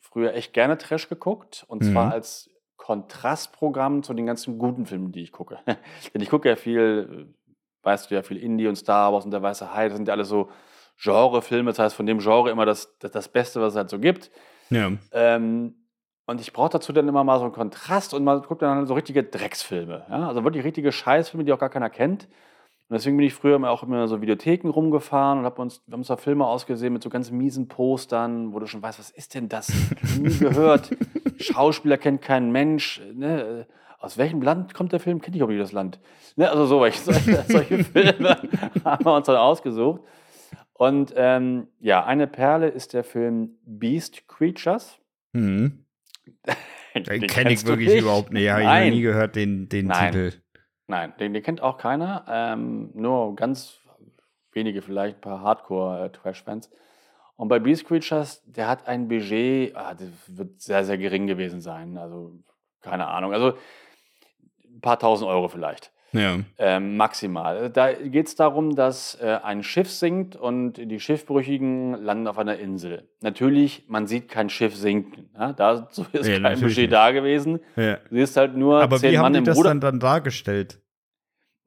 früher 0.00 0.34
echt 0.34 0.52
gerne 0.52 0.76
Trash 0.78 1.08
geguckt 1.08 1.64
und 1.68 1.82
Mhm. 1.82 1.92
zwar 1.92 2.10
als 2.12 2.50
Kontrastprogramm 2.76 4.02
zu 4.02 4.14
den 4.14 4.26
ganzen 4.26 4.58
guten 4.58 4.86
Filmen, 4.86 5.12
die 5.12 5.22
ich 5.22 5.32
gucke. 5.32 5.58
Denn 6.14 6.20
ich 6.22 6.30
gucke 6.30 6.48
ja 6.48 6.56
viel, 6.56 7.28
äh, 7.28 7.54
weißt 7.82 8.10
du 8.10 8.14
ja, 8.14 8.22
viel 8.22 8.36
Indie 8.38 8.66
und 8.66 8.76
Star 8.76 9.12
Wars 9.12 9.24
und 9.24 9.30
der 9.30 9.42
Weiße 9.42 9.74
Hai, 9.74 9.88
das 9.88 9.96
sind 9.96 10.08
ja 10.08 10.14
alle 10.14 10.24
so 10.24 10.50
Genrefilme, 11.02 11.70
das 11.70 11.78
heißt 11.78 11.94
von 11.96 12.06
dem 12.06 12.18
Genre 12.18 12.50
immer 12.50 12.66
das, 12.66 12.96
das, 12.98 13.10
das 13.10 13.28
Beste, 13.28 13.60
was 13.60 13.72
es 13.72 13.76
halt 13.78 13.90
so 13.90 13.98
gibt. 13.98 14.30
Ja. 14.70 14.92
Ähm, 15.12 15.74
und 16.26 16.40
ich 16.40 16.52
brauche 16.52 16.70
dazu 16.70 16.92
dann 16.92 17.08
immer 17.08 17.24
mal 17.24 17.38
so 17.38 17.44
einen 17.44 17.52
Kontrast 17.52 18.14
und 18.14 18.22
man 18.22 18.42
guckt 18.42 18.62
dann 18.62 18.78
halt 18.78 18.88
so 18.88 18.94
richtige 18.94 19.24
Drecksfilme. 19.24 20.06
Ja? 20.08 20.28
Also 20.28 20.44
wirklich 20.44 20.64
richtige 20.64 20.92
Scheißfilme, 20.92 21.44
die 21.44 21.52
auch 21.52 21.58
gar 21.58 21.70
keiner 21.70 21.90
kennt. 21.90 22.28
Und 22.88 22.94
deswegen 22.94 23.16
bin 23.16 23.26
ich 23.26 23.34
früher 23.34 23.56
immer 23.56 23.70
auch 23.70 23.82
immer 23.82 24.08
so 24.08 24.20
Videotheken 24.20 24.68
rumgefahren 24.68 25.40
und 25.40 25.44
hab 25.44 25.58
uns, 25.58 25.82
wir 25.86 25.92
haben 25.92 26.00
uns 26.00 26.08
da 26.08 26.16
Filme 26.16 26.46
ausgesehen 26.46 26.92
mit 26.92 27.02
so 27.02 27.08
ganz 27.08 27.30
miesen 27.30 27.68
Postern, 27.68 28.52
wo 28.52 28.58
du 28.58 28.66
schon 28.66 28.82
weißt, 28.82 28.98
was 28.98 29.10
ist 29.10 29.34
denn 29.34 29.48
das? 29.48 29.72
Nie 30.18 30.36
gehört. 30.36 30.96
Schauspieler 31.38 31.98
kennt 31.98 32.22
kein 32.22 32.50
Mensch. 32.50 33.00
Ne? 33.14 33.66
Aus 34.00 34.16
welchem 34.16 34.40
Land 34.40 34.74
kommt 34.74 34.92
der 34.92 35.00
Film? 35.00 35.20
Kennt 35.20 35.36
ich 35.36 35.42
auch 35.42 35.48
nicht 35.48 35.60
das 35.60 35.72
Land. 35.72 36.00
Ne? 36.36 36.50
Also 36.50 36.66
so, 36.66 36.78
solche, 36.90 37.44
solche 37.48 37.84
Filme 37.84 38.36
haben 38.84 39.04
wir 39.04 39.14
uns 39.14 39.26
dann 39.26 39.36
ausgesucht. 39.36 40.00
Und 40.80 41.12
ähm, 41.14 41.66
ja, 41.78 42.06
eine 42.06 42.26
Perle 42.26 42.68
ist 42.68 42.94
der 42.94 43.04
Film 43.04 43.58
Beast 43.66 44.26
Creatures. 44.28 44.98
Mhm. 45.34 45.84
Den 46.94 47.04
Den 47.04 47.26
kenne 47.26 47.52
ich 47.52 47.66
wirklich 47.66 48.00
überhaupt 48.00 48.32
nicht. 48.32 48.48
Habe 48.48 48.62
ich 48.62 48.66
Nein. 48.66 48.92
nie 48.94 49.02
gehört, 49.02 49.36
den, 49.36 49.68
den 49.68 49.88
Nein. 49.88 50.10
Titel. 50.10 50.32
Nein, 50.86 51.12
den, 51.20 51.34
den 51.34 51.42
kennt 51.42 51.60
auch 51.60 51.76
keiner. 51.76 52.24
Ähm, 52.28 52.92
nur 52.94 53.36
ganz 53.36 53.78
wenige, 54.52 54.80
vielleicht 54.80 55.18
ein 55.18 55.20
paar 55.20 55.42
Hardcore-Trash-Fans. 55.42 56.70
Und 57.36 57.48
bei 57.48 57.58
Beast 57.58 57.84
Creatures, 57.86 58.42
der 58.46 58.66
hat 58.66 58.88
ein 58.88 59.06
Budget, 59.06 59.76
ah, 59.76 59.92
das 59.92 60.08
wird 60.28 60.62
sehr, 60.62 60.86
sehr 60.86 60.96
gering 60.96 61.26
gewesen 61.26 61.60
sein. 61.60 61.98
Also, 61.98 62.32
keine 62.80 63.06
Ahnung. 63.06 63.34
Also, 63.34 63.52
ein 64.64 64.80
paar 64.80 64.98
tausend 64.98 65.28
Euro 65.28 65.48
vielleicht. 65.48 65.92
Ja. 66.12 66.38
Ähm, 66.58 66.96
maximal. 66.96 67.70
Da 67.70 67.92
geht 67.92 68.26
es 68.26 68.34
darum, 68.34 68.74
dass 68.74 69.16
äh, 69.20 69.38
ein 69.44 69.62
Schiff 69.62 69.90
sinkt 69.90 70.34
und 70.36 70.72
die 70.74 70.98
Schiffbrüchigen 71.00 71.92
landen 71.94 72.26
auf 72.26 72.38
einer 72.38 72.58
Insel. 72.58 73.08
Natürlich, 73.22 73.84
man 73.88 74.06
sieht 74.06 74.28
kein 74.28 74.48
Schiff 74.50 74.74
sinken. 74.74 75.30
Ja? 75.38 75.52
Dazu 75.52 76.04
ist 76.12 76.26
Ja, 76.26 76.40
kein 76.40 76.58
Budget 76.60 76.76
nicht. 76.78 76.92
da 76.92 77.10
gewesen. 77.12 77.60
ja. 77.76 77.98
Du 78.08 78.16
siehst 78.16 78.36
halt 78.36 78.56
nur 78.56 78.82
Aber 78.82 78.96
zehn 78.98 79.12
wie 79.12 79.18
haben 79.18 79.22
Mann 79.24 79.32
die 79.34 79.38
im 79.40 79.44
das 79.44 79.56
Ruder. 79.56 79.68
dann, 79.70 79.80
dann 79.80 80.00
dargestellt? 80.00 80.80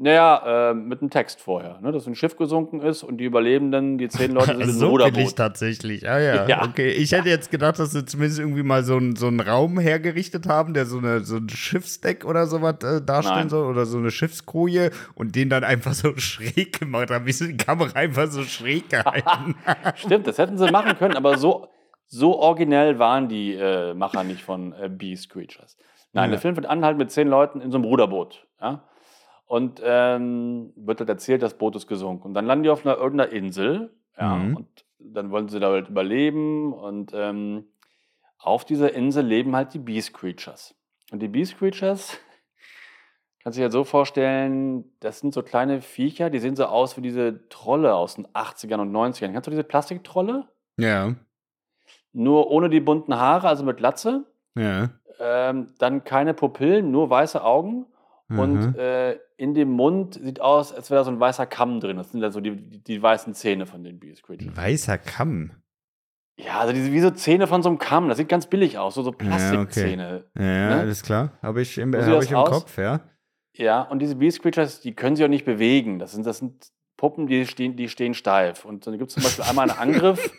Naja, 0.04 0.72
äh, 0.72 0.74
mit 0.74 1.00
einem 1.02 1.10
Text 1.10 1.40
vorher, 1.40 1.80
ne? 1.82 1.94
dass 1.94 2.06
ein 2.08 2.16
Schiff 2.16 2.36
gesunken 2.36 2.82
ist 2.82 3.04
und 3.04 3.18
die 3.20 3.24
Überlebenden, 3.24 3.98
die 3.98 4.10
zehn 4.10 4.32
Leute 4.32 4.48
sind 4.58 4.62
im 4.62 4.70
so 4.72 4.90
Ruderboot. 4.90 5.36
tatsächlich. 5.38 6.10
Ah 6.10 6.20
ja, 6.20 6.46
Ja. 6.50 6.64
okay. 6.66 6.90
Ich 6.92 7.14
hätte 7.14 7.30
jetzt 7.30 7.50
gedacht, 7.52 7.80
dass 7.80 7.92
sie 7.94 8.04
zumindest 8.04 8.40
irgendwie 8.40 8.64
mal 8.64 8.84
so, 8.84 8.98
einen- 8.98 9.16
so 9.16 9.28
einen 9.28 9.40
Raum 9.40 9.80
hergerichtet 9.80 10.46
haben, 10.48 10.74
der 10.74 10.86
so, 10.86 10.98
eine, 10.98 11.22
so 11.22 11.38
ein 11.38 11.48
Schiffsdeck 11.48 12.26
oder 12.26 12.48
sowas 12.48 12.76
äh, 12.84 13.02
darstellen 13.02 13.38
Nein. 13.40 13.50
soll 13.50 13.66
oder 13.66 13.86
so 13.86 13.98
eine 13.98 14.12
Schiffskoje 14.12 14.92
und 15.16 15.36
den 15.38 15.50
dann 15.50 15.64
einfach 15.64 15.94
so 15.94 16.14
schräg 16.18 16.82
gemacht 16.82 17.10
haben, 17.10 17.26
wie 17.26 17.32
sie 17.32 17.54
die 17.56 17.58
Kamera 17.66 17.98
einfach 17.98 18.28
so 18.30 18.44
schräg 18.44 18.90
gehalten. 18.90 19.56
Stimmt, 19.96 20.28
das 20.28 20.38
hätten 20.38 20.58
sie 20.58 20.70
machen 20.70 20.98
können, 20.98 21.16
aber 21.16 21.38
so, 21.38 21.70
so 22.08 22.38
originell 22.40 23.00
waren 23.00 23.30
die 23.30 23.54
äh, 23.54 23.94
Macher 23.94 24.26
nicht 24.26 24.42
von 24.42 24.74
äh, 24.74 24.90
Beast 24.90 25.30
Creatures. 25.30 25.78
Nein, 26.12 26.26
Ja. 26.26 26.32
der 26.32 26.40
Film 26.42 26.58
wird 26.58 26.66
anhalten 26.66 26.98
mit 26.98 27.10
zehn 27.10 27.30
Leuten 27.30 27.62
in 27.62 27.72
so 27.72 27.78
einem 27.78 27.86
Ruderboot. 27.86 28.46
Ja? 28.62 28.84
Und 29.54 29.82
ähm, 29.86 30.74
wird 30.76 31.00
halt 31.00 31.10
erzählt, 31.10 31.44
das 31.44 31.54
Boot 31.60 31.76
ist 31.76 31.86
gesunken. 31.86 32.24
Und 32.26 32.34
dann 32.34 32.48
landen 32.48 32.64
die 32.64 32.72
auf 32.72 32.84
einer 32.88 32.98
irgendeiner 32.98 33.32
Insel. 33.32 33.94
Ja? 34.18 34.36
Mhm. 34.36 34.56
Und 34.58 34.86
dann 34.98 35.30
wollen 35.30 35.48
sie 35.48 35.60
da 35.60 35.70
halt 35.70 35.90
überleben. 35.90 36.74
Und 36.74 37.12
ähm, 37.14 37.66
auf 38.40 38.66
dieser 38.66 38.94
Insel 38.96 39.24
leben 39.24 39.56
halt 39.56 39.76
die 39.76 39.80
Beast 39.80 40.12
Creatures. 40.16 40.74
Und 41.12 41.20
die 41.22 41.28
Beast 41.28 41.60
Creatures, 41.60 42.18
kannst 43.44 43.56
du 43.56 43.60
dir 43.60 43.66
halt 43.66 43.74
so 43.74 43.84
vorstellen, 43.84 44.86
das 45.02 45.20
sind 45.20 45.36
so 45.36 45.44
kleine 45.44 45.82
Viecher, 45.82 46.32
die 46.32 46.40
sehen 46.40 46.56
so 46.56 46.66
aus 46.66 46.98
wie 46.98 47.02
diese 47.02 47.48
Trolle 47.50 47.94
aus 47.94 48.16
den 48.16 48.26
80ern 48.30 48.80
und 48.82 48.92
90ern. 48.92 49.34
Kennst 49.34 49.46
du 49.46 49.52
diese 49.52 49.64
Plastiktrolle? 49.64 50.48
ja, 50.78 51.14
Nur 52.12 52.50
ohne 52.50 52.70
die 52.70 52.80
bunten 52.80 53.16
Haare, 53.16 53.48
also 53.50 53.64
mit 53.64 53.80
Latze. 53.80 54.26
ja. 54.56 54.90
Ähm, 55.20 55.76
dann 55.78 56.04
keine 56.04 56.34
Pupillen, 56.34 56.90
nur 56.90 57.08
weiße 57.08 57.44
Augen. 57.44 57.86
Und 58.38 58.74
Mhm. 58.74 58.76
äh, 58.80 59.14
in 59.38 59.54
dem 59.54 59.70
Mund 59.72 60.16
sieht 60.16 60.40
aus, 60.42 60.74
als 60.74 60.90
wäre 60.90 61.02
da 61.02 61.04
so 61.06 61.12
ein 61.12 61.20
weißer 61.20 61.46
Kamm 61.46 61.80
drin. 61.80 61.98
Das 61.98 62.12
sind 62.12 62.22
dann 62.22 62.32
so 62.32 62.40
die, 62.42 62.56
die, 62.56 62.84
die 62.84 63.02
weißen 63.02 63.34
Zähne 63.34 63.66
von 63.66 63.84
den 63.84 64.00
Beast 64.00 64.24
Creatures. 64.24 64.56
Weißer 64.56 64.98
Kamm. 64.98 65.52
Ja, 66.38 66.60
also 66.62 66.74
diese, 66.74 66.92
wie 66.92 67.00
so 67.00 67.12
Zähne 67.12 67.46
von 67.48 67.62
so 67.62 67.70
einem 67.70 67.78
Kamm. 67.78 68.10
Das 68.10 68.18
sieht 68.18 68.30
ganz 68.30 68.48
billig 68.48 68.78
aus, 68.80 68.96
so, 68.96 69.04
so 69.04 69.12
Plastikzähne. 69.12 70.26
Ja, 70.38 70.44
ja 70.44 70.70
Ne? 70.70 70.80
alles 70.80 71.04
klar. 71.04 71.34
Habe 71.42 71.62
ich 71.62 71.78
im, 71.78 71.94
So 71.94 72.02
sieht 72.02 72.14
hab 72.14 72.24
ich 72.24 72.32
im 72.32 72.38
aus. 72.38 72.50
Kopf, 72.50 72.78
ja. 72.78 73.02
Ja, 73.56 73.82
und 73.84 74.00
diese 74.00 74.16
Beast 74.16 74.42
Creatures, 74.42 74.82
die 74.82 74.96
können 74.96 75.16
sich 75.16 75.24
auch 75.24 75.30
nicht 75.30 75.46
bewegen. 75.46 76.00
Das 76.00 76.12
sind, 76.14 76.26
das 76.26 76.40
sind 76.40 76.72
Puppen, 76.98 77.28
die 77.28 77.46
stehen, 77.46 77.76
die 77.76 77.88
stehen 77.90 78.14
steif. 78.16 78.66
Und 78.66 78.88
dann 78.88 78.98
gibt 78.98 79.10
es 79.10 79.14
zum 79.16 79.24
Beispiel 79.24 79.44
einmal 79.46 79.70
einen 79.70 79.78
Angriff. 79.80 80.32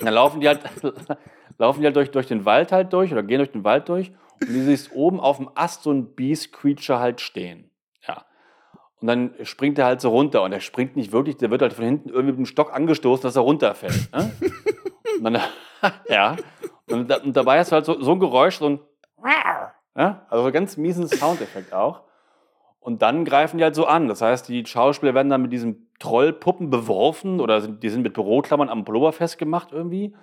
dann 0.00 0.14
laufen 0.14 0.40
die 0.40 0.46
halt, 0.48 0.60
laufen 1.58 1.80
die 1.80 1.86
halt 1.86 1.96
durch, 1.96 2.10
durch 2.12 2.26
den 2.26 2.44
Wald 2.44 2.70
halt 2.70 2.92
durch 2.92 3.10
oder 3.12 3.22
gehen 3.24 3.38
durch 3.38 3.50
den 3.52 3.64
Wald 3.64 3.88
durch. 3.88 4.12
Und 4.40 4.48
du 4.48 4.64
siehst 4.64 4.92
oben 4.92 5.20
auf 5.20 5.36
dem 5.36 5.50
Ast 5.54 5.82
so 5.82 5.92
ein 5.92 6.14
Beast 6.14 6.52
Creature 6.52 6.98
halt 6.98 7.20
stehen. 7.20 7.70
Ja. 8.06 8.24
Und 9.00 9.06
dann 9.06 9.34
springt 9.42 9.78
er 9.78 9.86
halt 9.86 10.00
so 10.00 10.10
runter. 10.10 10.42
Und 10.42 10.52
er 10.52 10.60
springt 10.60 10.96
nicht 10.96 11.12
wirklich, 11.12 11.36
der 11.36 11.50
wird 11.50 11.62
halt 11.62 11.72
von 11.72 11.84
hinten 11.84 12.08
irgendwie 12.08 12.32
mit 12.32 12.38
dem 12.38 12.46
Stock 12.46 12.72
angestoßen, 12.74 13.22
dass 13.22 13.36
er 13.36 13.42
runterfällt. 13.42 14.10
Ne? 14.12 14.32
Und 15.18 15.24
dann, 15.24 15.42
ja. 16.08 16.36
Und, 16.88 17.10
da, 17.10 17.18
und 17.18 17.36
dabei 17.36 17.58
hast 17.58 17.70
du 17.70 17.76
halt 17.76 17.84
so, 17.84 18.00
so 18.00 18.12
ein 18.12 18.20
Geräusch, 18.20 18.58
so 18.58 18.68
ein 18.68 18.80
ja? 19.96 20.26
Also 20.28 20.50
ganz 20.52 20.76
miesen 20.76 21.08
Soundeffekt 21.08 21.72
auch. 21.72 22.02
Und 22.78 23.02
dann 23.02 23.24
greifen 23.24 23.58
die 23.58 23.64
halt 23.64 23.74
so 23.74 23.86
an. 23.86 24.08
Das 24.08 24.22
heißt, 24.22 24.48
die 24.48 24.64
Schauspieler 24.64 25.14
werden 25.14 25.28
dann 25.28 25.42
mit 25.42 25.52
diesen 25.52 25.90
Trollpuppen 25.98 26.70
beworfen 26.70 27.40
oder 27.40 27.60
sind, 27.60 27.82
die 27.82 27.90
sind 27.90 28.02
mit 28.02 28.14
Büroklammern 28.14 28.70
am 28.70 28.84
Pullover 28.84 29.12
festgemacht 29.12 29.72
irgendwie. 29.72 30.14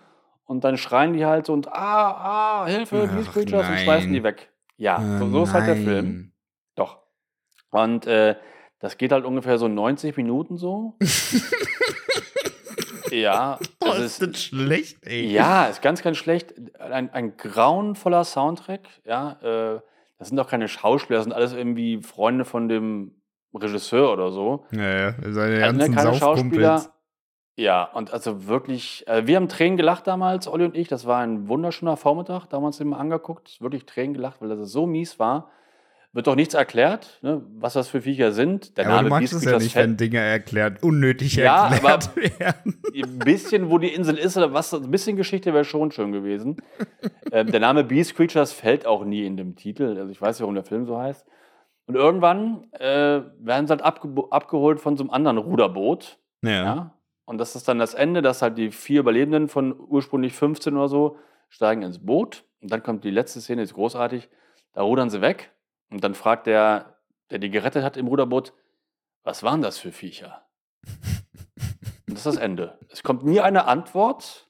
Und 0.47 0.63
dann 0.63 0.77
schreien 0.77 1.13
die 1.13 1.25
halt 1.25 1.45
so 1.45 1.53
und 1.53 1.67
ah, 1.67 2.63
ah, 2.63 2.67
Hilfe, 2.67 3.07
Beast 3.07 3.33
Creatures 3.33 3.67
und 3.67 3.75
nein. 3.75 3.83
schmeißen 3.83 4.13
die 4.13 4.23
weg. 4.23 4.49
Ja, 4.77 5.19
so, 5.19 5.29
so 5.29 5.43
ist 5.43 5.53
halt 5.53 5.67
der. 5.67 5.75
Film. 5.75 6.31
Doch. 6.75 6.99
Und 7.69 8.07
äh, 8.07 8.35
das 8.79 8.97
geht 8.97 9.11
halt 9.11 9.25
ungefähr 9.25 9.57
so 9.57 9.67
90 9.67 10.15
Minuten 10.15 10.57
so. 10.57 10.97
ja, 13.11 13.59
das 13.79 13.99
ist 13.99 14.21
das 14.21 14.41
schlecht, 14.41 15.05
ey. 15.05 15.27
ja, 15.27 15.65
ist 15.65 15.81
ganz, 15.81 16.01
ganz 16.01 16.17
schlecht. 16.17 16.53
Ein, 16.79 17.11
ein 17.11 17.35
grauenvoller 17.35 18.23
Soundtrack. 18.23 18.87
Ja, 19.05 19.31
äh, 19.41 19.81
das 20.17 20.29
sind 20.29 20.37
doch 20.37 20.49
keine 20.49 20.67
Schauspieler, 20.67 21.17
das 21.17 21.25
sind 21.25 21.33
alles 21.33 21.53
irgendwie 21.53 22.01
Freunde 22.01 22.45
von 22.45 22.69
dem 22.69 23.21
Regisseur 23.53 24.13
oder 24.13 24.31
so. 24.31 24.65
Ja, 24.71 24.81
ja, 24.81 25.15
seine 25.31 25.63
Also, 25.63 25.77
ne, 25.77 25.89
ganzen 25.89 25.95
keine 25.95 26.13
Saufkumpels. 26.13 26.19
Schauspieler. 26.19 26.93
Ja, 27.57 27.85
und 27.85 28.13
also 28.13 28.45
wirklich, 28.45 29.03
äh, 29.07 29.25
wir 29.25 29.35
haben 29.35 29.49
Tränen 29.49 29.77
gelacht 29.77 30.05
damals, 30.05 30.47
Olli 30.47 30.63
und 30.63 30.77
ich. 30.77 30.87
Das 30.87 31.07
war 31.07 31.21
ein 31.21 31.47
wunderschöner 31.47 31.97
Vormittag, 31.97 32.45
damals 32.45 32.79
immer 32.79 32.99
angeguckt. 32.99 33.59
Wirklich 33.59 33.87
Tränen 33.87 34.13
gelacht, 34.13 34.41
weil 34.41 34.49
das 34.49 34.71
so 34.71 34.85
mies 34.85 35.17
war. 35.17 35.49
Wird 36.13 36.27
doch 36.27 36.35
nichts 36.35 36.53
erklärt, 36.53 37.19
ne, 37.23 37.41
was 37.57 37.73
das 37.73 37.89
für 37.89 38.01
Viecher 38.01 38.31
sind. 38.31 38.77
Der 38.77 38.83
ja, 38.85 38.89
Name 38.89 38.99
aber 38.99 39.09
du 39.09 39.15
magst 39.15 39.33
es 39.33 39.43
ja 39.43 39.57
nicht, 39.57 39.75
wenn 39.75 39.97
Dinge 39.97 40.19
erklärt, 40.19 40.83
unnötig 40.83 41.35
ja, 41.35 41.67
erklärt 41.67 42.09
aber 42.15 42.15
werden. 42.39 42.81
Ein 42.95 43.19
bisschen, 43.19 43.71
wo 43.71 43.79
die 43.79 43.93
Insel 43.93 44.17
ist 44.17 44.37
oder 44.37 44.53
was, 44.53 44.73
ein 44.73 44.89
bisschen 44.91 45.17
Geschichte 45.17 45.51
wäre 45.53 45.65
schon 45.65 45.91
schön 45.91 46.11
gewesen. 46.11 46.57
ähm, 47.31 47.51
der 47.51 47.59
Name 47.59 47.83
Beast 47.83 48.15
Creatures 48.15 48.51
fällt 48.51 48.85
auch 48.85 49.03
nie 49.03 49.25
in 49.25 49.35
dem 49.35 49.55
Titel. 49.55 49.97
Also 49.97 50.11
ich 50.11 50.21
weiß 50.21 50.37
nicht, 50.37 50.41
warum 50.41 50.55
der 50.55 50.63
Film 50.63 50.85
so 50.85 50.97
heißt. 50.97 51.25
Und 51.87 51.95
irgendwann 51.95 52.71
äh, 52.73 53.21
werden 53.39 53.65
sie 53.65 53.71
halt 53.71 53.81
abge 53.81 54.09
abgeholt 54.29 54.79
von 54.79 54.95
so 54.95 55.03
einem 55.03 55.09
anderen 55.09 55.37
Ruderboot. 55.39 56.19
Ja. 56.43 56.51
ja. 56.51 56.96
Und 57.27 57.39
das 57.39 57.57
ist 57.57 57.67
dann 57.67 57.77
das 57.77 57.93
Ende, 57.93 58.21
dass 58.21 58.41
halt 58.41 58.57
die 58.57 58.71
vier 58.71 59.01
Überlebenden 59.01 59.49
von 59.49 59.77
ursprünglich 59.77 60.31
15 60.31 60.77
oder 60.77 60.87
so 60.87 61.19
steigen 61.49 61.81
ins 61.81 62.05
Boot. 62.05 62.45
Und 62.61 62.71
dann 62.71 62.81
kommt 62.81 63.03
die 63.03 63.11
letzte 63.11 63.41
Szene, 63.41 63.63
ist 63.63 63.73
großartig. 63.73 64.29
Da 64.71 64.81
rudern 64.81 65.09
sie 65.09 65.19
weg. 65.19 65.51
Und 65.89 66.05
dann 66.05 66.15
fragt 66.15 66.47
der, 66.47 66.97
der 67.29 67.39
die 67.39 67.49
gerettet 67.49 67.83
hat 67.83 67.97
im 67.97 68.07
Ruderboot, 68.07 68.53
was 69.23 69.43
waren 69.43 69.61
das 69.61 69.77
für 69.77 69.91
Viecher? 69.91 70.47
Und 72.07 72.13
das 72.13 72.19
ist 72.19 72.25
das 72.27 72.37
Ende. 72.37 72.79
Es 72.89 73.03
kommt 73.03 73.25
nie 73.25 73.41
eine 73.41 73.65
Antwort. 73.65 74.49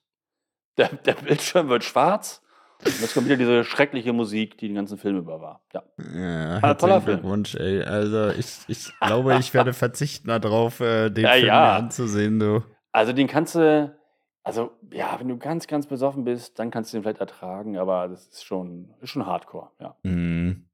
Der, 0.77 0.89
der 0.89 1.13
Bildschirm 1.13 1.69
wird 1.69 1.83
schwarz. 1.83 2.43
Und 2.85 3.01
jetzt 3.01 3.13
kommt 3.13 3.25
wieder 3.25 3.37
diese 3.37 3.63
schreckliche 3.63 4.13
Musik, 4.13 4.57
die 4.57 4.67
den 4.67 4.75
ganzen 4.75 4.97
Film 4.97 5.17
über 5.17 5.41
war. 5.41 5.61
Ja, 5.73 5.83
ja 6.13 6.59
ah, 6.61 6.73
toller 6.75 7.01
Glückwunsch, 7.01 7.55
ey. 7.55 7.81
Also 7.81 8.29
ich, 8.29 8.59
ich 8.67 8.91
glaube, 9.01 9.35
ich 9.39 9.53
werde 9.53 9.73
verzichten 9.73 10.27
darauf, 10.27 10.79
äh, 10.79 11.09
den 11.09 11.23
ja, 11.23 11.31
Film 11.33 11.47
ja. 11.47 11.77
anzusehen, 11.77 12.39
du. 12.39 12.63
Also 12.91 13.13
den 13.13 13.27
kannst 13.27 13.55
du, 13.55 13.95
also 14.43 14.71
ja, 14.91 15.15
wenn 15.19 15.27
du 15.27 15.37
ganz, 15.37 15.67
ganz 15.67 15.87
besoffen 15.87 16.23
bist, 16.23 16.59
dann 16.59 16.69
kannst 16.69 16.93
du 16.93 16.97
den 16.97 17.03
vielleicht 17.03 17.19
ertragen, 17.19 17.77
aber 17.77 18.07
das 18.07 18.27
ist 18.27 18.45
schon, 18.45 18.93
ist 19.01 19.09
schon 19.09 19.25
Hardcore, 19.25 19.71
ja. 19.79 19.95
Mhm. 20.03 20.67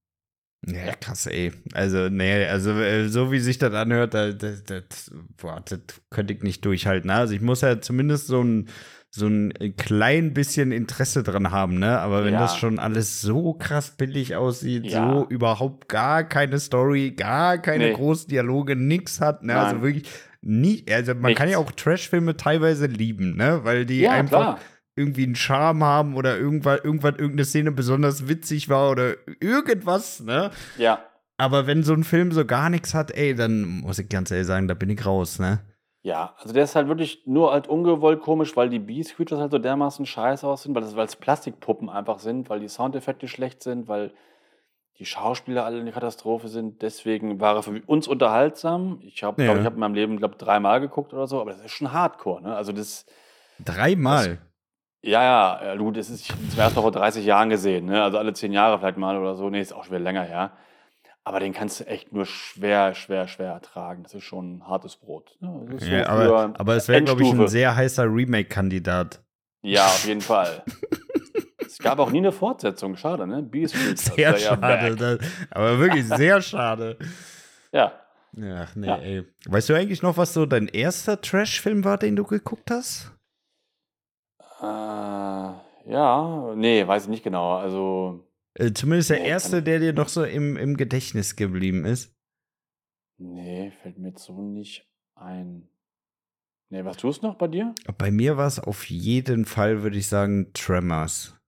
Ja, 0.66 0.96
krass, 0.96 1.26
ey. 1.28 1.52
Also, 1.74 2.10
nee, 2.10 2.46
also 2.46 2.72
äh, 2.72 3.10
so 3.10 3.32
wie 3.32 3.39
sich 3.39 3.58
das 3.58 3.74
anhört, 3.74 4.13
das, 4.13 4.63
das, 4.63 5.12
boah, 5.38 5.62
das 5.66 5.80
könnte 6.10 6.34
ich 6.34 6.42
nicht 6.42 6.63
durchhalten. 6.63 7.10
Also 7.10 7.34
ich 7.34 7.42
muss 7.42 7.62
ja 7.62 7.82
zumindest 7.82 8.28
so 8.28 8.42
ein 8.42 8.70
so 9.15 9.28
ein 9.28 9.54
klein 9.78 10.34
bisschen 10.34 10.71
Interesse 10.71 11.21
dran 11.21 11.52
haben, 11.52 11.78
ne? 11.78 11.99
Aber 11.99 12.26
wenn 12.26 12.34
ja. 12.34 12.39
das 12.39 12.58
schon 12.58 12.80
alles 12.80 13.21
so 13.21 13.54
krass 13.54 13.91
billig 13.91 14.36
aussieht, 14.36 14.86
ja. 14.86 15.08
so 15.08 15.28
überhaupt 15.30 15.88
gar 15.88 16.23
keine 16.23 16.58
Story, 16.58 17.12
gar 17.12 17.60
keine 17.60 17.89
nee. 17.89 17.93
großen 17.93 18.28
Dialoge, 18.28 18.76
nix 18.76 19.21
hat, 19.21 19.43
ne? 19.43 19.54
Also 19.54 19.65
Nein. 19.65 19.76
Also 19.76 19.86
wirklich 19.86 20.12
nie, 20.41 20.84
also 20.89 21.13
man 21.13 21.26
Nichts. 21.26 21.39
kann 21.39 21.49
ja 21.49 21.60
auch 21.60 21.71
Trashfilme 21.71 22.38
teilweise 22.38 22.88
lieben, 22.88 23.36
ne? 23.36 23.60
Weil 23.62 23.86
die 23.86 23.99
ja, 23.99 24.13
einfach 24.13 24.30
klar. 24.30 24.60
irgendwie 24.95 25.26
einen 25.26 25.36
Charme 25.36 25.84
haben 25.84 26.15
oder 26.15 26.36
irgendwann, 26.36 26.80
irgendwann 26.84 27.13
irgendeine 27.13 27.45
Szene 27.45 27.71
besonders 27.71 28.28
witzig 28.28 28.67
war 28.67 28.89
oder 28.89 29.13
irgendwas, 29.39 30.21
ne? 30.21 30.49
Ja. 30.80 31.06
Aber 31.38 31.67
wenn 31.67 31.84
so 31.84 31.93
ein 31.93 32.04
Film 32.04 32.32
so 32.32 32.45
gar 32.45 32.71
nichts 32.71 32.95
hat, 32.95 33.12
ey, 33.12 33.36
dann 33.36 33.63
muss 33.82 33.99
ich 33.99 34.10
ganz 34.10 34.32
ehrlich 34.32 34.47
sagen, 34.47 34.67
da 34.67 34.73
bin 34.73 34.89
ich 34.89 35.06
raus, 35.06 35.38
ne? 35.38 35.60
Ja, 36.04 36.36
also 36.38 36.54
der 36.54 36.66
ist 36.66 36.76
halt 36.76 36.89
wirklich 36.89 37.24
nur 37.26 37.54
halt 37.54 37.68
ungewollt 37.68 38.20
komisch, 38.20 38.58
weil 38.58 38.68
die 38.68 38.80
Beast 38.80 39.16
Creatures 39.16 39.39
halt 39.39 39.52
so 39.52 39.58
dermaßen 39.58 40.06
scheiße 40.06 40.46
aussehen, 40.46 40.76
weil 40.76 40.84
es 40.84 41.16
Plastikpuppen 41.16 41.89
einfach 41.89 42.20
sind, 42.20 42.50
weil 42.50 42.60
die 42.60 42.68
Soundeffekte 42.68 43.30
schlecht 43.30 43.63
sind, 43.63 43.88
weil 43.88 44.12
die 45.00 45.06
Schauspieler 45.06 45.63
alle 45.63 45.80
eine 45.80 45.94
Katastrophe 45.94 46.50
sind. 46.50 46.82
Deswegen 46.82 47.39
war 47.39 47.56
er 47.56 47.63
für 47.63 47.82
uns 47.86 48.10
unterhaltsam. 48.10 49.00
Ich 49.02 49.24
habe, 49.24 49.42
ja. 49.44 49.56
ich 49.58 49.66
habe 49.66 49.76
in 49.76 49.80
meinem 49.80 49.96
Leben, 49.96 50.18
glaube 50.18 50.36
dreimal 50.36 50.82
geguckt 50.82 51.13
oder 51.13 51.26
so, 51.26 51.39
aber 51.39 51.52
das 51.52 51.62
ist 51.62 51.72
schon 51.72 51.94
Hardcore, 51.94 52.42
ne? 52.42 52.54
Also 52.54 52.74
das. 52.74 53.06
Dreimal? 53.63 54.28
Das, 54.28 54.38
ja, 55.10 55.24
ja, 55.24 55.66
ja, 55.66 55.76
du, 55.76 55.92
das 55.92 56.10
ist, 56.10 56.22
ich 56.22 56.28
zum 56.28 56.60
ersten 56.60 56.76
Mal 56.76 56.82
vor 56.82 56.92
30 56.92 57.26
Jahren 57.26 57.50
gesehen, 57.50 57.86
ne? 57.86 58.04
Also 58.04 58.18
alle 58.18 58.34
zehn 58.34 58.52
Jahre 58.52 58.78
vielleicht 58.78 58.98
mal 58.98 59.18
oder 59.18 59.36
so. 59.36 59.50
Nee, 59.50 59.62
ist 59.62 59.74
auch 59.74 59.86
schon 59.86 59.94
wieder 59.94 60.04
länger 60.04 60.24
her. 60.24 60.52
Aber 61.25 61.39
den 61.39 61.53
kannst 61.53 61.79
du 61.79 61.88
echt 61.88 62.12
nur 62.12 62.25
schwer, 62.25 62.95
schwer, 62.95 63.27
schwer 63.27 63.53
ertragen. 63.53 64.03
Das 64.03 64.13
ist 64.13 64.23
schon 64.23 64.57
ein 64.57 64.67
hartes 64.67 64.97
Brot. 64.97 65.38
Ne? 65.39 65.77
So 65.77 65.86
ja, 65.86 66.07
aber, 66.07 66.53
aber 66.57 66.75
es 66.75 66.89
wäre, 66.89 67.01
glaube 67.01 67.23
ich, 67.23 67.31
ein 67.31 67.47
sehr 67.47 67.75
heißer 67.75 68.03
Remake-Kandidat. 68.03 69.23
Ja, 69.62 69.86
auf 69.86 70.05
jeden 70.05 70.19
Fall. 70.19 70.63
es 71.65 71.77
gab 71.77 71.99
auch 71.99 72.12
nie 72.12 72.17
eine 72.17 72.33
Fortsetzung. 72.33 72.97
Schade, 72.97 73.25
ne? 73.25 73.41
Beast 73.41 73.75
Sehr 73.97 74.38
schade. 74.38 74.95
Das, 74.97 75.19
aber 75.49 75.79
wirklich 75.79 76.05
sehr 76.09 76.41
schade. 76.41 76.97
Ja. 77.71 77.93
Ach 78.55 78.75
nee, 78.75 78.88
ja. 78.88 78.97
ey. 78.97 79.23
Weißt 79.47 79.69
du 79.69 79.75
eigentlich 79.75 80.01
noch, 80.01 80.17
was 80.17 80.33
so 80.33 80.45
dein 80.45 80.67
erster 80.67 81.21
Trash-Film 81.21 81.86
war, 81.86 81.97
den 81.97 82.17
du 82.17 82.25
geguckt 82.25 82.69
hast? 82.69 83.12
Äh, 84.59 84.65
ja, 84.65 86.53
nee, 86.55 86.86
weiß 86.86 87.03
ich 87.03 87.09
nicht 87.09 87.23
genau. 87.23 87.55
Also 87.57 88.27
äh, 88.56 88.72
zumindest 88.74 89.10
der 89.10 89.20
nee, 89.20 89.28
erste, 89.28 89.63
der 89.63 89.80
dir 89.80 89.94
noch 89.94 90.10
so 90.10 90.24
im, 90.24 90.58
im 90.58 90.78
Gedächtnis 90.78 91.36
geblieben 91.36 91.86
ist. 91.86 92.13
Nee, 93.18 93.72
fällt 93.82 93.98
mir 93.98 94.13
so 94.18 94.42
nicht 94.42 94.88
ein. 95.16 95.70
Nee, 96.70 96.86
was 96.86 96.98
tust 96.98 97.22
du 97.22 97.28
noch 97.28 97.36
bei 97.36 97.48
dir? 97.48 97.74
Bei 97.98 98.10
mir 98.10 98.38
war 98.38 98.48
es 98.48 98.60
auf 98.60 98.89
jeden 98.89 99.46
Fall, 99.46 99.84
würde 99.84 99.98
ich 99.98 100.08
sagen, 100.08 100.52
Tremors. 100.54 101.39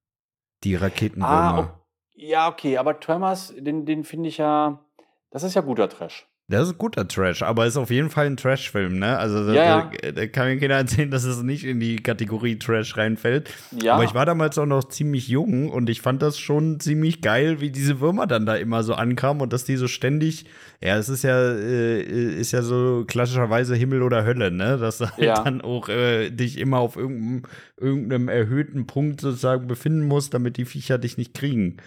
Die 0.63 0.75
Raketenwürmer. 0.75 1.79
Ah, 1.79 1.85
ja, 2.13 2.47
okay, 2.47 2.77
aber 2.77 2.99
Tremors, 2.99 3.53
den, 3.57 3.85
den 3.85 4.03
finde 4.03 4.29
ich 4.29 4.37
ja, 4.37 4.85
das 5.31 5.43
ist 5.43 5.55
ja 5.55 5.61
guter 5.61 5.89
Trash. 5.89 6.27
Das 6.47 6.67
ist 6.67 6.77
guter 6.77 7.07
Trash, 7.07 7.41
aber 7.41 7.65
ist 7.65 7.75
auf 7.75 7.89
jeden 7.89 8.11
Fall 8.11 8.27
ein 8.27 8.37
Trash-Film, 8.37 8.99
ne? 8.99 9.17
Also 9.17 9.51
ja, 9.51 9.89
da, 10.03 10.11
da, 10.11 10.27
kann 10.27 10.47
mir 10.47 10.59
keiner 10.59 10.75
erzählen, 10.75 11.09
dass 11.09 11.23
es 11.23 11.41
nicht 11.41 11.63
in 11.63 11.79
die 11.79 11.95
Kategorie 11.95 12.59
Trash 12.59 12.97
reinfällt. 12.97 13.51
Ja. 13.81 13.95
Aber 13.95 14.03
ich 14.03 14.13
war 14.13 14.27
damals 14.27 14.55
auch 14.59 14.67
noch 14.67 14.83
ziemlich 14.83 15.27
jung 15.27 15.71
und 15.71 15.89
ich 15.89 16.01
fand 16.01 16.21
das 16.21 16.37
schon 16.37 16.79
ziemlich 16.79 17.21
geil, 17.21 17.61
wie 17.61 17.71
diese 17.71 17.99
Würmer 17.99 18.27
dann 18.27 18.45
da 18.45 18.55
immer 18.55 18.83
so 18.83 18.93
ankamen 18.93 19.41
und 19.41 19.53
dass 19.53 19.63
die 19.63 19.75
so 19.75 19.87
ständig, 19.87 20.45
ja, 20.83 20.97
es 20.97 21.09
ist 21.09 21.23
ja, 21.23 21.35
äh, 21.35 22.01
ist 22.01 22.51
ja 22.51 22.61
so 22.61 23.05
klassischerweise 23.07 23.73
Himmel 23.73 24.03
oder 24.03 24.23
Hölle, 24.23 24.51
ne? 24.51 24.77
Dass 24.77 24.99
du 24.99 25.09
halt 25.09 25.23
ja. 25.23 25.43
dann 25.43 25.61
auch 25.61 25.89
äh, 25.89 26.29
dich 26.29 26.59
immer 26.59 26.77
auf 26.77 26.95
irgendeinem, 26.95 27.41
irgendeinem 27.75 28.29
erhöhten 28.29 28.85
Punkt 28.85 29.19
sozusagen 29.19 29.65
befinden 29.65 30.03
musst, 30.03 30.35
damit 30.35 30.57
die 30.57 30.65
Viecher 30.65 30.99
dich 30.99 31.17
nicht 31.17 31.33
kriegen. 31.33 31.77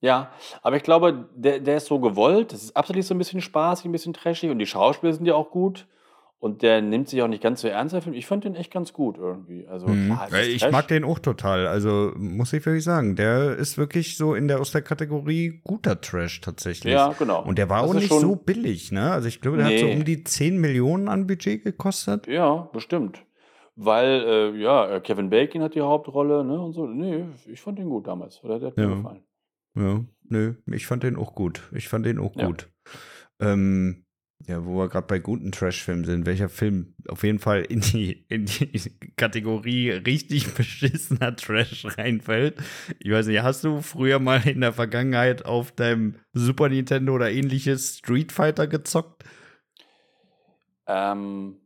Ja, 0.00 0.30
aber 0.62 0.76
ich 0.76 0.82
glaube, 0.82 1.28
der, 1.34 1.60
der 1.60 1.76
ist 1.76 1.86
so 1.86 2.00
gewollt. 2.00 2.52
Das 2.52 2.62
ist 2.62 2.76
absolut 2.76 3.04
so 3.04 3.14
ein 3.14 3.18
bisschen 3.18 3.40
spaßig, 3.40 3.84
ein 3.84 3.92
bisschen 3.92 4.14
trashig 4.14 4.50
und 4.50 4.58
die 4.58 4.66
Schauspieler 4.66 5.12
sind 5.12 5.26
ja 5.26 5.34
auch 5.34 5.50
gut. 5.50 5.86
Und 6.38 6.62
der 6.62 6.80
nimmt 6.80 7.06
sich 7.06 7.20
auch 7.20 7.28
nicht 7.28 7.42
ganz 7.42 7.60
so 7.60 7.68
ernst, 7.68 7.94
der 7.94 8.00
Film. 8.00 8.14
Ich 8.14 8.24
fand 8.24 8.44
den 8.44 8.54
echt 8.54 8.72
ganz 8.72 8.94
gut 8.94 9.18
irgendwie. 9.18 9.66
Also, 9.66 9.86
mhm. 9.88 10.06
klar, 10.06 10.42
ich 10.42 10.62
Trash. 10.62 10.72
mag 10.72 10.88
den 10.88 11.04
auch 11.04 11.18
total. 11.18 11.66
Also, 11.66 12.12
muss 12.16 12.54
ich 12.54 12.64
wirklich 12.64 12.82
sagen, 12.82 13.14
der 13.14 13.56
ist 13.56 13.76
wirklich 13.76 14.16
so 14.16 14.34
in 14.34 14.48
der, 14.48 14.58
aus 14.58 14.72
der 14.72 14.80
Kategorie 14.80 15.60
guter 15.64 16.00
Trash 16.00 16.40
tatsächlich. 16.40 16.94
Ja, 16.94 17.12
genau. 17.12 17.42
Und 17.44 17.58
der 17.58 17.68
war 17.68 17.82
das 17.82 17.90
auch 17.90 17.94
nicht 17.94 18.10
so 18.10 18.36
billig, 18.36 18.90
ne? 18.90 19.12
Also, 19.12 19.28
ich 19.28 19.42
glaube, 19.42 19.58
der 19.58 19.66
nee. 19.66 19.82
hat 19.82 19.90
so 19.90 19.94
um 19.94 20.06
die 20.06 20.24
10 20.24 20.58
Millionen 20.58 21.08
an 21.08 21.26
Budget 21.26 21.62
gekostet. 21.62 22.26
Ja, 22.26 22.70
bestimmt. 22.72 23.20
Weil, 23.76 24.24
äh, 24.26 24.56
ja, 24.56 24.98
Kevin 25.00 25.28
Bacon 25.28 25.62
hat 25.62 25.74
die 25.74 25.82
Hauptrolle, 25.82 26.42
ne? 26.42 26.58
Und 26.58 26.72
so. 26.72 26.86
Nee, 26.86 27.26
ich 27.52 27.60
fand 27.60 27.78
den 27.78 27.90
gut 27.90 28.06
damals. 28.06 28.42
Oder 28.42 28.58
der 28.58 28.68
hat 28.68 28.78
mir 28.78 28.84
ja. 28.84 28.94
gefallen. 28.94 29.22
Ja, 29.74 30.04
nö, 30.28 30.54
ich 30.66 30.86
fand 30.86 31.02
den 31.02 31.16
auch 31.16 31.34
gut. 31.34 31.62
Ich 31.72 31.88
fand 31.88 32.06
den 32.06 32.18
auch 32.18 32.34
ja. 32.36 32.46
gut. 32.46 32.68
Ähm, 33.40 34.04
ja, 34.46 34.64
wo 34.64 34.78
wir 34.78 34.88
gerade 34.88 35.06
bei 35.06 35.18
guten 35.18 35.52
Trash-Filmen 35.52 36.04
sind, 36.04 36.24
welcher 36.24 36.48
Film 36.48 36.94
auf 37.08 37.22
jeden 37.24 37.38
Fall 37.38 37.62
in 37.62 37.80
die, 37.80 38.24
in 38.28 38.46
die 38.46 38.98
Kategorie 39.16 39.90
richtig 39.90 40.54
beschissener 40.54 41.36
Trash 41.36 41.86
reinfällt. 41.98 42.58
Ich 42.98 43.10
weiß 43.10 43.26
nicht, 43.26 43.42
hast 43.42 43.64
du 43.64 43.82
früher 43.82 44.18
mal 44.18 44.46
in 44.48 44.62
der 44.62 44.72
Vergangenheit 44.72 45.44
auf 45.44 45.72
deinem 45.72 46.16
Super 46.32 46.68
Nintendo 46.70 47.14
oder 47.14 47.30
ähnliches 47.30 47.98
Street 47.98 48.32
Fighter 48.32 48.66
gezockt? 48.66 49.24
Ähm, 50.86 51.60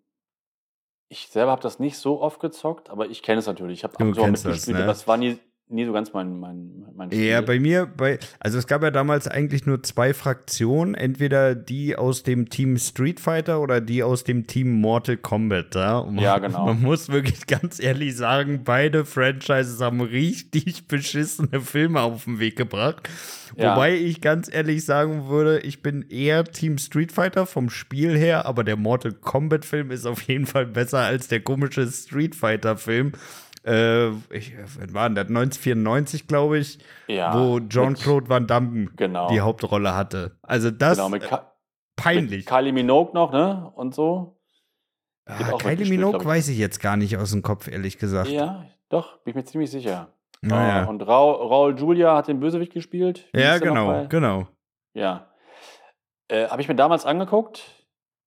ich 1.09 1.29
selber 1.29 1.53
habe 1.53 1.62
das 1.62 1.79
nicht 1.79 1.97
so 1.97 2.21
oft 2.21 2.40
gezockt, 2.40 2.90
aber 2.90 3.09
ich 3.09 3.23
kenne 3.23 3.38
es 3.38 3.47
natürlich. 3.47 3.79
Ich 3.79 3.85
habe 3.85 3.97
zu 3.97 4.05
mitgespielt, 4.05 4.77
ne? 4.77 4.83
aber 4.83 4.93
es 4.93 5.07
war 5.07 5.17
nie, 5.17 5.38
nie 5.68 5.87
so 5.87 5.92
ganz 5.92 6.12
mein, 6.12 6.38
mein, 6.38 6.85
mein 6.94 7.11
Spiel. 7.11 7.24
Ja, 7.24 7.40
bei 7.40 7.59
mir, 7.59 7.87
bei, 7.87 8.18
also 8.38 8.59
es 8.59 8.66
gab 8.66 8.83
ja 8.83 8.90
damals 8.90 9.27
eigentlich 9.27 9.66
nur 9.66 9.83
zwei 9.83 10.12
Fraktionen, 10.12 10.94
entweder 10.94 11.55
die 11.55 11.96
aus 11.96 12.22
dem 12.22 12.48
Team 12.48 12.77
Street 12.77 13.18
Fighter 13.18 13.61
oder 13.61 13.81
die 13.81 14.03
aus 14.03 14.24
dem 14.24 14.46
Team 14.46 14.81
Mortal 14.81 15.16
Kombat. 15.16 15.74
Ja, 15.74 16.03
man, 16.03 16.18
ja 16.18 16.38
genau. 16.38 16.66
Man 16.66 16.83
muss 16.83 17.09
wirklich 17.09 17.46
ganz 17.46 17.83
ehrlich 17.83 18.16
sagen, 18.16 18.62
beide 18.64 19.05
Franchises 19.05 19.81
haben 19.81 20.00
richtig 20.00 20.87
beschissene 20.87 21.61
Filme 21.61 22.00
auf 22.00 22.24
den 22.24 22.38
Weg 22.38 22.57
gebracht. 22.57 23.09
Ja. 23.57 23.72
Wobei 23.74 23.96
ich 23.96 24.20
ganz 24.20 24.53
ehrlich 24.53 24.85
sagen 24.85 25.29
würde, 25.29 25.61
ich 25.61 25.83
bin 25.83 26.03
eher 26.09 26.44
Team 26.44 26.79
Street 26.79 27.12
Fighter 27.12 27.46
vom 27.46 27.70
Spiel 27.70 28.16
her, 28.18 28.46
aber 28.46 28.64
der 28.64 28.77
Mortal 28.77 29.12
Kombat 29.12 29.64
Film 29.64 29.90
ist 29.90 30.07
auf 30.07 30.22
jeden 30.22 30.46
Fall 30.46 30.66
besser 30.66 31.00
als 31.00 31.29
der 31.29 31.40
komische 31.40 31.87
Street 31.87 32.35
Fighter 32.35 32.77
Film 32.77 33.12
äh, 33.64 34.09
ich, 34.31 34.55
wann 34.79 34.94
war 34.94 35.09
denn 35.09 35.14
das? 35.14 35.29
1994, 35.29 36.27
glaube 36.27 36.59
ich, 36.59 36.79
ja, 37.07 37.35
wo 37.35 37.61
Jean-Claude 37.61 38.29
Van 38.29 38.46
Damme 38.46 38.88
genau. 38.96 39.29
die 39.29 39.40
Hauptrolle 39.40 39.94
hatte. 39.94 40.37
Also 40.42 40.70
das 40.70 40.98
genau, 40.98 41.09
mit 41.09 41.22
Ka 41.22 41.53
peinlich. 41.96 42.44
Mit 42.44 42.46
Kylie 42.46 42.72
Minogue 42.72 43.14
noch, 43.14 43.33
ne? 43.33 43.70
Und 43.74 43.94
so. 43.94 44.38
Ah, 45.27 45.57
Kylie 45.59 45.88
Minogue 45.88 46.24
weiß 46.24 46.48
ich 46.48 46.59
jetzt 46.59 46.81
gar 46.81 46.96
nicht 46.96 47.16
aus 47.16 47.31
dem 47.31 47.42
Kopf, 47.42 47.68
ehrlich 47.68 47.98
gesagt. 47.98 48.29
Ja, 48.29 48.66
doch, 48.90 49.18
bin 49.22 49.31
ich 49.31 49.37
mir 49.37 49.44
ziemlich 49.44 49.70
sicher. 49.70 50.09
Naja. 50.42 50.85
Uh, 50.85 50.90
und 50.90 51.03
Raul, 51.03 51.35
Raul 51.35 51.79
Julia 51.79 52.16
hat 52.16 52.29
den 52.29 52.40
Bösewicht 52.40 52.74
gespielt. 52.74 53.29
Wie 53.33 53.40
ja, 53.40 53.59
genau, 53.59 54.07
genau. 54.09 54.46
Ja. 54.92 55.31
Äh, 56.29 56.48
Habe 56.48 56.61
ich 56.61 56.68
mir 56.68 56.74
damals 56.74 57.07
angeguckt, 57.07 57.62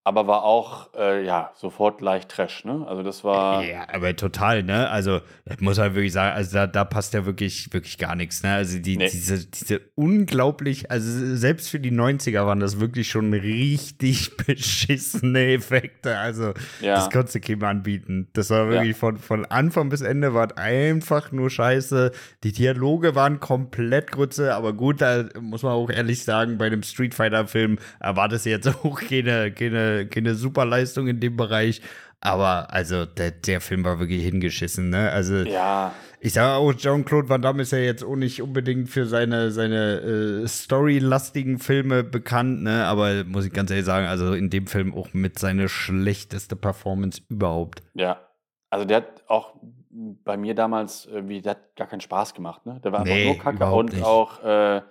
aber 0.08 0.26
war 0.26 0.44
auch, 0.44 0.88
äh, 0.98 1.26
ja, 1.26 1.52
sofort 1.56 2.00
leicht 2.00 2.30
Trash, 2.30 2.64
ne? 2.64 2.86
Also 2.88 3.04
das 3.04 3.26
war. 3.26 3.62
Ja, 3.66 3.88
aber 3.92 4.16
total, 4.16 4.64
ne? 4.64 4.90
Also, 4.90 5.20
das 5.44 5.60
muss 5.60 5.78
man 5.78 5.96
wirklich 5.96 6.14
sagen, 6.14 6.34
also 6.34 6.54
da, 6.56 6.66
da 6.66 6.86
passt 6.86 7.14
ja 7.14 7.26
wirklich, 7.26 7.74
wirklich 7.74 7.98
gar 7.98 8.16
nichts, 8.16 8.42
ne? 8.42 8.54
Also 8.54 8.80
die, 8.80 8.96
Nee. 8.96 9.10
diese, 9.12 9.46
diese 9.46 9.82
unglaublich, 9.96 10.90
also 10.90 11.36
selbst 11.36 11.70
für 11.70 11.82
die 11.82 11.92
90er 11.92 12.46
waren 12.46 12.62
das 12.62 12.80
wirklich 12.80 13.10
schon 13.10 13.34
richtig 13.34 14.38
beschissene 14.48 15.54
Effekte. 15.56 16.18
Also, 16.18 16.54
Ja. 16.80 16.96
das 16.96 17.10
konntest 17.10 17.36
du 17.36 17.42
keinem 17.42 17.64
anbieten. 17.66 18.30
Das 18.32 18.50
war 18.50 18.70
wirklich 18.70 18.96
von, 18.96 19.18
von 19.18 19.44
Anfang 19.46 19.90
bis 19.90 20.00
Ende 20.00 20.34
war 20.34 20.58
einfach 20.58 21.34
nur 21.34 21.50
scheiße. 21.50 22.12
Die 22.46 22.54
Dialoge 22.54 23.14
waren 23.14 23.42
komplett 23.42 24.12
Grütze, 24.14 24.56
aber 24.56 24.72
gut, 24.72 25.02
da 25.02 25.26
muss 25.42 25.64
man 25.64 25.74
auch 25.74 25.90
ehrlich 25.90 26.24
sagen, 26.24 26.58
bei 26.58 26.70
dem 26.70 26.82
Street 26.84 27.14
Fighter-Film 27.14 27.78
erwartest 28.00 28.46
du 28.46 28.52
jetzt 28.52 28.68
auch 28.86 29.02
keine, 29.02 29.52
keine, 29.52 29.97
keine 30.06 30.36
Superleistung 30.36 31.08
in 31.08 31.20
dem 31.20 31.36
Bereich. 31.38 31.82
Aber 32.20 32.74
also 32.74 33.06
der, 33.06 33.32
der 33.32 33.62
Film 33.62 33.84
war 33.86 34.00
wirklich 34.00 34.24
hingeschissen, 34.24 34.90
ne? 34.90 35.12
Also 35.12 35.46
Ja, 35.46 35.94
ich 36.20 36.34
sage 36.34 36.56
auch, 36.56 36.74
Jean-Claude 36.74 37.30
Van 37.30 37.42
Damme 37.44 37.62
ist 37.62 37.72
ja 37.72 37.78
jetzt 37.78 38.04
auch 38.04 38.16
nicht 38.16 38.42
unbedingt 38.42 38.90
für 38.90 39.06
seine, 39.06 39.52
seine 39.52 40.42
äh, 40.44 40.48
storylastigen 40.48 41.60
Filme 41.60 42.04
bekannt, 42.04 42.64
ne? 42.64 42.86
Aber 42.86 43.24
muss 43.24 43.46
ich 43.46 43.54
ganz 43.54 43.70
ehrlich 43.70 43.86
sagen, 43.86 44.08
also 44.08 44.34
in 44.34 44.50
dem 44.50 44.66
Film 44.68 44.96
auch 44.96 45.14
mit 45.14 45.38
seine 45.38 45.70
schlechteste 45.70 46.56
Performance 46.56 47.22
überhaupt. 47.30 47.84
ja. 47.94 48.22
Also 48.70 48.84
der 48.86 48.98
hat 48.98 49.24
auch 49.28 49.56
bei 49.90 50.36
mir 50.36 50.54
damals 50.54 51.06
irgendwie, 51.06 51.42
der 51.42 51.52
hat 51.52 51.76
gar 51.78 51.88
keinen 51.88 52.02
Spaß 52.02 52.34
gemacht, 52.34 52.66
ne? 52.66 52.82
Der 52.84 52.92
war 52.92 53.00
einfach 53.02 53.16
Nee, 53.16 53.24
nur 53.24 53.38
Kacke 53.38 53.66
und 53.72 53.94
nicht. 53.94 54.04
auch, 54.04 54.44
äh, 54.44 54.82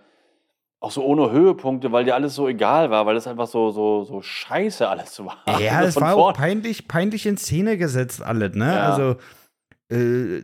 auch 0.87 0.90
so 0.92 1.05
ohne 1.05 1.31
Höhepunkte, 1.31 1.92
weil 1.92 2.05
dir 2.05 2.14
alles 2.14 2.35
so 2.35 2.49
egal 2.49 2.90
war, 2.90 3.05
weil 3.07 3.14
das 3.14 3.27
einfach 3.27 3.46
so, 3.46 3.70
so, 3.70 4.05
so 4.05 4.22
scheiße 4.22 4.88
alles 4.88 5.18
war. 5.25 5.38
Ja, 5.61 5.72
Also 5.79 5.88
es 5.88 5.96
war 6.01 6.14
auch 6.14 6.20
vorn- 6.31 6.35
peinlich, 6.37 6.88
peinlich 6.88 7.27
in 7.27 7.37
Szene 7.37 7.77
gesetzt, 7.77 8.22
alles, 8.22 8.55
ne? 8.55 8.66
Ja. 8.72 8.90
Also, 8.92 9.16
äh, 9.88 10.40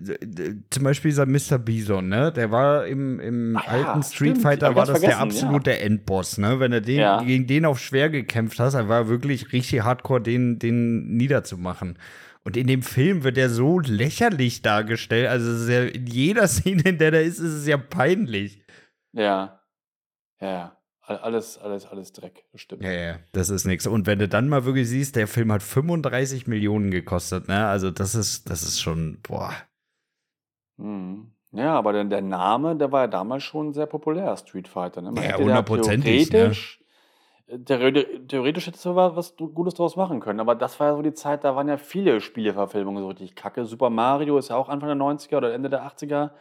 zum 0.71 0.85
Beispiel 0.85 1.11
dieser 1.11 1.27
Mr. 1.27 1.59
Bison, 1.59 2.09
ne? 2.09 2.33
Der 2.33 2.51
war 2.51 2.87
im, 2.87 3.19
im 3.21 3.57
Ach 3.59 3.65
ja, 3.67 3.73
alten 3.89 4.03
Street 4.03 4.31
stimmt. 4.33 4.43
Fighter, 4.43 4.75
war 4.77 4.87
das 4.87 5.01
der 5.01 5.19
absolute 5.19 5.79
Endboss, 5.81 6.39
ne? 6.39 6.61
Wenn 6.61 6.71
du 6.73 6.81
den, 6.83 6.99
Ja. 7.01 7.23
gegen 7.23 7.47
den 7.47 7.65
auf 7.65 7.81
schwer 7.81 8.09
gekämpft 8.11 8.61
hast, 8.61 8.75
dann 8.75 8.89
war 8.89 9.09
wirklich 9.09 9.53
richtig 9.53 9.83
hardcore, 9.83 10.21
den, 10.21 10.59
den 10.59 11.17
niederzumachen. 11.17 11.99
Und 12.45 12.57
in 12.57 12.67
dem 12.67 12.83
Film 12.83 13.23
wird 13.25 13.39
er 13.39 13.51
so 13.51 13.79
lächerlich 13.81 14.63
dargestellt. 14.63 15.29
Also, 15.29 15.51
es 15.51 15.63
ist 15.63 15.69
ja 15.71 15.83
in 15.85 16.07
jeder 16.07 16.47
Szene, 16.49 16.83
in 16.83 16.99
der 16.99 17.11
der 17.11 17.23
ist, 17.23 17.39
ist 17.39 17.53
es 17.55 17.67
ja 17.67 17.77
peinlich. 17.77 18.63
Ja. 19.13 19.61
Ja, 20.43 20.51
ja. 20.51 20.77
All- 21.05 21.19
Alles, 21.19 21.59
alles, 21.59 21.87
alles 21.87 22.13
Dreck, 22.13 22.45
das 22.53 22.61
stimmt. 22.61 22.83
Ja, 22.85 22.93
ja, 22.93 23.19
das 23.33 23.49
ist 23.49 23.65
nichts. 23.65 23.87
Und 23.87 24.07
wenn 24.07 24.19
du 24.19 24.29
dann 24.29 24.49
mal 24.49 24.65
wirklich 24.65 24.89
siehst, 24.89 25.17
der 25.17 25.27
Film 25.27 25.51
hat 25.53 25.63
35 25.63 26.47
Millionen 26.47 26.91
gekostet, 26.91 27.49
ne? 27.49 27.67
Also 27.67 27.91
das 27.91 28.15
ist, 28.15 28.49
das 28.51 28.63
ist 28.63 28.81
schon, 28.81 29.19
boah. 29.23 29.53
Mhm. 30.77 31.33
Ja, 31.53 31.75
aber 31.75 31.93
der, 31.93 32.05
der 32.05 32.23
Name, 32.23 32.77
der 32.77 32.93
war 32.93 33.03
ja 33.03 33.07
damals 33.09 33.43
schon 33.43 33.73
sehr 33.75 33.87
populär, 33.87 34.37
Street 34.37 34.69
Fighter. 34.69 35.03
Ne? 35.03 35.13
Man 35.13 35.25
Ja, 35.25 35.37
hundertprozentig, 35.37 36.31
ne? 36.33 36.39
Theoretisch, 36.39 36.83
äh, 37.47 37.59
theoretisch, 37.59 38.07
theoretisch 38.29 38.67
hättest 38.69 38.85
du 38.87 38.95
wa- 38.97 39.15
was 39.15 39.37
Gutes 39.37 39.75
draus 39.75 39.97
machen 39.97 40.21
können. 40.21 40.41
Aber 40.41 40.55
das 40.55 40.81
war 40.81 40.89
ja 40.89 40.97
so 40.97 41.03
die 41.03 41.13
Zeit, 41.15 41.45
da 41.45 41.55
waren 41.55 41.69
ja 41.69 41.77
viele 41.77 42.21
Spieleverfilmungen 42.21 43.03
so 43.03 43.09
richtig 43.09 43.35
kacke. 43.35 43.67
Super 43.67 43.91
Mario 43.91 44.39
ist 44.39 44.49
ja 44.49 44.57
auch 44.57 44.69
Anfang 44.71 44.89
der 44.89 44.97
90er 44.97 45.37
oder 45.39 45.53
Ende 45.53 45.69
der 45.69 45.83
80er. 45.85 46.33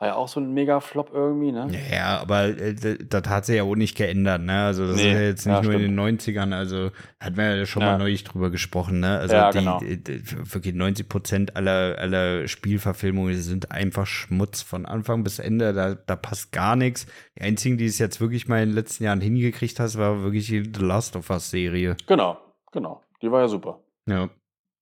War 0.00 0.08
ja 0.08 0.14
auch 0.14 0.28
so 0.28 0.40
ein 0.40 0.54
Mega-Flop 0.54 1.10
irgendwie, 1.12 1.52
ne? 1.52 1.68
Ja, 1.92 2.20
aber 2.20 2.44
äh, 2.58 2.74
das 2.74 3.28
hat 3.28 3.44
sich 3.44 3.56
ja 3.56 3.64
auch 3.64 3.74
nicht 3.76 3.98
geändert, 3.98 4.40
ne? 4.40 4.64
Also 4.64 4.86
das 4.86 4.96
Nee, 4.96 5.08
ist 5.10 5.14
ja 5.14 5.20
jetzt 5.20 5.46
nicht 5.46 5.54
ja, 5.56 5.62
nur 5.62 5.72
in 5.74 5.80
stimmt. 5.80 5.98
den 5.98 6.18
90ern, 6.18 6.54
also 6.54 6.90
hatten 7.20 7.36
wir 7.36 7.56
ja 7.56 7.66
schon 7.66 7.82
Ja. 7.82 7.92
mal 7.92 7.98
neulich 7.98 8.24
drüber 8.24 8.48
gesprochen, 8.48 9.00
ne? 9.00 9.18
Also 9.18 9.34
Ja, 9.34 9.50
die, 9.50 9.58
genau. 9.58 9.78
die, 9.78 10.22
wirklich 10.54 10.74
90 10.74 11.06
Prozent 11.06 11.54
aller, 11.56 11.98
aller 11.98 12.48
Spielverfilmungen 12.48 13.36
sind 13.36 13.72
einfach 13.72 14.06
Schmutz 14.06 14.62
von 14.62 14.86
Anfang 14.86 15.22
bis 15.22 15.38
Ende, 15.38 15.74
da, 15.74 15.94
da 15.96 16.16
passt 16.16 16.50
gar 16.52 16.76
nichts. 16.76 17.06
Die 17.36 17.42
einzigen, 17.42 17.76
die 17.76 17.84
es 17.84 17.98
jetzt 17.98 18.22
wirklich 18.22 18.48
mal 18.48 18.62
in 18.62 18.70
den 18.70 18.74
letzten 18.76 19.04
Jahren 19.04 19.20
hingekriegt 19.20 19.78
hast, 19.80 19.98
war 19.98 20.22
wirklich 20.22 20.46
die 20.46 20.62
The 20.74 20.82
Last 20.82 21.14
of 21.14 21.28
Us 21.28 21.50
Serie. 21.50 21.94
Genau, 22.06 22.38
genau. 22.72 23.02
Die 23.20 23.30
war 23.30 23.42
ja 23.42 23.48
super. 23.48 23.80
Ja. 24.06 24.30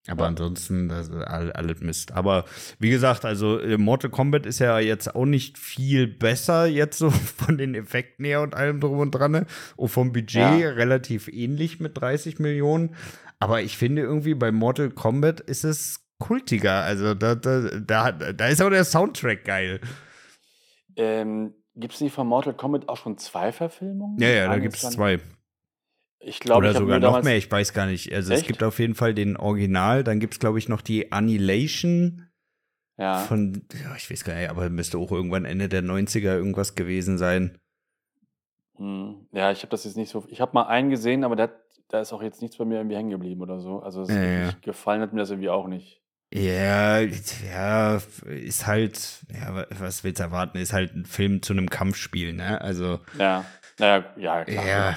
Aber 0.09 0.23
Ja. 0.23 0.29
ansonsten, 0.29 0.88
das 0.88 1.09
ist 1.09 1.14
all- 1.14 1.53
alles 1.53 1.81
Mist. 1.81 2.12
Aber 2.12 2.44
wie 2.79 2.90
gesagt, 2.90 3.25
also 3.25 3.59
äh, 3.61 3.77
Mortal 3.79 4.11
Kombat 4.11 4.47
ist 4.47 4.59
ja 4.59 4.79
jetzt 4.79 5.14
auch 5.14 5.27
nicht 5.27 5.59
viel 5.59 6.07
besser 6.07 6.66
jetzt 6.66 6.99
so 6.99 7.11
von 7.37 7.59
den 7.59 7.75
Effekten 7.75 8.25
her 8.25 8.40
und 8.42 8.55
allem 8.55 8.81
drum 8.81 8.99
und 8.99 9.11
dran. 9.12 9.33
ne? 9.33 9.47
Und 9.77 9.88
vom 9.88 10.12
Budget 10.12 10.35
Ja. 10.61 10.71
relativ 10.71 11.29
ähnlich 11.29 11.79
mit 11.81 11.99
30 12.01 12.38
Millionen. 12.38 12.94
Aber 13.38 13.62
ich 13.62 13.77
finde 13.79 14.03
irgendwie 14.03 14.35
bei 14.35 14.51
Mortal 14.51 14.90
Kombat 14.90 15.40
ist 15.40 15.64
es 15.64 16.01
kultiger. 16.18 16.83
Also 16.83 17.14
da, 17.14 17.35
da, 17.37 17.61
da, 17.79 18.11
da 18.12 18.47
ist 18.49 18.61
auch 18.62 18.71
der 18.71 18.85
Soundtrack 18.85 19.44
geil. 19.44 19.81
Ähm, 20.97 21.55
Gibt 21.77 21.94
es 21.94 22.01
nicht 22.01 22.12
von 22.12 22.27
Mortal 22.27 22.55
Kombat 22.55 22.88
auch 22.88 22.97
schon 22.97 23.18
zwei 23.18 23.53
Verfilmungen? 23.53 24.18
Ja, 24.21 24.29
ja, 24.31 24.49
da 24.49 24.59
gibt 24.59 24.75
es 24.75 24.81
zwei. 24.90 25.21
Ich 26.20 26.40
glaube, 26.40 26.59
Oder 26.59 26.72
ich 26.72 26.76
sogar 26.76 26.98
noch 26.98 27.22
mehr, 27.22 27.37
ich 27.37 27.50
weiß 27.50 27.72
gar 27.72 27.87
nicht. 27.87 28.12
Also 28.12 28.33
es 28.33 28.40
Echt? 28.40 28.48
gibt 28.48 28.62
auf 28.62 28.78
jeden 28.78 28.94
Fall 28.94 29.14
den 29.14 29.37
Original, 29.37 30.02
dann 30.04 30.18
gibt 30.20 30.35
es, 30.35 30.40
glaube 30.40 30.59
ich, 30.59 30.68
noch 30.68 30.83
die 30.83 31.12
Annihilation. 31.12 32.28
Ja. 32.96 33.18
Von, 33.18 33.62
ja, 33.85 33.94
ich 33.96 34.11
weiß 34.11 34.24
gar 34.24 34.35
nicht, 34.35 34.50
aber 34.50 34.68
müsste 34.70 34.98
auch 34.98 35.12
irgendwann 35.12 35.44
Ende 35.44 35.68
der 35.68 35.83
90er 35.83 36.35
irgendwas 36.37 36.74
gewesen 36.74 37.16
sein. 37.18 37.59
Hm, 38.76 39.26
Ja, 39.33 39.50
ich 39.52 39.61
habe 39.61 39.70
das 39.70 39.85
jetzt 39.85 39.96
nicht 39.96 40.11
so. 40.11 40.24
Ich 40.28 40.40
habe 40.40 40.52
mal 40.54 40.66
einen 40.66 40.90
gesehen, 40.90 41.24
aber 41.24 41.37
der, 41.37 41.52
da 41.88 42.00
ist 42.00 42.12
auch 42.12 42.22
jetzt 42.22 42.42
nichts 42.42 42.57
bei 42.57 42.64
mir 42.64 42.76
irgendwie 42.78 42.96
hängen 42.96 43.11
geblieben 43.11 43.40
oder 43.40 43.61
so. 43.61 43.81
Also 43.81 44.02
es 44.02 44.09
Ja, 44.09 44.22
ja. 44.24 44.54
gefallen 44.62 45.00
hat 45.00 45.12
mir 45.12 45.20
das 45.20 45.31
irgendwie 45.31 45.50
auch 45.50 45.68
nicht. 45.68 46.02
Ja, 46.35 46.98
ja, 47.00 48.00
ist 48.26 48.66
halt, 48.66 49.24
ja, 49.33 49.54
wa- 49.54 49.66
was 49.78 50.04
willst 50.04 50.18
du 50.20 50.24
erwarten? 50.24 50.59
Ist 50.59 50.74
halt 50.74 50.94
ein 50.94 51.07
Film 51.07 51.40
zu 51.40 51.54
einem 51.54 51.70
Kampfspiel, 51.70 52.35
ne? 52.35 52.61
Also, 52.61 53.00
Ja, 53.18 53.46
naja, 53.79 54.05
ja, 54.17 54.45
klar. 54.45 54.67
ja, 54.67 54.97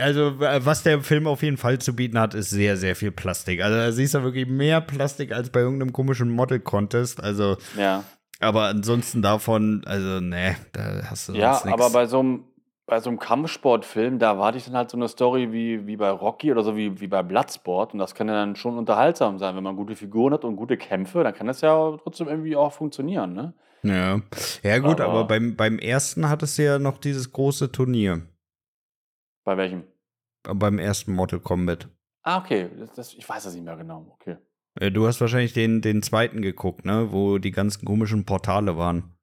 also, 0.00 0.38
was 0.38 0.82
der 0.82 1.00
Film 1.00 1.26
auf 1.26 1.42
jeden 1.42 1.56
Fall 1.56 1.78
zu 1.78 1.94
bieten 1.94 2.18
hat, 2.18 2.34
ist 2.34 2.50
sehr, 2.50 2.76
sehr 2.76 2.96
viel 2.96 3.12
Plastik. 3.12 3.62
Also, 3.62 3.76
da 3.76 3.92
siehst 3.92 4.14
du 4.14 4.22
wirklich 4.22 4.48
mehr 4.48 4.80
Plastik 4.80 5.32
als 5.32 5.50
bei 5.50 5.60
irgendeinem 5.60 5.92
komischen 5.92 6.30
Model-Contest. 6.30 7.22
Also, 7.22 7.56
Ja, 7.76 8.04
aber 8.40 8.64
ansonsten 8.64 9.22
davon, 9.22 9.82
also, 9.86 10.20
ne, 10.20 10.56
da 10.72 11.02
hast 11.10 11.28
du 11.28 11.34
ja 11.34 11.62
aber 11.66 11.90
bei 11.90 12.06
so 12.06 12.20
einem 12.20 12.44
bei 12.86 13.00
so 13.00 13.08
einem 13.08 13.18
Kampfsportfilm, 13.18 14.18
da 14.18 14.38
warte 14.38 14.58
ich 14.58 14.64
dann 14.64 14.74
halt 14.74 14.90
so 14.90 14.96
eine 14.96 15.08
Story 15.08 15.52
wie, 15.52 15.86
wie 15.86 15.96
bei 15.96 16.10
Rocky 16.10 16.50
oder 16.52 16.62
so 16.62 16.76
wie, 16.76 17.00
wie 17.00 17.06
bei 17.06 17.22
Bloodsport. 17.22 17.94
Und 17.94 18.00
das 18.00 18.14
kann 18.14 18.28
ja 18.28 18.34
dann 18.34 18.56
schon 18.56 18.76
unterhaltsam 18.76 19.38
sein. 19.38 19.56
Wenn 19.56 19.62
man 19.62 19.76
gute 19.76 19.96
Figuren 19.96 20.34
hat 20.34 20.44
und 20.44 20.56
gute 20.56 20.76
Kämpfe, 20.76 21.22
dann 21.22 21.32
kann 21.32 21.46
das 21.46 21.60
ja 21.60 21.96
trotzdem 22.02 22.28
irgendwie 22.28 22.56
auch 22.56 22.72
funktionieren, 22.72 23.32
ne? 23.32 23.54
Ja, 23.84 24.20
ja 24.62 24.78
gut, 24.78 25.00
aber, 25.00 25.12
Aber- 25.20 25.24
beim, 25.26 25.56
beim 25.56 25.78
ersten 25.78 26.28
hattest 26.28 26.58
du 26.58 26.64
ja 26.64 26.78
noch 26.78 26.98
dieses 26.98 27.32
große 27.32 27.72
Turnier. 27.72 28.22
Bei 29.44 29.56
welchem? 29.56 29.84
Äh, 30.46 30.54
Beim 30.54 30.78
ersten 30.78 31.12
Mortal 31.12 31.40
Kombat. 31.40 31.88
Ah, 32.24 32.38
okay. 32.38 32.70
Das, 32.78 32.92
das, 32.92 33.14
ich 33.14 33.28
weiß 33.28 33.42
das 33.44 33.54
nicht 33.54 33.64
mehr 33.64 33.76
genau. 33.76 34.06
Okay. 34.20 34.36
Äh, 34.78 34.92
Du 34.92 35.06
hast 35.06 35.20
wahrscheinlich 35.20 35.52
den, 35.52 35.80
den 35.80 36.02
zweiten 36.02 36.42
geguckt, 36.42 36.84
ne? 36.84 37.12
Wo 37.12 37.38
die 37.38 37.50
ganzen 37.50 37.84
komischen 37.84 38.24
Portale 38.24 38.76
waren. 38.76 39.16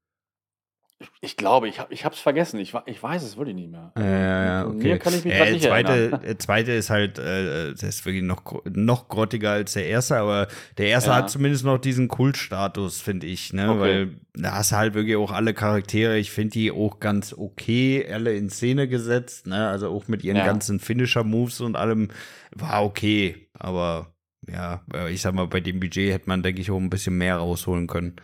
Ich, 1.22 1.38
glaube, 1.38 1.70
ich 1.70 1.80
habe 1.80 1.94
ich 1.94 2.04
hab's 2.04 2.20
vergessen. 2.20 2.60
Ich, 2.60 2.74
ich 2.86 3.02
weiß 3.02 3.24
es 3.24 3.38
wirklich 3.38 3.56
nicht 3.56 3.72
mehr. 3.72 3.94
Ja, 3.98 4.04
ja, 4.04 4.44
ja, 4.46 4.62
An 4.64 4.76
okay. 4.76 4.88
Mir 4.90 5.00
kann 5.00 5.14
ich 5.14 5.24
mich 5.24 5.34
Äh, 5.34 5.54
nicht 5.54 5.64
zweite, 5.64 5.92
erinnern. 5.94 6.24
äh, 6.26 6.38
zweite 6.38 6.72
ist 6.74 6.90
halt, 6.90 7.18
äh, 7.20 7.70
das 7.72 7.84
ist 7.84 8.06
wirklich 8.06 8.24
noch, 8.24 8.62
noch 8.66 9.08
grottiger 9.08 9.52
als 9.52 9.74
der 9.74 9.86
erste, 9.88 10.18
aber 10.18 10.48
der 10.78 10.88
erste 10.88 11.12
Ja. 11.12 11.16
hat 11.18 11.30
zumindest 11.30 11.64
noch 11.64 11.78
diesen 11.78 12.10
Kultstatus, 12.10 13.00
finde 13.02 13.28
ich, 13.28 13.54
ne? 13.54 13.70
Okay. 13.72 13.80
Weil 13.80 14.16
da 14.34 14.56
hast 14.56 14.74
du 14.74 14.76
halt 14.76 14.94
wirklich 14.94 15.16
auch 15.16 15.32
alle 15.32 15.54
Charaktere, 15.54 16.18
ich 16.18 16.32
finde 16.32 16.52
die 16.52 16.72
auch 16.72 17.00
ganz 17.00 17.34
okay, 17.34 18.06
alle 18.12 18.36
in 18.36 18.50
Szene 18.50 18.90
gesetzt, 18.90 19.48
ne? 19.48 19.70
Also 19.70 19.90
auch 19.90 20.10
mit 20.10 20.26
ihren 20.26 20.38
Ja. 20.38 20.46
ganzen 20.46 20.82
Finisher-Moves 20.82 21.62
und 21.62 21.78
allem 21.78 22.10
war 22.52 22.84
okay, 22.84 23.50
aber 23.54 24.14
ja, 24.48 24.84
äh, 24.94 25.14
ich 25.14 25.22
sag 25.22 25.34
mal, 25.34 25.48
bei 25.48 25.62
dem 25.62 25.80
Budget 25.80 26.12
hätte 26.12 26.28
man, 26.28 26.44
denke 26.44 26.60
ich, 26.60 26.72
auch 26.72 26.78
ein 26.78 26.90
bisschen 26.90 27.18
mehr 27.18 27.38
rausholen 27.38 27.88
können. 27.88 28.18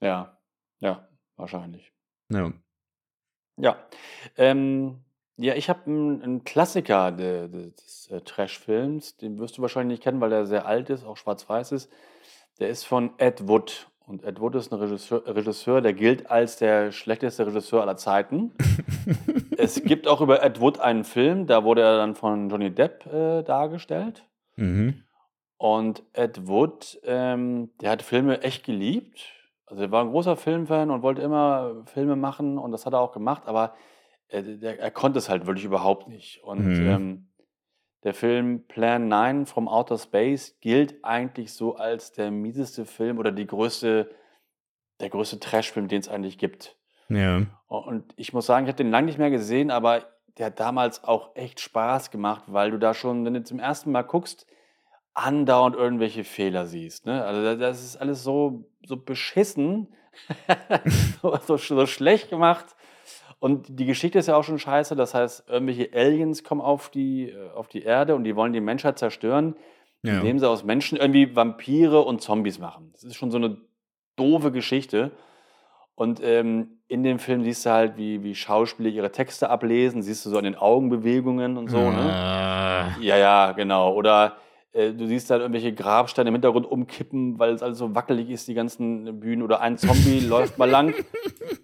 Ja, 0.00 0.38
ja, 0.80 1.08
wahrscheinlich. 1.36 1.92
Ja. 2.28 2.52
Ja. 3.58 3.76
Ähm, 4.36 4.98
ja, 5.38 5.54
ich 5.54 5.68
habe 5.68 5.84
einen, 5.86 6.44
Klassiker 6.44 7.12
de, 7.12 7.48
de, 7.48 7.70
des 7.70 8.08
äh, 8.10 8.20
Trash-Films, 8.22 9.16
den 9.18 9.38
wirst 9.38 9.58
du 9.58 9.62
wahrscheinlich 9.62 9.98
nicht 9.98 10.02
kennen, 10.02 10.20
weil 10.20 10.30
der 10.30 10.46
sehr 10.46 10.66
alt 10.66 10.88
ist, 10.88 11.04
auch 11.04 11.16
schwarz-weiß 11.16 11.72
ist. 11.72 11.90
Der 12.58 12.70
ist 12.70 12.84
von 12.84 13.10
Ed 13.18 13.46
Wood. 13.46 13.88
Und 14.06 14.24
Ed 14.24 14.40
Wood 14.40 14.54
ist 14.54 14.72
ein 14.72 14.78
Regisseur, 14.78 15.26
Regisseur, 15.26 15.80
der 15.80 15.92
gilt 15.92 16.30
als 16.30 16.56
der 16.56 16.92
schlechteste 16.92 17.46
Regisseur 17.46 17.82
aller 17.82 17.96
Zeiten. 17.96 18.52
es 19.58 19.82
gibt 19.82 20.06
auch 20.06 20.20
über 20.20 20.42
Ed 20.42 20.60
Wood 20.60 20.78
einen 20.78 21.04
Film, 21.04 21.46
da 21.46 21.64
wurde 21.64 21.82
er 21.82 21.96
dann 21.98 22.14
von 22.14 22.48
Johnny 22.48 22.70
Depp 22.70 23.04
äh, 23.06 23.42
dargestellt. 23.42 24.24
Mhm. 24.54 25.02
Und 25.58 26.02
Ed 26.12 26.46
Wood, 26.46 26.98
ähm, 27.04 27.70
der 27.80 27.90
hat 27.90 28.02
Filme 28.02 28.42
echt 28.42 28.64
geliebt. 28.64 29.32
Also 29.66 29.82
er 29.82 29.90
war 29.90 30.02
ein 30.04 30.10
großer 30.10 30.36
Filmfan 30.36 30.90
und 30.90 31.02
wollte 31.02 31.22
immer 31.22 31.82
Filme 31.86 32.16
machen 32.16 32.56
und 32.58 32.72
das 32.72 32.86
hat 32.86 32.92
er 32.92 33.00
auch 33.00 33.12
gemacht, 33.12 33.42
aber 33.46 33.74
er, 34.28 34.42
der, 34.42 34.78
er 34.80 34.90
konnte 34.90 35.18
es 35.18 35.28
halt 35.28 35.46
wirklich 35.46 35.64
überhaupt 35.64 36.08
nicht. 36.08 36.42
Und 36.42 36.64
Mhm. 36.64 36.86
ähm, 36.88 37.28
der 38.04 38.14
Film 38.14 38.66
Plan 38.68 39.08
9 39.08 39.46
from 39.46 39.66
Outer 39.68 39.98
Space 39.98 40.58
gilt 40.60 41.04
eigentlich 41.04 41.52
so 41.52 41.76
als 41.76 42.12
der 42.12 42.30
mieseste 42.30 42.84
Film 42.84 43.18
oder 43.18 43.32
die 43.32 43.46
größte, 43.46 44.10
der 45.00 45.10
größte 45.10 45.40
Trashfilm, 45.40 45.88
den 45.88 46.00
es 46.00 46.08
eigentlich 46.08 46.38
gibt. 46.38 46.76
Ja. 47.08 47.42
Und 47.66 48.12
ich 48.16 48.32
muss 48.32 48.46
sagen, 48.46 48.66
ich 48.66 48.68
habe 48.68 48.82
den 48.82 48.90
lange 48.90 49.06
nicht 49.06 49.18
mehr 49.18 49.30
gesehen, 49.30 49.70
aber 49.70 50.04
der 50.38 50.46
hat 50.46 50.60
damals 50.60 51.02
auch 51.04 51.34
echt 51.34 51.60
Spaß 51.60 52.10
gemacht, 52.10 52.44
weil 52.46 52.70
du 52.70 52.78
da 52.78 52.94
schon, 52.94 53.24
wenn 53.24 53.34
du 53.34 53.42
zum 53.42 53.58
ersten 53.58 53.90
Mal 53.90 54.02
guckst, 54.02 54.46
andauernd 55.16 55.74
irgendwelche 55.76 56.24
Fehler 56.24 56.66
siehst. 56.66 57.06
Ne? 57.06 57.24
Also 57.24 57.42
da- 57.42 57.54
das 57.56 57.82
ist 57.82 57.96
alles 57.96 58.22
so, 58.22 58.64
so 58.86 58.96
beschissen, 58.96 59.88
so, 61.22 61.36
so, 61.46 61.56
so 61.56 61.86
schlecht 61.86 62.30
gemacht. 62.30 62.66
Und 63.38 63.78
die 63.78 63.84
Geschichte 63.86 64.18
ist 64.18 64.28
ja 64.28 64.36
auch 64.36 64.44
schon 64.44 64.58
scheiße. 64.58 64.96
Das 64.96 65.14
heißt, 65.14 65.48
irgendwelche 65.48 65.90
Aliens 65.92 66.42
kommen 66.44 66.60
auf 66.60 66.88
die, 66.90 67.30
äh, 67.30 67.50
auf 67.54 67.68
die 67.68 67.82
Erde 67.82 68.14
und 68.14 68.24
die 68.24 68.36
wollen 68.36 68.52
die 68.52 68.60
Menschheit 68.60 68.98
zerstören, 68.98 69.56
Ja. 70.02 70.18
indem 70.18 70.38
sie 70.38 70.48
aus 70.48 70.64
Menschen 70.64 70.96
irgendwie 70.96 71.34
Vampire 71.34 72.00
und 72.02 72.22
Zombies 72.22 72.58
machen. 72.58 72.90
Das 72.92 73.04
ist 73.04 73.16
schon 73.16 73.30
so 73.30 73.36
eine 73.38 73.58
doofe 74.16 74.52
Geschichte. 74.52 75.10
Und 75.94 76.20
ähm, 76.22 76.78
in 76.88 77.02
dem 77.04 77.18
Film 77.18 77.42
siehst 77.42 77.64
du 77.64 77.70
halt, 77.70 77.96
wie, 77.96 78.22
wie 78.22 78.34
Schauspieler 78.34 78.90
ihre 78.90 79.12
Texte 79.12 79.48
ablesen, 79.48 80.02
siehst 80.02 80.24
du 80.26 80.30
so 80.30 80.36
an 80.38 80.44
den 80.44 80.54
Augenbewegungen 80.56 81.56
und 81.56 81.68
so. 81.68 81.90
Ne? 81.90 81.98
Ah. 82.12 82.96
Ja, 83.00 83.16
ja, 83.16 83.52
genau. 83.52 83.94
Oder 83.94 84.36
du 84.92 85.06
siehst 85.06 85.30
halt 85.30 85.40
irgendwelche 85.40 85.72
Grabsteine 85.72 86.28
im 86.28 86.34
Hintergrund 86.34 86.66
umkippen, 86.70 87.38
weil 87.38 87.54
es 87.54 87.62
alles 87.62 87.78
so 87.78 87.94
wackelig 87.94 88.28
ist, 88.30 88.46
die 88.48 88.54
ganzen 88.54 89.20
Bühnen. 89.20 89.42
Oder 89.42 89.60
ein 89.60 89.78
Zombie 89.78 90.20
läuft 90.28 90.58
mal 90.58 90.68
lang. 90.68 90.94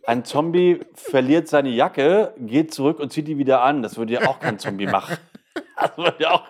Ein 0.07 0.25
Zombie 0.25 0.81
verliert 0.95 1.49
seine 1.49 1.69
Jacke, 1.71 2.35
geht 2.39 2.73
zurück 2.73 2.99
und 3.01 3.13
zieht 3.13 3.29
die 3.29 3.39
wieder 3.39 3.63
an. 3.63 3.83
Das 3.83 3.97
würde 3.99 4.15
ja 4.15 4.29
auch 4.29 4.39
kein 4.41 4.59
Zombie 4.59 4.87
machen. 4.87 5.17
Das 5.79 5.97
würde 5.99 6.23
ja 6.23 6.31
auch 6.33 6.45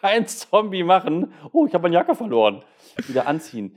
kein 0.00 0.26
Zombie 0.26 0.82
machen. 0.82 1.32
Oh, 1.52 1.66
ich 1.66 1.74
habe 1.74 1.82
meine 1.82 1.94
Jacke 1.94 2.14
verloren. 2.14 2.62
Wieder 3.06 3.26
anziehen. 3.26 3.76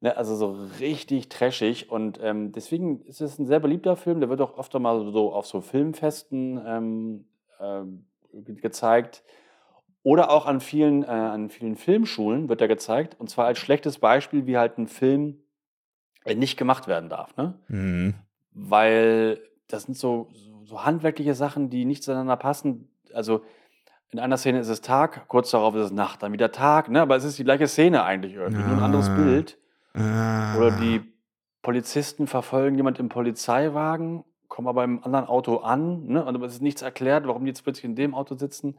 Ne, 0.00 0.16
also 0.16 0.36
so 0.36 0.56
richtig 0.80 1.28
trashig. 1.28 1.90
Und 1.90 2.20
ähm, 2.22 2.52
deswegen 2.52 3.00
ist 3.02 3.20
es 3.20 3.38
ein 3.38 3.46
sehr 3.46 3.60
beliebter 3.60 3.96
Film. 3.96 4.20
Der 4.20 4.28
wird 4.28 4.40
auch 4.40 4.58
öfter 4.58 4.78
mal 4.78 5.10
so 5.12 5.32
auf 5.32 5.46
so 5.46 5.60
Filmfesten 5.60 6.60
ähm, 6.66 7.24
ähm, 7.60 8.04
ge- 8.32 8.56
gezeigt. 8.56 9.22
Oder 10.08 10.30
auch 10.30 10.46
an 10.46 10.60
vielen, 10.60 11.02
äh, 11.02 11.08
an 11.08 11.50
vielen 11.50 11.76
Filmschulen 11.76 12.48
wird 12.48 12.62
er 12.62 12.66
gezeigt. 12.66 13.14
Und 13.18 13.28
zwar 13.28 13.44
als 13.44 13.58
schlechtes 13.58 13.98
Beispiel, 13.98 14.46
wie 14.46 14.56
halt 14.56 14.78
ein 14.78 14.86
Film 14.86 15.42
äh, 16.24 16.34
nicht 16.34 16.56
gemacht 16.56 16.88
werden 16.88 17.10
darf. 17.10 17.36
Ne? 17.36 17.58
Mhm. 17.68 18.14
Weil 18.54 19.38
das 19.66 19.82
sind 19.82 19.98
so, 19.98 20.30
so, 20.64 20.82
handwerkliche 20.82 21.34
Sachen, 21.34 21.68
die 21.68 21.84
nicht 21.84 22.02
zueinander 22.02 22.36
passen. 22.38 22.88
Also 23.12 23.42
in 24.10 24.18
einer 24.18 24.38
Szene 24.38 24.60
ist 24.60 24.70
es 24.70 24.80
Tag, 24.80 25.28
kurz 25.28 25.50
darauf 25.50 25.74
ist 25.74 25.84
es 25.84 25.92
Nacht, 25.92 26.22
dann 26.22 26.32
wieder 26.32 26.52
Tag. 26.52 26.88
Ne? 26.88 27.02
Aber 27.02 27.14
es 27.14 27.24
ist 27.24 27.38
die 27.38 27.44
gleiche 27.44 27.68
Szene 27.68 28.02
eigentlich 28.02 28.32
irgendwie, 28.32 28.62
nur 28.62 28.78
ein 28.78 28.82
anderes 28.82 29.10
Ah. 29.10 29.14
Bild. 29.14 29.58
Ah. 29.92 30.56
Oder 30.56 30.70
die 30.70 31.02
Polizisten 31.60 32.26
verfolgen 32.26 32.76
jemand 32.76 32.98
im 32.98 33.10
Polizeiwagen, 33.10 34.24
kommen 34.48 34.68
aber 34.68 34.84
im 34.84 35.04
anderen 35.04 35.26
Auto 35.26 35.58
an, 35.58 36.06
ne? 36.06 36.24
Und 36.24 36.34
aber 36.34 36.46
es 36.46 36.54
ist 36.54 36.62
nichts 36.62 36.80
erklärt, 36.80 37.26
warum 37.26 37.44
die 37.44 37.50
jetzt 37.50 37.62
plötzlich 37.62 37.84
in 37.84 37.94
dem 37.94 38.14
Auto 38.14 38.36
sitzen. 38.36 38.78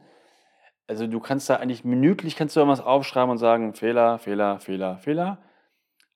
Also 0.90 1.06
du 1.06 1.20
kannst 1.20 1.48
da 1.48 1.54
eigentlich 1.54 1.84
minütlich 1.84 2.34
kannst 2.34 2.56
du 2.56 2.60
irgendwas 2.60 2.84
aufschreiben 2.84 3.30
und 3.30 3.38
sagen, 3.38 3.74
Fehler, 3.74 4.18
Fehler, 4.18 4.58
Fehler, 4.58 4.98
Fehler. 4.98 5.38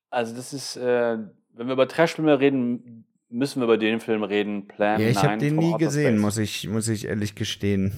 Also 0.09 0.35
das 0.35 0.51
ist, 0.51 0.75
äh, 0.75 1.17
wenn 1.53 1.67
wir 1.67 1.71
über 1.71 1.87
Trashfilme 1.87 2.41
reden, 2.41 3.05
müssen 3.29 3.61
wir 3.61 3.63
über 3.63 3.77
den 3.77 4.01
Film 4.01 4.23
reden. 4.23 4.67
Plan 4.67 4.99
Ja, 4.99 5.07
ich 5.07 5.19
habe 5.19 5.29
9 5.29 5.39
den 5.39 5.55
nie 5.55 5.77
gesehen, 5.77 6.17
muss 6.17 6.37
ich, 6.37 6.67
muss 6.67 6.89
ich 6.89 7.07
ehrlich 7.07 7.35
gestehen. 7.35 7.93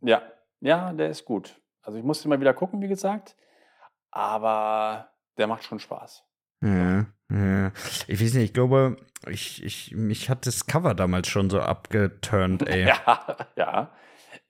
Ja, 0.00 0.22
ja, 0.60 0.94
der 0.94 1.10
ist 1.10 1.26
gut. 1.26 1.60
Also 1.82 1.98
ich 1.98 2.04
musste 2.04 2.26
mal 2.30 2.40
wieder 2.40 2.54
gucken, 2.54 2.80
wie 2.80 2.88
gesagt, 2.88 3.36
aber 4.10 5.10
der 5.36 5.46
macht 5.46 5.64
schon 5.64 5.78
Spaß. 5.78 6.24
Ja, 6.62 7.04
ja. 7.30 7.70
Ich 8.06 8.18
weiß 8.18 8.32
nicht, 8.32 8.44
ich 8.44 8.54
glaube, 8.54 8.96
ich, 9.28 9.62
ich, 9.62 9.94
mich 9.94 10.30
hat 10.30 10.46
das 10.46 10.64
Cover 10.64 10.94
damals 10.94 11.28
schon 11.28 11.50
so 11.50 11.60
abgeturnt, 11.60 12.66
ey. 12.66 12.86
Ja, 13.06 13.36
ja. 13.56 13.90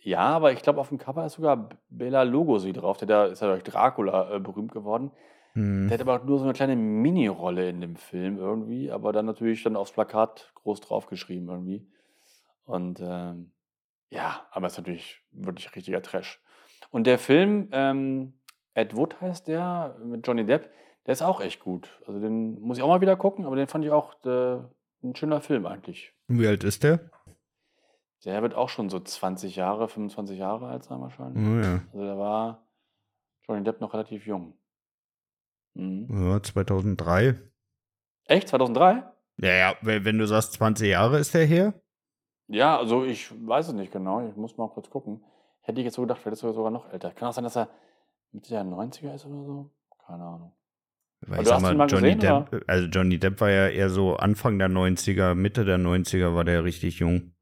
Ja, 0.04 0.20
aber 0.20 0.52
ich 0.52 0.60
glaube, 0.60 0.80
auf 0.80 0.90
dem 0.90 0.98
Cover 0.98 1.24
ist 1.24 1.34
sogar 1.34 1.70
Bela 1.88 2.24
Lugosi 2.24 2.74
drauf. 2.74 2.98
Der 2.98 3.08
da 3.08 3.24
ist 3.24 3.40
ja 3.40 3.48
durch 3.48 3.62
Dracula 3.62 4.36
äh, 4.36 4.38
berühmt 4.38 4.70
geworden. 4.70 5.10
Hm. 5.54 5.88
Der 5.88 5.98
hat 5.98 6.06
aber 6.06 6.22
nur 6.24 6.38
so 6.38 6.44
eine 6.44 6.52
kleine 6.52 6.76
Mini-Rolle 6.76 7.70
in 7.70 7.80
dem 7.80 7.96
Film 7.96 8.36
irgendwie, 8.36 8.90
aber 8.90 9.12
dann 9.12 9.24
natürlich 9.24 9.62
dann 9.62 9.76
aufs 9.76 9.92
Plakat 9.92 10.52
groß 10.56 10.82
draufgeschrieben 10.82 11.48
irgendwie. 11.48 11.86
Und 12.66 13.00
ähm, 13.02 13.52
ja, 14.10 14.46
aber 14.50 14.66
es 14.66 14.74
ist 14.74 14.78
natürlich 14.78 15.22
wirklich 15.32 15.74
richtiger 15.74 16.02
Trash. 16.02 16.38
Und 16.90 17.06
der 17.06 17.18
Film, 17.18 17.68
ähm, 17.72 18.34
Ed 18.74 18.94
Wood 18.94 19.18
heißt 19.22 19.48
der, 19.48 19.96
mit 20.04 20.26
Johnny 20.26 20.44
Depp, 20.44 20.70
der 21.06 21.12
ist 21.12 21.22
auch 21.22 21.40
echt 21.40 21.60
gut. 21.60 21.98
Also 22.06 22.20
den 22.20 22.60
muss 22.60 22.76
ich 22.76 22.82
auch 22.82 22.88
mal 22.88 23.00
wieder 23.00 23.16
gucken, 23.16 23.46
aber 23.46 23.56
den 23.56 23.68
fand 23.68 23.86
ich 23.86 23.90
auch 23.90 24.22
äh, 24.26 24.58
ein 25.02 25.16
schöner 25.16 25.40
Film 25.40 25.64
eigentlich. 25.64 26.12
Wie 26.28 26.46
alt 26.46 26.62
ist 26.62 26.82
der? 26.82 27.10
Der 28.24 28.42
wird 28.42 28.54
auch 28.54 28.68
schon 28.68 28.88
so 28.88 29.00
20 29.00 29.56
Jahre, 29.56 29.88
25 29.88 30.38
Jahre 30.38 30.68
alt 30.68 30.84
sein 30.84 31.00
wahrscheinlich. 31.00 31.44
Oh, 31.44 31.60
ja. 31.60 31.82
Also 31.92 32.04
der 32.04 32.18
war 32.18 32.66
Johnny 33.46 33.64
Depp 33.64 33.80
noch 33.80 33.92
relativ 33.92 34.26
jung. 34.26 34.54
Mhm. 35.74 36.08
ja, 36.10 36.42
2003. 36.42 37.38
Echt? 38.26 38.48
2003? 38.48 39.02
Ja, 39.38 39.52
ja, 39.52 39.76
wenn 39.82 40.18
du 40.18 40.26
sagst, 40.26 40.54
20 40.54 40.88
Jahre 40.88 41.18
ist 41.18 41.34
der 41.34 41.44
her? 41.44 41.74
Ja, 42.46 42.78
also 42.78 43.04
ich 43.04 43.32
weiß 43.46 43.68
es 43.68 43.74
nicht 43.74 43.92
genau. 43.92 44.26
Ich 44.26 44.36
muss 44.36 44.56
mal 44.56 44.68
kurz 44.68 44.88
gucken. 44.88 45.24
Hätte 45.62 45.80
ich 45.80 45.86
jetzt 45.86 45.94
so 45.94 46.02
gedacht, 46.02 46.20
vielleicht 46.20 46.36
ist 46.36 46.42
er 46.42 46.52
sogar 46.52 46.70
noch 46.70 46.92
älter. 46.92 47.10
Kann 47.10 47.28
auch 47.28 47.32
sein, 47.32 47.44
dass 47.44 47.56
er 47.56 47.68
Mitte 48.32 48.50
der 48.50 48.64
90er 48.64 49.14
ist 49.14 49.26
oder 49.26 49.44
so? 49.44 49.70
Keine 50.06 50.24
Ahnung. 50.24 50.52
Weil 51.26 51.42
ich 51.42 51.48
sag 51.48 51.60
mal, 51.60 51.74
mal 51.74 51.88
Johnny 51.88 52.14
gesehen, 52.14 52.20
Depp, 52.50 52.64
also 52.66 52.86
Johnny 52.88 53.18
Depp 53.18 53.40
war 53.40 53.50
ja 53.50 53.68
eher 53.68 53.88
so 53.88 54.16
Anfang 54.16 54.58
der 54.58 54.68
90er, 54.68 55.34
Mitte 55.34 55.64
der 55.64 55.78
90er 55.78 56.34
war 56.34 56.44
der 56.44 56.64
richtig 56.64 56.98
jung. 56.98 57.33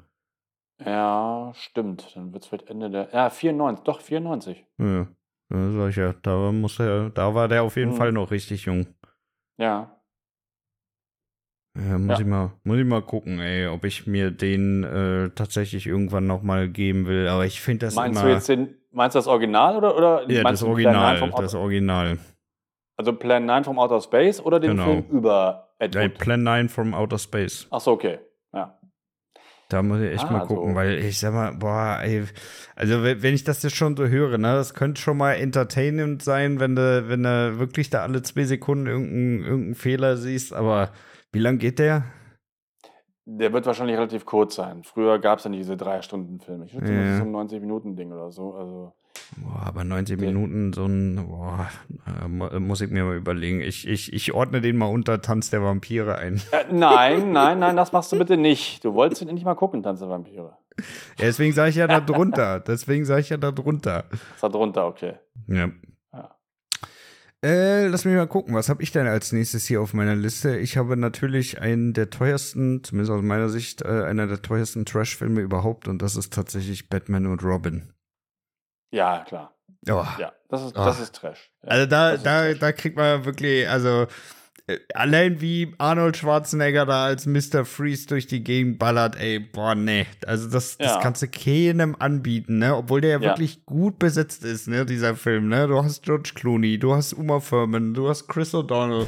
Ja, 0.85 1.53
stimmt. 1.55 2.15
Dann 2.17 2.33
wird 2.33 2.43
es 2.45 2.49
vielleicht 2.49 2.69
Ende 2.71 2.91
der. 2.91 3.09
Ja, 3.13 3.31
94. 3.31 3.85
Doch, 3.85 4.01
94. 4.01 4.67
Ja, 4.79 5.07
sag 5.51 5.91
ich 5.91 5.97
ja, 5.97 6.15
da 6.23 6.51
muss 6.53 6.79
er, 6.81 7.11
da 7.11 7.35
war 7.35 7.49
der 7.49 7.63
auf 7.63 7.77
jeden 7.77 7.93
Mhm. 7.93 7.97
Fall 7.97 8.13
noch 8.13 8.31
richtig 8.31 8.65
jung. 8.65 8.87
Ja. 9.59 9.97
Ja, 11.79 11.99
muss, 11.99 12.19
Ja. 12.19 12.21
Ich 12.21 12.27
mal, 12.27 12.53
muss 12.65 12.79
ich 12.79 12.85
mal 12.85 13.03
gucken, 13.03 13.41
ey, 13.41 13.67
ob 13.67 13.85
ich 13.85 14.07
mir 14.07 14.31
den 14.31 14.85
äh, 14.85 15.31
tatsächlich 15.31 15.87
irgendwann 15.87 16.27
noch 16.27 16.43
mal 16.43 16.69
geben 16.69 17.07
will. 17.07 17.29
Aber 17.29 17.47
ich 17.47 17.61
finde 17.61 17.87
das 17.87 17.95
Meinst 17.95 18.19
immer. 18.21 18.29
du 18.29 18.35
jetzt 18.35 18.49
den. 18.49 18.75
Meinst 18.91 19.15
du 19.15 19.19
das 19.21 19.27
Original 19.27 19.77
oder, 19.77 19.97
oder 19.97 20.31
ja, 20.31 20.43
meinst 20.43 20.63
das 20.63 20.69
du 20.69 20.75
Plan 20.75 20.93
9 20.95 21.05
Original, 21.05 21.31
Outer, 21.33 21.43
das 21.43 21.55
Original. 21.55 22.19
Also 22.99 23.13
Plan 23.15 23.47
9 23.47 23.65
vom 23.65 23.79
Outer 23.79 24.01
Space 24.03 24.39
oder 24.41 24.61
den 24.61 24.73
Genau. 24.73 24.85
Film 24.85 25.05
über 25.11 25.73
Ed 25.79 25.95
Ja, 25.95 26.03
Wood? 26.03 26.19
Plan 26.19 26.43
9 26.43 26.69
from 26.69 26.93
Outer 26.93 27.19
Space. 27.19 27.67
Ach 27.71 27.81
so, 27.81 27.93
okay. 27.93 28.19
Da 29.73 29.83
muss 29.83 30.01
ich 30.01 30.13
echt 30.13 30.25
Ah, 30.25 30.33
mal 30.33 30.47
gucken, 30.47 30.71
so. 30.71 30.75
weil 30.77 30.99
ich 30.99 31.19
sag 31.19 31.33
mal, 31.33 31.53
boah, 31.55 31.99
ey, 32.03 32.25
also 32.77 33.03
we- 33.03 33.23
wenn 33.23 33.35
ich 33.35 33.45
das 33.45 33.63
jetzt 33.63 33.77
schon 33.77 33.97
so 33.97 34.07
höre, 34.07 34.37
ne, 34.39 34.53
das 34.55 34.75
könnte 34.75 35.01
schon 35.01 35.17
mal 35.17 35.33
entertainend 35.35 36.23
sein, 36.23 36.61
wenn 36.61 36.77
du, 36.77 37.09
wenn 37.09 37.23
du 37.23 37.59
wirklich 37.59 37.89
da 37.91 38.03
alle 38.03 38.23
zwei 38.23 38.45
Sekunden 38.45 38.87
irgendeinen 38.87 39.41
irgendeinen 39.45 39.75
Fehler 39.75 40.17
siehst, 40.17 40.53
aber 40.53 40.91
wie 41.33 41.39
lang 41.39 41.59
geht 41.59 41.79
der? 41.79 42.05
Der 43.25 43.53
wird 43.53 43.67
wahrscheinlich 43.67 43.97
relativ 43.97 44.27
kurz 44.27 44.57
sein. 44.57 44.83
Früher 44.83 45.19
gab 45.21 45.39
es 45.39 45.45
ja 45.45 45.51
nicht 45.51 45.61
diese 45.61 45.77
Drei-Stunden-Filme. 45.77 46.65
Ich 46.67 46.73
schätze, 46.73 46.87
das 46.87 46.93
Ja. 46.93 47.13
ist 47.13 47.19
so 47.19 47.25
ein 47.25 47.31
90-Minuten-Ding 47.31 48.11
oder 48.13 48.33
so. 48.33 48.55
Also, 48.55 48.93
Boah, 49.37 49.63
aber 49.67 49.85
90 49.85 50.19
Der- 50.19 50.27
Minuten, 50.29 50.73
so 50.73 50.85
ein, 50.87 51.17
boah, 51.27 51.69
äh, 52.07 52.29
mu- 52.29 52.61
muss 52.61 52.81
ich 52.81 52.91
mir 52.91 53.05
mal 53.05 53.17
überlegen. 53.17 53.61
Ich, 53.61 53.87
ich, 53.89 54.13
ich 54.13 54.33
ordne 54.35 54.61
den 54.61 54.77
mal 54.77 54.87
unter 54.87 55.21
Tanz 55.23 55.51
der 55.51 55.63
Vampire 55.63 56.17
ein. 56.19 56.37
äh, 56.53 56.65
nein, 56.73 57.33
nein, 57.33 57.59
nein, 57.59 57.77
das 57.77 57.93
machst 57.93 58.13
du 58.13 58.19
bitte 58.19 58.37
nicht. 58.37 58.85
Du 58.85 58.95
wolltest 58.95 59.23
ihn 59.23 59.29
endlich 59.29 59.45
mal 59.45 59.55
gucken, 59.55 59.83
Tanz 59.83 60.01
der 60.01 60.09
Vampire. 60.09 60.57
Ja, 61.19 61.27
deswegen 61.27 61.53
sage 61.53 61.71
ich 61.71 61.77
ja 61.77 61.87
da 61.87 62.01
drunter. 62.01 62.61
Deswegen 62.61 63.05
sage 63.05 63.21
ich 63.23 63.29
ja 63.31 63.37
da 63.37 63.51
drunter. 63.53 64.05
Ist 64.35 64.43
da 64.43 64.49
drunter, 64.49 64.87
okay. 64.87 65.15
Ja. 65.47 65.71
Ja. 66.13 66.37
Äh, 67.45 67.89
lass 67.89 68.05
mich 68.05 68.15
mal 68.15 68.27
gucken, 68.29 68.55
was 68.55 68.69
habe 68.69 68.83
ich 68.83 68.93
denn 68.93 69.07
als 69.07 69.33
nächstes 69.33 69.67
hier 69.67 69.81
auf 69.81 69.95
meiner 69.95 70.15
Liste? 70.15 70.59
Ich 70.59 70.77
habe 70.77 70.97
natürlich 70.97 71.61
einen 71.61 71.93
der 71.93 72.09
teuersten, 72.11 72.85
zumindest 72.85 73.11
aus 73.13 73.23
meiner 73.23 73.49
Sicht, 73.49 73.83
äh, 73.83 74.05
einer 74.05 74.27
der 74.29 74.43
teuersten 74.43 74.85
Trash-Filme 74.85 75.41
überhaupt 75.41 75.89
und 75.89 76.01
das 76.03 76.17
ist 76.17 76.33
tatsächlich 76.33 76.89
Batman 76.89 77.27
und 77.27 77.43
Robin. 77.43 77.93
Ja, 78.93 79.25
klar. 79.27 79.53
Oh. 79.89 80.05
Ja, 80.19 80.33
das 80.49 80.63
ist, 80.67 80.77
Ah. 80.77 80.85
das 80.85 81.01
ist 81.01 81.15
Trash. 81.17 81.51
Ja, 81.65 81.69
Also 81.71 81.87
da, 81.87 82.17
da, 82.17 82.43
Trash. 82.49 82.59
da 82.61 82.73
kriegt 82.73 82.97
man 82.97 83.25
wirklich, 83.25 83.69
also 83.69 84.07
Äh, 84.69 84.79
allein 84.95 85.41
wie 85.41 85.75
Arnold 85.79 86.17
Schwarzenegger 86.17 86.87
da 86.87 87.07
als 87.07 87.27
Mr. 87.27 87.65
Freeze 87.65 88.07
durch 88.07 88.29
die 88.29 88.45
Gegend 88.45 88.79
ballert, 88.79 89.17
ey, 89.17 89.41
boah, 89.41 89.75
nee. 89.75 90.07
Also 90.25 90.49
das, 90.49 90.79
das 90.79 90.87
Ja. 90.93 91.01
kannst 91.01 91.21
du 91.21 91.27
keinem 91.27 91.97
anbieten, 91.99 92.59
ne? 92.59 92.77
Obwohl 92.77 93.01
der 93.01 93.11
ja, 93.11 93.19
Ja. 93.19 93.31
wirklich 93.31 93.67
gut 93.67 93.99
besetzt 93.99 94.45
ist, 94.45 94.69
ne, 94.69 94.87
dieser 94.87 95.17
Film, 95.17 95.49
ne? 95.49 95.67
Du 95.67 95.83
hast 95.83 96.05
George 96.05 96.31
Clooney, 96.37 96.79
du 96.79 96.95
hast 96.95 97.13
Uma 97.13 97.41
Thurman, 97.41 97.93
du 97.93 98.09
hast 98.09 98.29
Chris 98.29 98.55
O'Donnell. 98.55 99.07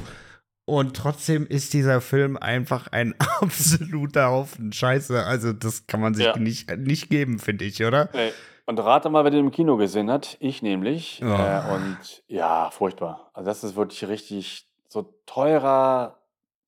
Und 0.67 0.97
trotzdem 0.97 1.47
ist 1.47 1.73
dieser 1.73 2.01
Film 2.01 2.37
einfach 2.37 2.89
ein 2.89 3.15
absoluter 3.41 4.31
Haufen 4.31 4.73
Scheiße. 4.73 5.23
Also 5.25 5.53
das 5.53 5.87
kann 5.87 6.01
man 6.01 6.15
sich 6.15 6.27
Ja. 6.27 6.37
nicht, 6.37 6.69
nicht 6.79 7.11
geben, 7.11 7.39
finde 7.39 7.65
ich, 7.65 7.81
oder? 7.85 8.09
Nee. 8.13 8.33
Und 8.67 8.79
rate 8.79 9.11
mal, 9.11 9.25
wer 9.25 9.31
den 9.31 9.47
im 9.47 9.51
Kino 9.51 9.77
gesehen 9.77 10.11
hat. 10.11 10.37
Ich 10.41 10.63
nämlich. 10.63 11.21
Oh. 11.23 11.27
Äh, 11.27 11.63
und 11.75 12.23
ja, 12.27 12.71
furchtbar. 12.71 13.31
Also 13.35 13.47
das 13.51 13.63
ist 13.65 13.77
wirklich 13.77 14.09
richtig 14.09 14.67
so 14.89 15.15
teurer, 15.27 16.19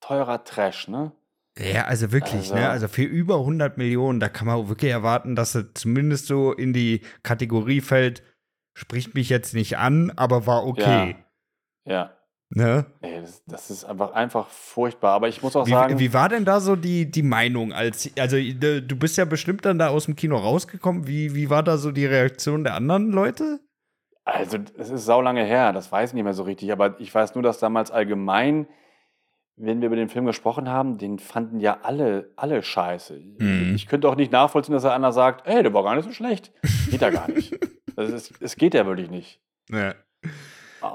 teurer 0.00 0.44
Trash, 0.44 0.88
ne? 0.88 1.12
Ja, 1.58 1.84
also 1.84 2.12
wirklich, 2.12 2.34
Also- 2.50 2.54
ne? 2.54 2.68
Also 2.68 2.88
für 2.88 3.02
über 3.04 3.36
100 3.38 3.78
Millionen, 3.78 4.20
da 4.20 4.28
kann 4.28 4.46
man 4.46 4.68
wirklich 4.68 4.90
erwarten, 4.90 5.36
dass 5.36 5.54
er 5.54 5.74
zumindest 5.74 6.26
so 6.26 6.52
in 6.52 6.72
die 6.74 7.00
Kategorie 7.22 7.80
fällt, 7.80 8.22
spricht 8.74 9.14
mich 9.14 9.30
jetzt 9.30 9.54
nicht 9.54 9.78
an, 9.78 10.12
aber 10.16 10.46
war 10.46 10.66
okay. 10.66 11.16
Ja. 11.86 12.15
Ne? 12.48 12.86
Nee, 13.02 13.20
das, 13.20 13.42
das 13.46 13.70
ist 13.70 13.84
einfach, 13.84 14.12
einfach 14.12 14.48
furchtbar. 14.48 15.12
Aber 15.12 15.28
ich 15.28 15.42
muss 15.42 15.56
auch 15.56 15.66
Wie, 15.66 15.70
sagen, 15.70 15.98
wie 15.98 16.12
war 16.12 16.28
denn 16.28 16.44
da 16.44 16.60
so 16.60 16.76
die, 16.76 17.10
die 17.10 17.22
Meinung? 17.22 17.72
Als, 17.72 18.10
also, 18.18 18.36
äh, 18.36 18.54
du 18.54 18.96
bist 18.96 19.16
ja 19.16 19.24
bestimmt 19.24 19.64
dann 19.64 19.78
da 19.78 19.88
aus 19.88 20.04
dem 20.04 20.14
Kino 20.14 20.36
rausgekommen. 20.36 21.06
Wie, 21.06 21.34
wie 21.34 21.50
war 21.50 21.62
da 21.62 21.76
so 21.76 21.90
die 21.90 22.06
Reaktion 22.06 22.64
der 22.64 22.74
anderen 22.74 23.10
Leute? 23.10 23.60
also 24.26 24.58
es 24.76 24.90
ist 24.90 25.06
saulange 25.06 25.44
her, 25.44 25.72
das 25.72 25.90
weiß 25.90 26.10
ich 26.10 26.14
nicht 26.14 26.24
mehr 26.24 26.34
so 26.34 26.42
richtig. 26.42 26.72
Aber 26.72 27.00
ich 27.00 27.14
weiß 27.14 27.34
nur, 27.34 27.42
dass 27.42 27.60
damals 27.60 27.90
allgemein, 27.92 28.66
wenn 29.56 29.80
wir 29.80 29.86
über 29.86 29.96
den 29.96 30.08
Film 30.08 30.26
gesprochen 30.26 30.68
haben, 30.68 30.98
den 30.98 31.18
fanden 31.18 31.60
ja 31.60 31.78
alle, 31.82 32.32
alle 32.36 32.62
scheiße. 32.62 33.18
Mhm. 33.38 33.72
Ich 33.76 33.86
könnte 33.86 34.08
auch 34.08 34.16
nicht 34.16 34.32
nachvollziehen, 34.32 34.74
dass 34.74 34.82
da 34.82 34.94
einer 34.94 35.12
sagt, 35.12 35.46
ey, 35.46 35.62
der 35.62 35.72
war 35.72 35.84
gar 35.84 35.94
nicht 35.94 36.04
so 36.04 36.12
schlecht. 36.12 36.52
Geht 36.90 37.00
ja 37.00 37.10
gar 37.10 37.30
nicht. 37.30 37.56
Es 37.98 38.56
geht 38.56 38.74
ja 38.74 38.84
wirklich 38.84 39.08
nicht. 39.08 39.40
Ja. 39.70 39.94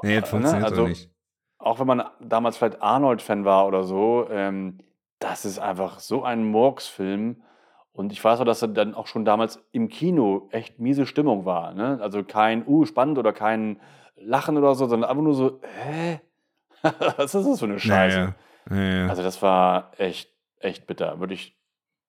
Nee, 0.04 0.18
Äh, 0.18 0.22
das 0.22 0.30
funktioniert 0.30 0.66
also, 0.66 0.84
auch 0.84 0.88
nicht. 0.88 1.11
Auch 1.62 1.80
wenn 1.80 1.88
man 1.88 2.04
damals 2.20 2.58
vielleicht 2.58 2.82
Arnold-Fan 2.82 3.46
war 3.46 3.68
oder 3.68 3.84
so, 3.84 4.28
ähm, 4.30 4.80
das 5.20 5.46
ist 5.46 5.60
einfach 5.60 6.00
so 6.00 6.24
ein 6.24 6.44
Murks-Film. 6.46 7.44
Und 7.94 8.12
ich 8.12 8.24
weiß 8.24 8.40
auch, 8.40 8.46
dass 8.46 8.62
er 8.62 8.70
dann 8.70 8.96
auch 8.96 9.08
schon 9.08 9.26
damals 9.26 9.64
im 9.72 9.90
Kino 9.90 10.48
echt 10.52 10.80
miese 10.80 11.06
Stimmung 11.06 11.46
war. 11.46 11.74
Ne? 11.74 12.00
Also 12.02 12.24
kein 12.24 12.66
Uh, 12.66 12.86
spannend 12.86 13.18
oder 13.18 13.34
kein 13.34 13.80
Lachen 14.16 14.58
oder 14.58 14.76
so, 14.76 14.88
sondern 14.88 15.10
einfach 15.10 15.24
nur 15.24 15.34
so, 15.34 15.60
hä? 15.62 16.22
Was 17.18 17.36
ist 17.36 17.46
das 17.46 17.60
für 17.60 17.66
eine 17.66 17.80
Scheiße? 17.80 18.18
Ja, 18.18 18.76
ja. 18.76 18.76
Ja, 18.76 18.98
ja. 19.04 19.08
Also 19.08 19.24
das 19.24 19.42
war 19.42 19.92
echt, 19.98 20.32
echt 20.60 20.88
bitter. 20.88 21.20
Würde 21.20 21.34
ich, 21.34 21.58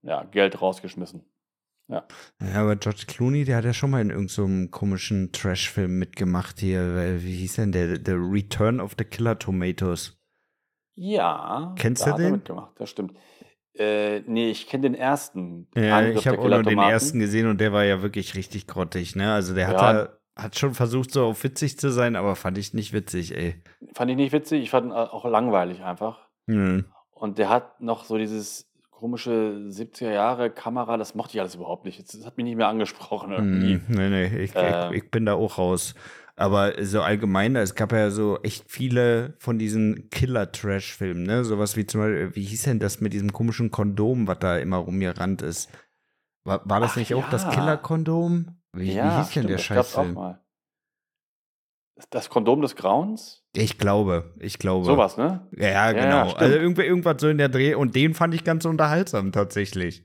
ja, 0.02 0.24
Geld 0.24 0.60
rausgeschmissen. 0.60 1.24
Ja, 1.92 2.60
aber 2.62 2.76
George 2.76 3.04
Clooney, 3.06 3.44
der 3.44 3.56
hat 3.58 3.64
ja 3.64 3.72
schon 3.74 3.90
mal 3.90 4.00
in 4.00 4.10
irgendeinem 4.10 4.70
komischen 4.70 5.30
Trash-Film 5.32 5.98
mitgemacht 5.98 6.58
hier. 6.60 6.94
weil- 6.94 7.22
Wie 7.22 7.34
hieß 7.36 7.56
denn 7.56 7.72
der? 7.72 7.96
The 7.96 8.12
Return 8.12 8.80
of 8.80 8.92
the 8.98 9.04
Killer 9.04 9.38
Tomatoes. 9.38 10.18
Ja. 10.94 11.74
Kennst 11.78 12.06
du 12.06 12.10
hat 12.10 12.18
den? 12.18 12.32
mitgemacht, 12.32 12.72
das 12.78 12.90
stimmt. 12.90 13.14
Äh, 13.74 14.20
nee, 14.26 14.50
ich 14.50 14.66
kenne 14.68 14.82
den 14.82 14.94
ersten. 14.94 15.66
Ja, 15.74 15.98
Angriff 15.98 16.16
ich 16.18 16.28
habe 16.28 16.38
auch 16.40 16.48
nur 16.48 16.62
den 16.62 16.78
ersten 16.78 17.18
gesehen 17.18 17.48
und 17.48 17.58
der 17.60 17.72
war 17.72 17.84
ja 17.84 18.02
wirklich 18.02 18.34
richtig 18.34 18.66
grottig, 18.66 19.16
ne? 19.16 19.32
Also 19.32 19.54
der 19.54 19.68
hat, 19.68 19.80
Ja. 19.80 19.92
da, 19.92 20.18
hat 20.36 20.58
schon 20.58 20.74
versucht, 20.74 21.10
so 21.10 21.24
auf 21.26 21.42
witzig 21.42 21.78
zu 21.78 21.90
sein, 21.90 22.14
aber 22.16 22.36
fand 22.36 22.58
ich 22.58 22.74
nicht 22.74 22.92
witzig, 22.92 23.34
ey. 23.34 23.62
Fand 23.94 24.10
ich 24.10 24.16
nicht 24.18 24.32
witzig, 24.32 24.62
ich 24.62 24.70
fand 24.70 24.86
ihn 24.86 24.92
auch 24.92 25.24
langweilig 25.24 25.82
einfach. 25.82 26.28
Hm. 26.48 26.84
Und 27.12 27.38
der 27.38 27.48
hat 27.48 27.80
noch 27.80 28.04
so 28.04 28.18
dieses 28.18 28.70
komische 29.02 29.66
70er 29.68 30.12
Jahre 30.12 30.48
Kamera, 30.48 30.96
das 30.96 31.16
mochte 31.16 31.34
ich 31.34 31.40
alles 31.40 31.56
überhaupt 31.56 31.84
nicht. 31.84 31.98
Das 32.00 32.24
hat 32.24 32.36
mich 32.36 32.44
nicht 32.44 32.56
mehr 32.56 32.68
angesprochen 32.68 33.32
irgendwie. 33.32 33.74
Hm, 33.74 33.82
nee, 33.88 34.08
nee, 34.08 34.44
ich, 34.44 34.52
Ähm. 34.54 34.92
ich, 34.92 35.02
ich 35.02 35.10
bin 35.10 35.26
da 35.26 35.34
auch 35.34 35.58
raus. 35.58 35.96
Aber 36.36 36.72
so 36.84 37.02
allgemein, 37.02 37.56
es 37.56 37.74
gab 37.74 37.90
ja 37.90 38.10
so 38.10 38.38
echt 38.42 38.70
viele 38.70 39.34
von 39.38 39.58
diesen 39.58 40.08
Killer-Trash-Filmen, 40.10 41.24
ne? 41.24 41.44
Sowas 41.44 41.76
wie 41.76 41.84
zum 41.84 42.00
Beispiel, 42.00 42.34
wie 42.36 42.44
hieß 42.44 42.62
denn 42.62 42.78
das 42.78 43.00
mit 43.00 43.12
diesem 43.12 43.32
komischen 43.32 43.72
Kondom, 43.72 44.28
was 44.28 44.38
da 44.38 44.56
immer 44.56 44.76
rumgerannt 44.76 45.42
ist? 45.42 45.68
War, 46.44 46.62
war 46.64 46.78
das 46.78 46.92
Ach 46.92 46.96
nicht 46.96 47.14
auch 47.14 47.28
das 47.28 47.42
ja. 47.42 47.50
Killer-Kondom? 47.50 48.56
Wie, 48.72 48.86
wie 48.86 48.92
hieß 48.92 49.00
denn 49.02 49.26
stimmt, 49.26 49.50
der 49.50 49.58
Scheißfilm? 49.58 50.36
Das 52.10 52.28
Kondom 52.30 52.60
des 52.62 52.76
Grauens? 52.76 53.44
Ich 53.54 53.78
glaube, 53.78 54.34
ich 54.38 54.58
glaube. 54.58 54.86
Sowas, 54.86 55.16
ne? 55.16 55.46
Ja, 55.56 55.68
ja, 55.68 55.90
Ja, 55.90 55.92
genau. 55.92 56.24
stimmt. 56.28 56.40
also 56.42 56.56
irgendwie, 56.56 56.82
irgendwas 56.82 57.16
so 57.20 57.28
in 57.28 57.38
der 57.38 57.48
Dreh 57.48 57.74
und 57.74 57.94
den 57.94 58.14
fand 58.14 58.34
ich 58.34 58.44
ganz 58.44 58.64
unterhaltsam 58.64 59.32
tatsächlich. 59.32 60.04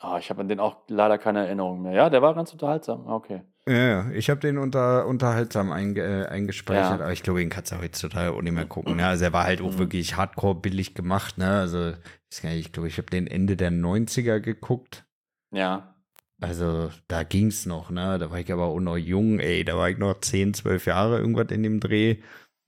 Ah, 0.00 0.18
ich 0.18 0.30
habe 0.30 0.40
an 0.42 0.48
den 0.48 0.60
auch 0.60 0.76
leider 0.88 1.18
keine 1.18 1.44
Erinnerung 1.46 1.82
mehr. 1.82 1.92
Ja, 1.92 2.08
der 2.10 2.22
war 2.22 2.34
ganz 2.34 2.52
unterhaltsam. 2.52 3.06
Ah, 3.08 3.14
Okay. 3.16 3.42
Ja, 3.66 3.74
ja, 4.04 4.10
ich 4.12 4.30
habe 4.30 4.40
den 4.40 4.56
unter, 4.56 5.06
unterhaltsam 5.06 5.72
einge, 5.72 6.00
äh, 6.00 6.26
eingespeichert, 6.26 7.00
Ja. 7.00 7.04
aber 7.04 7.12
ich 7.12 7.22
glaube, 7.22 7.40
den 7.40 7.50
kannst 7.50 7.70
du 7.70 7.76
heutzutage 7.78 8.32
auch 8.32 8.40
nicht 8.40 8.54
mehr 8.54 8.64
gucken. 8.64 8.96
Ne? 8.96 9.06
Also 9.06 9.24
er 9.26 9.34
war 9.34 9.44
halt 9.44 9.60
auch 9.60 9.72
Mhm. 9.72 9.78
wirklich 9.78 10.16
hardcore 10.16 10.54
billig 10.54 10.94
gemacht. 10.94 11.36
Ne? 11.36 11.50
Also 11.50 11.92
ich 12.30 12.72
glaube, 12.72 12.88
ich 12.88 12.96
habe 12.96 13.10
den 13.10 13.26
Ende 13.26 13.56
der 13.58 13.70
90er 13.70 14.40
geguckt. 14.40 15.04
Ja. 15.50 15.94
Also 16.40 16.90
da 17.08 17.24
ging's 17.24 17.66
noch, 17.66 17.90
ne? 17.90 18.18
Da 18.18 18.30
war 18.30 18.38
ich 18.38 18.52
aber 18.52 18.66
auch 18.66 18.80
noch 18.80 18.96
jung, 18.96 19.40
ey. 19.40 19.64
Da 19.64 19.76
war 19.76 19.90
ich 19.90 19.98
noch 19.98 20.20
10, 20.20 20.54
12 20.54 20.86
Jahre 20.86 21.18
irgendwas 21.18 21.48
in 21.50 21.62
dem 21.62 21.80
Dreh. 21.80 22.18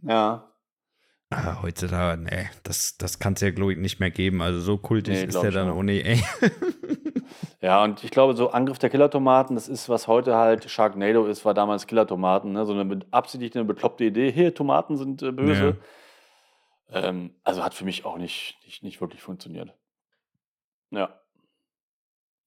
Ja. 0.02 0.46
Ah, 1.32 1.62
heutzutage, 1.62 2.20
ne, 2.20 2.50
das, 2.64 2.96
das 2.98 3.20
kann 3.20 3.34
es 3.34 3.40
ja, 3.40 3.52
glaube 3.52 3.72
ich, 3.72 3.78
nicht 3.78 4.00
mehr 4.00 4.10
geben. 4.10 4.42
Also 4.42 4.58
so 4.58 4.78
kultig 4.78 5.14
Nee, 5.14 5.24
ist 5.26 5.40
der 5.40 5.52
dann 5.52 5.70
auch. 5.70 5.82
nicht, 5.82 6.04
ey. 6.04 6.20
Ja, 7.62 7.84
und 7.84 8.02
ich 8.02 8.10
glaube, 8.10 8.34
so 8.34 8.50
Angriff 8.50 8.78
der 8.78 8.88
Killertomaten, 8.88 9.54
das 9.54 9.68
ist, 9.68 9.88
was 9.90 10.08
heute 10.08 10.34
halt 10.34 10.70
Sharknado 10.70 11.26
ist, 11.26 11.44
war 11.44 11.52
damals 11.52 11.86
Killertomaten. 11.86 12.52
Ne? 12.52 12.64
So 12.64 12.72
eine 12.72 13.00
absichtlich 13.10 13.54
eine 13.54 13.66
bekloppte 13.66 14.04
Idee. 14.04 14.32
Hier, 14.32 14.54
Tomaten 14.54 14.96
sind 14.96 15.22
äh, 15.22 15.30
böse. 15.30 15.76
Ähm, 16.88 17.34
also 17.44 17.62
hat 17.62 17.74
für 17.74 17.84
mich 17.84 18.04
auch 18.06 18.16
nicht, 18.16 18.56
nicht, 18.64 18.82
nicht 18.82 19.00
wirklich 19.02 19.22
funktioniert. 19.22 19.74
Ja. 20.90 21.19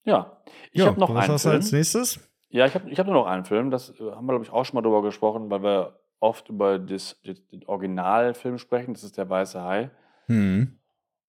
Ja. 0.04 0.42
Ich 0.72 0.80
Ja, 0.80 0.86
habe 0.86 1.00
noch 1.00 1.14
was 1.14 1.24
einen 1.24 1.32
hast 1.34 1.44
du 1.44 1.48
Film. 1.48 1.60
als 1.60 1.72
nächstes? 1.72 2.20
Ja, 2.50 2.66
ich 2.66 2.74
habe 2.74 2.88
ich 2.90 2.98
hab 2.98 3.06
nur 3.06 3.14
noch 3.16 3.26
einen 3.26 3.44
Film. 3.44 3.70
Das 3.70 3.90
äh, 3.98 4.12
haben 4.12 4.26
wir, 4.26 4.32
glaube 4.32 4.44
ich, 4.44 4.50
auch 4.52 4.64
schon 4.64 4.76
mal 4.76 4.82
drüber 4.82 5.02
gesprochen, 5.02 5.50
weil 5.50 5.62
wir 5.62 5.98
oft 6.20 6.48
über 6.48 6.78
das, 6.78 7.20
das, 7.24 7.44
den 7.48 7.64
Originalfilm 7.66 8.58
sprechen. 8.58 8.94
Das 8.94 9.02
ist 9.02 9.18
der 9.18 9.28
Weiße 9.28 9.62
Hai. 9.62 9.90
Hm. 10.26 10.78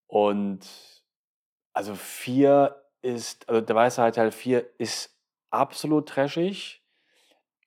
Und 0.06 0.66
also 1.72 1.94
4 1.94 2.76
ist, 3.02 3.48
also 3.48 3.60
der 3.60 3.76
Weiße 3.76 4.00
Hai 4.02 4.10
Teil 4.10 4.30
4 4.30 4.64
ist 4.78 5.18
absolut 5.50 6.08
trashig. 6.08 6.82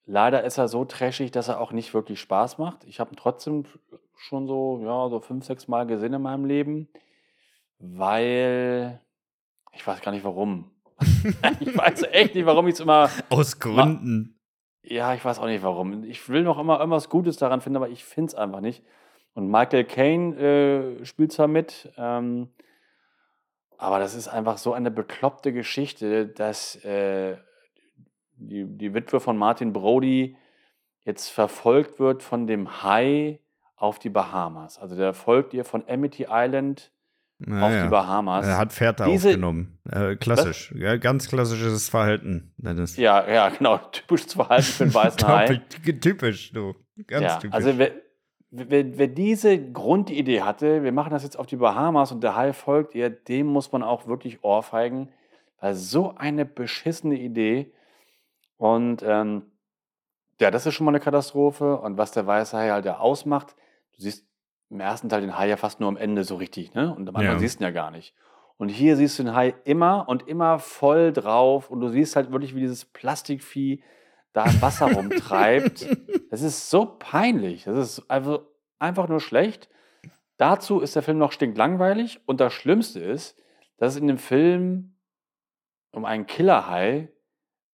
Leider 0.05 0.43
ist 0.43 0.57
er 0.57 0.68
so 0.68 0.86
trashig, 0.86 1.32
dass 1.32 1.49
er 1.49 1.60
auch 1.60 1.72
nicht 1.72 1.93
wirklich 1.93 2.20
Spaß 2.20 2.57
macht. 2.57 2.84
Ich 2.86 2.99
habe 2.99 3.12
ihn 3.12 3.18
trotzdem 3.18 3.66
schon 4.16 4.47
so, 4.47 4.80
ja, 4.84 5.07
so 5.10 5.20
fünf, 5.20 5.45
sechs 5.45 5.68
Mal 5.68 5.86
gesehen 5.86 6.14
in 6.14 6.22
meinem 6.22 6.45
Leben, 6.45 6.89
weil 7.78 8.99
ich 9.74 9.86
weiß 9.86 10.01
gar 10.01 10.12
nicht 10.12 10.24
warum. 10.24 10.72
ich 11.59 11.77
weiß 11.77 12.03
echt 12.11 12.35
nicht, 12.35 12.45
warum 12.45 12.67
ich 12.67 12.75
es 12.75 12.79
immer. 12.79 13.09
Aus 13.29 13.59
Gründen. 13.59 14.39
Ja, 14.83 15.13
ich 15.13 15.23
weiß 15.23 15.39
auch 15.39 15.45
nicht 15.45 15.63
warum. 15.63 16.03
Ich 16.03 16.29
will 16.29 16.43
noch 16.43 16.57
immer 16.57 16.79
irgendwas 16.79 17.09
Gutes 17.09 17.37
daran 17.37 17.61
finden, 17.61 17.77
aber 17.77 17.89
ich 17.89 18.03
finde 18.03 18.29
es 18.29 18.35
einfach 18.35 18.61
nicht. 18.61 18.83
Und 19.33 19.49
Michael 19.49 19.85
Caine 19.85 20.35
äh, 21.01 21.05
spielt 21.05 21.31
zwar 21.31 21.47
mit, 21.47 21.91
ähm, 21.97 22.49
aber 23.77 23.99
das 23.99 24.15
ist 24.15 24.27
einfach 24.27 24.57
so 24.57 24.73
eine 24.73 24.91
bekloppte 24.91 25.53
Geschichte, 25.53 26.27
dass 26.27 26.75
äh, 26.83 27.37
die, 28.35 28.65
die 28.65 28.93
Witwe 28.93 29.19
von 29.19 29.37
Martin 29.37 29.71
Brody 29.71 30.35
jetzt 31.05 31.29
verfolgt 31.29 31.99
wird 31.99 32.23
von 32.23 32.47
dem 32.47 32.83
Hai 32.83 33.39
auf 33.75 33.99
die 33.99 34.09
Bahamas. 34.09 34.77
Also 34.79 34.95
der 34.95 35.13
folgt 35.13 35.53
ihr 35.53 35.63
von 35.63 35.83
Amity 35.87 36.27
Island 36.29 36.91
auf 37.47 37.71
die 37.83 37.89
Bahamas. 37.89 38.45
Er 38.45 38.57
hat 38.57 38.73
Fährte 38.73 39.05
Diese- 39.05 39.29
aufgenommen. 39.29 39.79
Äh, 39.89 40.15
klassisch. 40.15 40.73
Ja, 40.77 40.97
ganz 40.97 41.27
klassisches 41.29 41.89
Verhalten. 41.89 42.53
Dennis. 42.57 42.97
ja, 42.97 43.27
ja, 43.29 43.49
genau. 43.49 43.77
Typisches 43.91 44.33
Verhalten 44.33 44.63
für 44.63 44.83
einen 44.83 44.93
weißen 44.93 45.27
Hai. 45.27 45.61
Typisch, 46.01 46.51
du. 46.51 46.75
Ganz 47.07 47.23
ja, 47.23 47.37
typisch. 47.37 47.55
also 47.55 47.77
wer, 47.77 47.91
wer, 48.51 48.97
wer 48.97 49.07
diese 49.07 49.57
Grundidee 49.71 50.41
hatte, 50.41 50.83
wir 50.83 50.91
machen 50.91 51.11
das 51.11 51.23
jetzt 51.23 51.39
auf 51.39 51.45
die 51.45 51.55
Bahamas 51.55 52.11
und 52.11 52.21
der 52.21 52.35
Hai 52.35 52.51
folgt 52.51 52.93
ihr, 52.93 53.09
dem 53.09 53.47
muss 53.47 53.71
man 53.71 53.83
auch 53.83 54.05
wirklich 54.05 54.43
ohrfeigen, 54.43 55.09
weil 55.61 55.75
so 55.75 56.15
eine 56.15 56.45
beschissene 56.45 57.15
Idee. 57.17 57.71
Und 58.57 59.01
ähm, 59.05 59.43
ja, 60.41 60.51
das 60.51 60.65
ist 60.65 60.73
schon 60.73 60.85
mal 60.85 60.91
eine 60.91 60.99
Katastrophe. 60.99 61.77
Und 61.77 61.97
was 61.97 62.11
der 62.11 62.27
weiße 62.27 62.57
Hai 62.57 62.69
halt 62.69 62.85
ja 62.85 62.97
ausmacht, 62.97 63.55
du 63.95 64.01
siehst 64.03 64.28
im 64.70 64.80
ersten 64.80 65.09
Teil 65.09 65.22
den 65.22 65.38
Hai 65.38 65.47
ja 65.49 65.57
fast 65.57 65.80
nur 65.80 65.89
am 65.89 65.97
Ende 65.97 66.24
so 66.24 66.36
richtig, 66.36 66.74
ne? 66.74 66.93
Und 66.93 67.07
am 67.09 67.15
Anfang 67.15 67.34
Ja. 67.34 67.39
siehst 67.39 67.59
du 67.59 67.63
ihn 67.63 67.67
ja 67.67 67.72
gar 67.72 67.91
nicht. 67.91 68.13
Und 68.57 68.70
hier 68.70 68.95
siehst 68.97 69.17
du 69.17 69.24
den 69.24 69.34
Hai 69.36 69.55
immer 69.63 70.07
und 70.07 70.28
immer 70.28 70.59
voll 70.59 71.13
drauf 71.13 71.70
und 71.72 71.80
du 71.82 71.89
siehst 71.89 72.15
halt 72.15 72.32
wirklich, 72.32 72.55
wie 72.55 72.59
dieses 72.59 72.86
Plastikvieh 72.86 73.82
da 74.34 74.43
im 74.45 74.61
Wasser 74.61 74.86
rumtreibt. 74.93 75.88
Das 76.30 76.41
ist 76.41 76.70
so 76.70 76.86
peinlich. 76.86 77.63
Das 77.63 77.78
ist 77.78 78.09
einfach, 78.11 78.41
einfach 78.78 79.07
nur 79.07 79.22
schlecht. 79.22 79.70
Dazu 80.38 80.80
ist 80.82 80.95
der 80.95 81.03
Film 81.03 81.17
noch 81.17 81.32
stinklangweilig 81.32 82.22
und 82.26 82.39
das 82.39 82.53
Schlimmste 82.53 82.99
ist, 82.99 83.38
dass 83.78 83.93
es 83.95 83.99
in 84.01 84.07
dem 84.07 84.17
Film 84.17 84.95
um 85.91 86.05
einen 86.05 86.28
Killerhai 86.28 87.09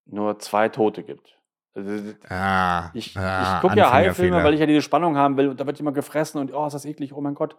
nur 0.06 0.40
zwei 0.40 0.70
Tote 0.70 1.04
gibt. 1.04 1.35
Also, 1.76 2.14
Ah, 2.30 2.90
ich 2.94 3.18
ah, 3.18 3.56
ich 3.58 3.62
gucke 3.62 3.78
ja 3.78 3.92
Haifilme, 3.92 4.44
weil 4.44 4.54
ich 4.54 4.60
ja 4.62 4.66
diese 4.66 4.82
Spannung 4.82 5.18
haben 5.18 5.38
will 5.38 5.50
und 5.50 5.60
da 5.60 5.66
wird 5.66 5.80
immer 5.80 5.92
gefressen 5.92 6.40
und 6.40 6.54
oh, 6.54 6.66
ist 6.66 6.74
das 6.74 6.86
eklig, 6.86 7.14
oh 7.14 7.22
mein 7.22 7.36
Gott. 7.36 7.58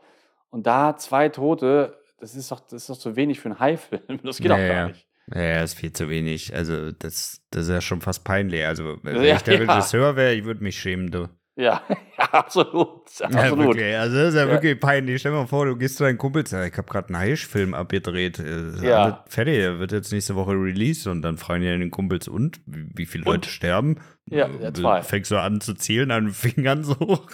Und 0.51 0.67
da 0.67 0.97
zwei 0.97 1.29
Tote, 1.29 1.99
das 2.19 2.35
ist 2.35 2.51
doch, 2.51 2.61
das 2.61 2.73
ist 2.75 2.89
doch 2.91 2.97
zu 2.99 3.15
wenig 3.17 3.41
für 3.41 3.51
einen 3.51 3.61
Haifilm. 3.61 4.03
Das 4.23 4.39
geht 4.39 4.47
Ja, 4.47 4.57
doch 4.57 4.57
gar 4.67 4.77
ja. 4.77 4.87
nicht. 4.89 5.07
Ja, 5.35 5.63
ist 5.63 5.75
viel 5.75 5.93
zu 5.93 6.09
wenig. 6.09 6.55
Also, 6.55 6.93
das, 6.93 7.43
das 7.51 7.65
ist 7.65 7.69
ja 7.71 7.81
schon 7.81 8.01
fast 8.01 8.25
peinlich. 8.25 8.65
Also, 8.65 8.97
wenn 9.03 9.23
Ja, 9.23 9.37
ich 9.37 9.43
der 9.43 9.61
ja. 9.63 9.73
Regisseur 9.73 10.17
wäre, 10.17 10.35
ich 10.35 10.45
würde 10.45 10.63
mich 10.63 10.79
schämen, 10.79 11.11
du. 11.11 11.29
Ja, 11.57 11.81
ja 12.19 12.25
absolut. 12.33 13.03
Ja, 13.19 13.27
absolut. 13.29 13.67
wirklich. 13.69 13.97
Also, 13.97 14.17
das 14.17 14.29
ist 14.29 14.35
ja, 14.35 14.45
Ja. 14.47 14.51
wirklich 14.53 14.79
peinlich. 14.79 15.21
Stell 15.21 15.33
dir 15.33 15.39
mal 15.39 15.47
vor, 15.47 15.65
du 15.67 15.75
gehst 15.77 15.97
zu 15.97 16.05
deinen 16.05 16.19
Kumpels, 16.19 16.51
ja, 16.51 16.65
ich 16.65 16.77
habe 16.77 16.87
gerade 16.87 17.09
einen 17.09 17.19
Haisch-Film 17.19 17.73
abgedreht. 17.75 18.39
äh, 18.39 18.87
Ja. 18.87 19.25
Fertig, 19.29 19.55
der 19.57 19.79
wird 19.79 19.93
jetzt 19.93 20.13
nächste 20.13 20.35
Woche 20.35 20.53
released 20.53 21.07
und 21.07 21.23
dann 21.23 21.39
fragen 21.39 21.63
die 21.63 21.69
den 21.69 21.91
Kumpels, 21.91 22.29
und? 22.29 22.61
Wie, 22.67 23.07
viele 23.07 23.25
Und? 23.25 23.35
Leute 23.37 23.49
sterben? 23.49 23.97
Ja, 24.27 24.47
Äh, 24.47 24.63
ja, 24.65 24.75
zwei. 24.75 25.03
Fängst 25.03 25.31
du 25.31 25.37
an 25.41 25.61
zu 25.61 25.75
zählen 25.75 26.11
an 26.11 26.25
den 26.27 26.33
Fingern 26.35 26.85
so? 26.85 26.95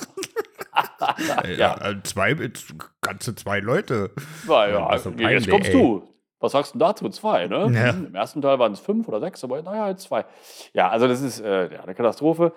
Äh, 1.44 1.56
Ja. 1.56 1.76
äh, 1.90 1.96
zwei, 2.04 2.32
jetzt 2.32 2.72
ganze 3.00 3.34
zwei 3.34 3.60
Leute. 3.60 4.10
Ja, 4.48 4.68
Ja, 4.68 4.90
ja, 4.92 4.98
so 4.98 5.10
jetzt 5.10 5.20
peinlich, 5.20 5.50
kommst 5.50 5.68
ey. 5.68 5.74
du. 5.74 6.08
Was 6.40 6.52
sagst 6.52 6.74
du 6.74 6.78
dazu? 6.78 7.08
Zwei, 7.10 7.46
ne? 7.46 7.70
Ja. 7.72 7.90
Im 7.90 8.14
ersten 8.14 8.40
Teil 8.42 8.58
waren 8.58 8.72
es 8.72 8.80
fünf 8.80 9.06
oder 9.08 9.20
sechs, 9.20 9.44
aber 9.44 9.62
naja, 9.62 9.90
jetzt 9.90 10.04
zwei. 10.04 10.24
Ja, 10.72 10.88
also 10.88 11.06
das 11.06 11.20
ist 11.20 11.40
äh, 11.40 11.72
ja, 11.74 11.82
eine 11.82 11.94
Katastrophe. 11.94 12.52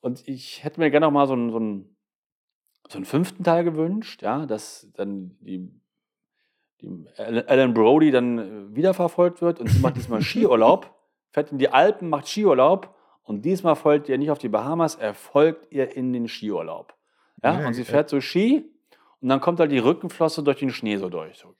Und 0.00 0.26
ich 0.28 0.62
hätte 0.64 0.80
mir 0.80 0.90
gerne 0.90 1.06
noch 1.06 1.12
mal 1.12 1.26
so 1.26 1.32
einen, 1.34 1.50
so, 1.50 1.56
einen, 1.56 1.96
so 2.88 2.98
einen 2.98 3.04
fünften 3.04 3.42
Teil 3.44 3.64
gewünscht, 3.64 4.22
ja, 4.22 4.46
dass 4.46 4.88
dann 4.94 5.36
die, 5.40 5.70
die 6.80 7.06
Alan 7.18 7.74
Brody 7.74 8.10
dann 8.10 8.38
äh, 8.38 8.76
wiederverfolgt 8.76 9.40
wird 9.42 9.60
und 9.60 9.68
sie 9.68 9.80
macht 9.80 9.96
diesmal 9.96 10.20
Skiurlaub, 10.22 10.94
fährt 11.30 11.50
in 11.52 11.58
die 11.58 11.70
Alpen, 11.70 12.08
macht 12.08 12.28
Skiurlaub 12.28 12.94
und 13.22 13.44
diesmal 13.44 13.74
folgt 13.76 14.08
ihr 14.08 14.18
nicht 14.18 14.30
auf 14.30 14.38
die 14.38 14.48
Bahamas, 14.48 14.94
er 14.94 15.14
folgt 15.14 15.72
ihr 15.72 15.96
in 15.96 16.12
den 16.12 16.28
Skiurlaub. 16.28 16.94
Ja, 17.42 17.60
Ja, 17.60 17.66
und 17.66 17.74
sie 17.74 17.82
äh, 17.82 17.86
fährt 17.86 18.08
so 18.08 18.20
Ski 18.20 18.64
und 19.20 19.28
dann 19.28 19.40
kommt 19.40 19.58
halt 19.60 19.72
die 19.72 19.78
Rückenflosse 19.78 20.42
durch 20.42 20.58
den 20.58 20.70
Schnee 20.70 20.96
so 20.98 21.08
durch. 21.08 21.36
So. 21.38 21.54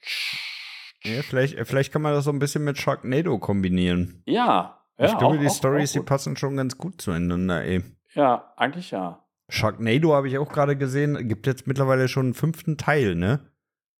Ja, 1.02 1.22
vielleicht, 1.22 1.58
vielleicht 1.66 1.92
kann 1.92 2.02
man 2.02 2.12
das 2.12 2.24
so 2.24 2.30
ein 2.30 2.38
bisschen 2.38 2.64
mit 2.64 2.78
Sharknado 2.78 3.38
kombinieren. 3.38 4.22
Ja, 4.26 4.82
ja. 4.98 5.06
ich 5.06 5.18
glaube, 5.18 5.36
auch- 5.36 5.40
die 5.40 5.50
Stories, 5.50 5.92
die 5.92 6.00
passen 6.00 6.36
schon 6.36 6.56
ganz 6.56 6.76
gut 6.78 7.00
zueinander, 7.00 7.64
ey. 7.64 7.82
Ja, 8.16 8.52
eigentlich 8.56 8.90
ja. 8.90 9.24
Sharknado 9.48 10.14
habe 10.14 10.26
ich 10.26 10.38
auch 10.38 10.50
gerade 10.50 10.76
gesehen, 10.76 11.28
gibt 11.28 11.46
jetzt 11.46 11.68
mittlerweile 11.68 12.08
schon 12.08 12.26
einen 12.26 12.34
fünften 12.34 12.76
Teil, 12.76 13.14
ne? 13.14 13.52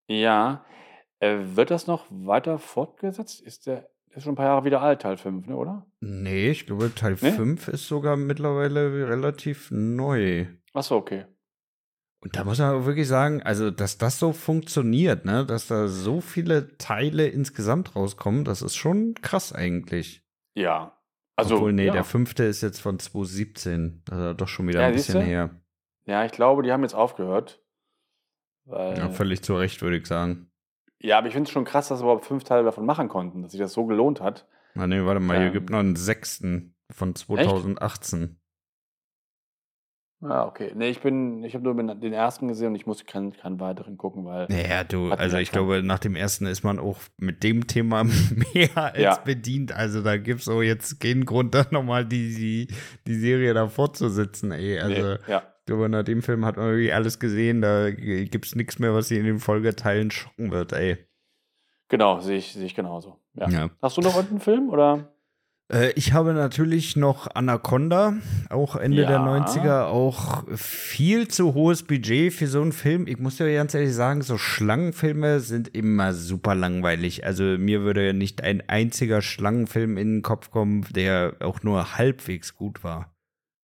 Ja. 0.08 0.64
Äh, 1.20 1.38
wird 1.54 1.70
das 1.70 1.86
noch 1.86 2.06
weiter 2.10 2.58
fortgesetzt? 2.58 3.40
Ist 3.40 3.66
der 3.66 3.88
ist 4.16 4.24
schon 4.24 4.32
ein 4.32 4.36
paar 4.36 4.46
Jahre 4.46 4.64
wieder 4.64 4.80
alt, 4.80 5.02
Teil 5.02 5.18
5, 5.18 5.46
ne, 5.46 5.56
oder? 5.56 5.86
Nee, 6.00 6.50
ich 6.50 6.66
glaube, 6.66 6.94
Teil 6.94 7.18
Nee? 7.20 7.32
5 7.32 7.68
ist 7.68 7.86
sogar 7.86 8.16
mittlerweile 8.16 9.08
relativ 9.08 9.70
neu. 9.70 10.46
Achso, 10.72 10.96
okay. 10.96 11.26
Und 12.22 12.34
da 12.34 12.44
muss 12.44 12.58
man 12.58 12.70
aber 12.70 12.86
wirklich 12.86 13.06
sagen, 13.06 13.42
also, 13.42 13.70
dass 13.70 13.98
das 13.98 14.18
so 14.18 14.32
funktioniert, 14.32 15.26
ne, 15.26 15.44
dass 15.44 15.66
da 15.66 15.88
so 15.88 16.22
viele 16.22 16.78
Teile 16.78 17.26
insgesamt 17.26 17.94
rauskommen, 17.94 18.44
das 18.44 18.62
ist 18.62 18.74
schon 18.74 19.14
krass 19.20 19.52
eigentlich. 19.52 20.24
Ja. 20.54 20.98
Also, 21.37 21.57
Obwohl, 21.57 21.72
nee, 21.74 21.87
ja. 21.87 21.93
der 21.93 22.05
fünfte 22.05 22.45
ist 22.45 22.62
jetzt 22.62 22.80
von 22.80 22.99
2017, 22.99 24.03
also 24.11 24.32
doch 24.32 24.49
schon 24.49 24.66
wieder 24.68 24.80
Ja, 24.80 24.87
ein 24.87 24.95
bisschen 24.95 25.20
her. 25.22 25.51
ja, 26.07 26.24
ich 26.24 26.32
glaube, 26.32 26.62
die 26.62 26.72
haben 26.72 26.82
jetzt 26.82 26.95
aufgehört. 26.95 27.62
Weil, 28.64 28.97
Ja, 28.99 29.11
völlig 29.11 29.43
zu 29.43 29.55
Recht, 29.57 29.82
würde 29.82 29.99
ich 29.99 30.07
sagen. 30.07 30.51
ja, 30.99 31.18
aber 31.18 31.26
ich 31.28 31.34
finde 31.34 31.47
es 31.49 31.53
schon 31.53 31.64
krass, 31.66 31.89
dass 31.89 31.99
sie 31.99 32.05
überhaupt 32.05 32.24
fünf 32.24 32.45
Teile 32.45 32.64
davon 32.64 32.87
machen 32.87 33.09
konnten, 33.09 33.43
dass 33.43 33.53
sich 33.53 33.61
das 33.61 33.72
so 33.74 33.84
gelohnt 33.87 34.20
hat. 34.20 34.49
Ah, 34.74 34.87
nee, 34.87 35.05
warte 35.05 35.20
mal, 35.20 35.37
hier 35.37 35.47
Ähm. 35.49 35.53
gibt 35.53 35.70
noch 35.70 35.78
einen 35.78 35.95
sechsten 35.97 36.74
von 36.91 37.14
2018. 37.14 38.41
Ja, 40.29 40.47
okay. 40.47 40.72
Nee, 40.74 40.89
ich 40.91 41.01
bin, 41.01 41.45
ich 41.45 41.55
habe 41.55 41.64
nur 41.64 41.95
den 41.95 42.12
ersten 42.12 42.49
gesehen 42.49 42.68
und 42.68 42.74
ich 42.77 42.87
musste 42.87 43.05
keinen, 43.05 43.33
keinen 43.33 43.61
weiteren 43.61 43.97
gucken, 43.97 44.24
weil. 44.24 44.47
Naja, 44.49 44.85
du, 44.85 45.12
also 45.12 45.37
ich 45.37 45.51
glaube, 45.51 45.83
nach 45.83 45.99
dem 45.99 46.16
ersten 46.16 46.47
ist 46.47 46.64
man 46.64 46.79
auch 46.79 46.99
mit 47.18 47.43
dem 47.43 47.66
Thema 47.66 48.05
mehr 48.55 48.77
als 48.77 48.99
Ja. 48.99 49.16
bedient. 49.24 49.72
Also 49.72 50.03
da 50.03 50.16
gibt 50.16 50.41
es 50.41 50.49
auch 50.49 50.62
jetzt 50.62 51.01
keinen 51.01 51.24
Grund, 51.24 51.55
da 51.55 51.66
nochmal 51.70 52.05
die, 52.05 52.35
die, 52.35 52.68
die 53.07 53.14
Serie 53.14 53.55
da 53.55 53.68
fortzusetzen, 53.68 54.53
ey. 54.53 54.79
Also 54.79 55.03
nee, 55.03 55.18
ja. 55.29 55.43
ich 55.61 55.66
glaube, 55.66 55.89
nach 55.89 56.03
dem 56.05 56.22
Film 56.22 56.45
hat 56.45 56.57
man 56.57 56.66
irgendwie 56.66 56.93
alles 56.93 57.18
gesehen. 57.18 57.62
Da 57.62 57.91
gibt 57.91 58.47
es 58.47 58.55
nichts 58.55 58.79
mehr, 58.79 58.95
was 58.95 59.09
sie 59.09 59.18
in 59.18 59.24
den 59.24 59.39
Folgeteilen 59.39 60.11
schocken 60.11 60.51
wird, 60.51 60.72
ey. 60.72 60.99
Genau, 61.89 62.18
sehe 62.20 62.39
ich, 62.39 62.53
sehe 62.53 62.66
ich 62.66 62.74
genauso. 62.74 63.20
Ja. 63.35 63.49
Ja. 63.49 63.70
Hast 63.81 63.97
du 63.97 64.01
noch 64.01 64.16
irgendeinen 64.16 64.41
Film 64.41 64.70
oder? 64.70 65.12
Äh, 65.72 65.90
ich 65.92 66.12
habe 66.12 66.32
natürlich 66.32 66.96
noch 66.96 67.28
Anaconda, 67.34 68.14
auch 68.50 68.76
Ende 68.76 69.02
der 69.02 69.16
Ja. 69.16 69.26
90er, 69.26 69.86
auch 69.86 70.44
viel 70.54 71.28
zu 71.28 71.54
hohes 71.54 71.82
Budget 71.82 72.32
für 72.32 72.46
so 72.46 72.62
einen 72.62 72.72
Film. 72.72 73.06
Ich 73.06 73.18
muss 73.18 73.36
dir 73.36 73.52
ganz 73.52 73.74
ehrlich 73.74 73.94
sagen, 73.94 74.22
so 74.22 74.38
Schlangenfilme 74.38 75.40
sind 75.40 75.74
immer 75.74 76.12
super 76.14 76.54
langweilig. 76.54 77.24
Also 77.26 77.42
mir 77.42 77.82
würde 77.82 78.14
nicht 78.14 78.42
ein 78.42 78.62
einziger 78.68 79.22
Schlangenfilm 79.22 79.96
in 79.96 80.16
den 80.16 80.22
Kopf 80.22 80.50
kommen, 80.50 80.86
der 80.90 81.34
auch 81.40 81.62
nur 81.62 81.96
halbwegs 81.98 82.54
gut 82.54 82.84
war. 82.84 83.12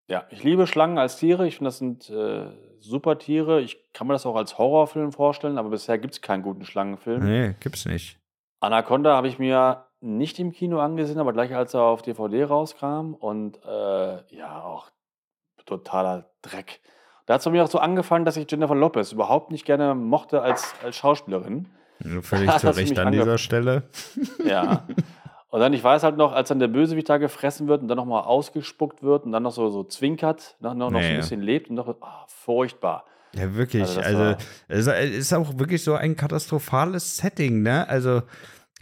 Ja, 0.09 0.25
ich 0.31 0.43
liebe 0.43 0.67
Schlangen 0.67 0.99
als 0.99 1.17
Tiere. 1.19 1.47
Ich 1.47 1.57
finde, 1.57 1.69
das 1.69 1.79
sind 1.79 2.11
äh, 2.11 2.47
super 2.81 3.19
Tiere. 3.19 3.61
Ich 3.61 3.93
kann 3.93 4.09
mir 4.09 4.13
das 4.15 4.27
auch 4.27 4.35
als 4.37 4.59
Horrorfilm 4.59 5.13
vorstellen, 5.13 5.57
aber 5.57 5.71
bisher 5.71 5.99
gibt 5.99 6.15
es 6.15 6.21
keinen 6.21 6.43
guten 6.43 6.65
Schlangenfilm. 6.65 7.25
Nee, 7.25 7.55
gibt's 7.61 7.87
nicht. 7.87 8.19
Anaconda 8.61 9.17
habe 9.17 9.29
ich 9.29 9.39
mir 9.39 9.87
nicht 10.03 10.39
im 10.39 10.53
Kino 10.53 10.81
angesehen, 10.81 11.19
aber 11.19 11.33
gleich 11.33 11.55
als 11.55 11.75
er 11.75 11.83
auf 11.83 12.03
DVD 12.03 12.45
rauskam 12.45 13.15
und 13.15 13.59
äh, 13.65 14.37
ja, 14.37 14.63
auch 14.63 14.91
totaler 15.65 16.31
Dreck. 16.43 16.81
Da 17.27 17.35
hat 17.35 17.41
es 17.41 17.45
bei 17.45 17.53
mir 17.53 17.65
auch 17.65 17.71
so 17.71 17.79
angefangen, 17.79 18.25
dass 18.25 18.37
ich 18.37 18.51
Jennifer 18.51 18.75
Lopez 18.75 19.13
überhaupt 19.13 19.53
nicht 19.53 19.65
gerne 19.65 19.95
mochte 19.95 20.43
als, 20.43 20.75
als 20.83 20.97
Schauspielerin. 20.97 21.69
Völlig 22.23 22.51
zu 22.59 22.75
Recht 22.75 22.99
an 22.99 23.13
dieser 23.13 23.39
Stelle. 23.39 23.85
Ja. 24.45 24.87
Und 25.49 25.61
dann, 25.61 25.73
ich 25.73 25.85
weiß 25.85 26.03
halt 26.03 26.17
noch, 26.17 26.33
als 26.33 26.49
dann 26.49 26.59
der 26.59 26.69
Bösewicht 26.69 27.09
da 27.09 27.19
gefressen 27.19 27.69
wird 27.69 27.83
und 27.83 27.89
dann 27.89 27.97
nochmal 27.97 28.25
ausgespuckt 28.25 29.03
wird 29.03 29.25
und 29.25 29.33
dann 29.33 29.43
noch 29.43 29.53
so, 29.53 29.69
so 29.69 29.85
zwinkert, 29.85 30.57
noch, 30.61 30.75
noch, 30.75 30.91
noch 30.91 31.01
so 31.01 31.07
ein 31.07 31.17
bisschen 31.17 31.43
lebt 31.43 31.69
und 31.69 31.77
noch, 31.77 31.95
ah, 32.01 32.25
furchtbar. 32.27 33.05
Ja, 33.35 33.55
wirklich. 33.55 33.83
Also 33.83 34.37
Also, 34.69 34.91
es 34.91 35.17
ist 35.17 35.33
auch 35.33 35.59
wirklich 35.59 35.85
so 35.85 35.95
ein 35.95 36.17
katastrophales 36.17 37.19
Setting, 37.19 37.63
ne? 37.63 37.89
Also, 37.89 38.23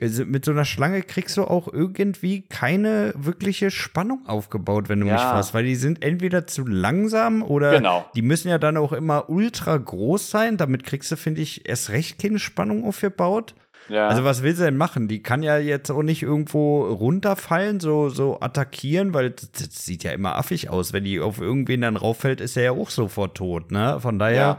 also 0.01 0.25
mit 0.25 0.45
so 0.45 0.51
einer 0.53 0.65
Schlange 0.65 1.03
kriegst 1.03 1.37
du 1.37 1.45
auch 1.45 1.73
irgendwie 1.73 2.43
keine 2.43 3.13
wirkliche 3.17 3.71
Spannung 3.71 4.27
aufgebaut, 4.27 4.89
wenn 4.89 5.01
du 5.01 5.07
mich 5.07 5.15
Ja. 5.15 5.31
fragst, 5.31 5.53
weil 5.55 5.65
die 5.65 5.77
sind 5.77 6.03
entweder 6.05 6.47
zu 6.47 6.67
langsam 6.67 7.43
oder 7.43 7.73
Genau. 7.77 8.05
die 8.15 8.23
müssen 8.23 8.49
ja 8.49 8.59
dann 8.59 8.77
auch 8.77 8.93
immer 8.93 9.29
ultra 9.29 9.77
groß 9.77 10.31
sein. 10.31 10.57
Damit 10.57 10.85
kriegst 10.85 11.11
du, 11.13 11.17
finde 11.17 11.41
ich, 11.43 11.69
erst 11.69 11.91
recht 11.91 12.21
keine 12.21 12.39
Spannung 12.39 12.85
aufgebaut. 12.85 13.55
Ja. 13.89 14.07
Also 14.09 14.23
was 14.25 14.43
will 14.43 14.55
sie 14.55 14.63
denn 14.65 14.77
machen? 14.77 15.09
Die 15.09 15.21
kann 15.23 15.43
ja 15.43 15.59
jetzt 15.59 15.91
auch 15.91 16.03
nicht 16.03 16.23
irgendwo 16.23 16.83
runterfallen, 16.85 17.81
so, 17.81 18.09
so 18.09 18.41
attackieren, 18.41 19.15
weil 19.15 19.31
das, 19.31 19.51
das 19.51 19.85
sieht 19.85 20.05
ja 20.05 20.13
immer 20.13 20.37
affig 20.37 20.71
aus. 20.71 20.93
Wenn 20.93 21.05
die 21.05 21.19
auf 21.21 21.41
irgendwen 21.41 21.81
dann 21.81 21.97
rauffällt, 21.97 22.41
ist 22.41 22.57
er 22.57 22.63
ja 22.63 22.71
auch 22.73 22.91
sofort 22.91 23.37
tot, 23.37 23.73
ne? 23.73 23.99
Von 24.01 24.19
daher 24.21 24.37
Ja. 24.37 24.59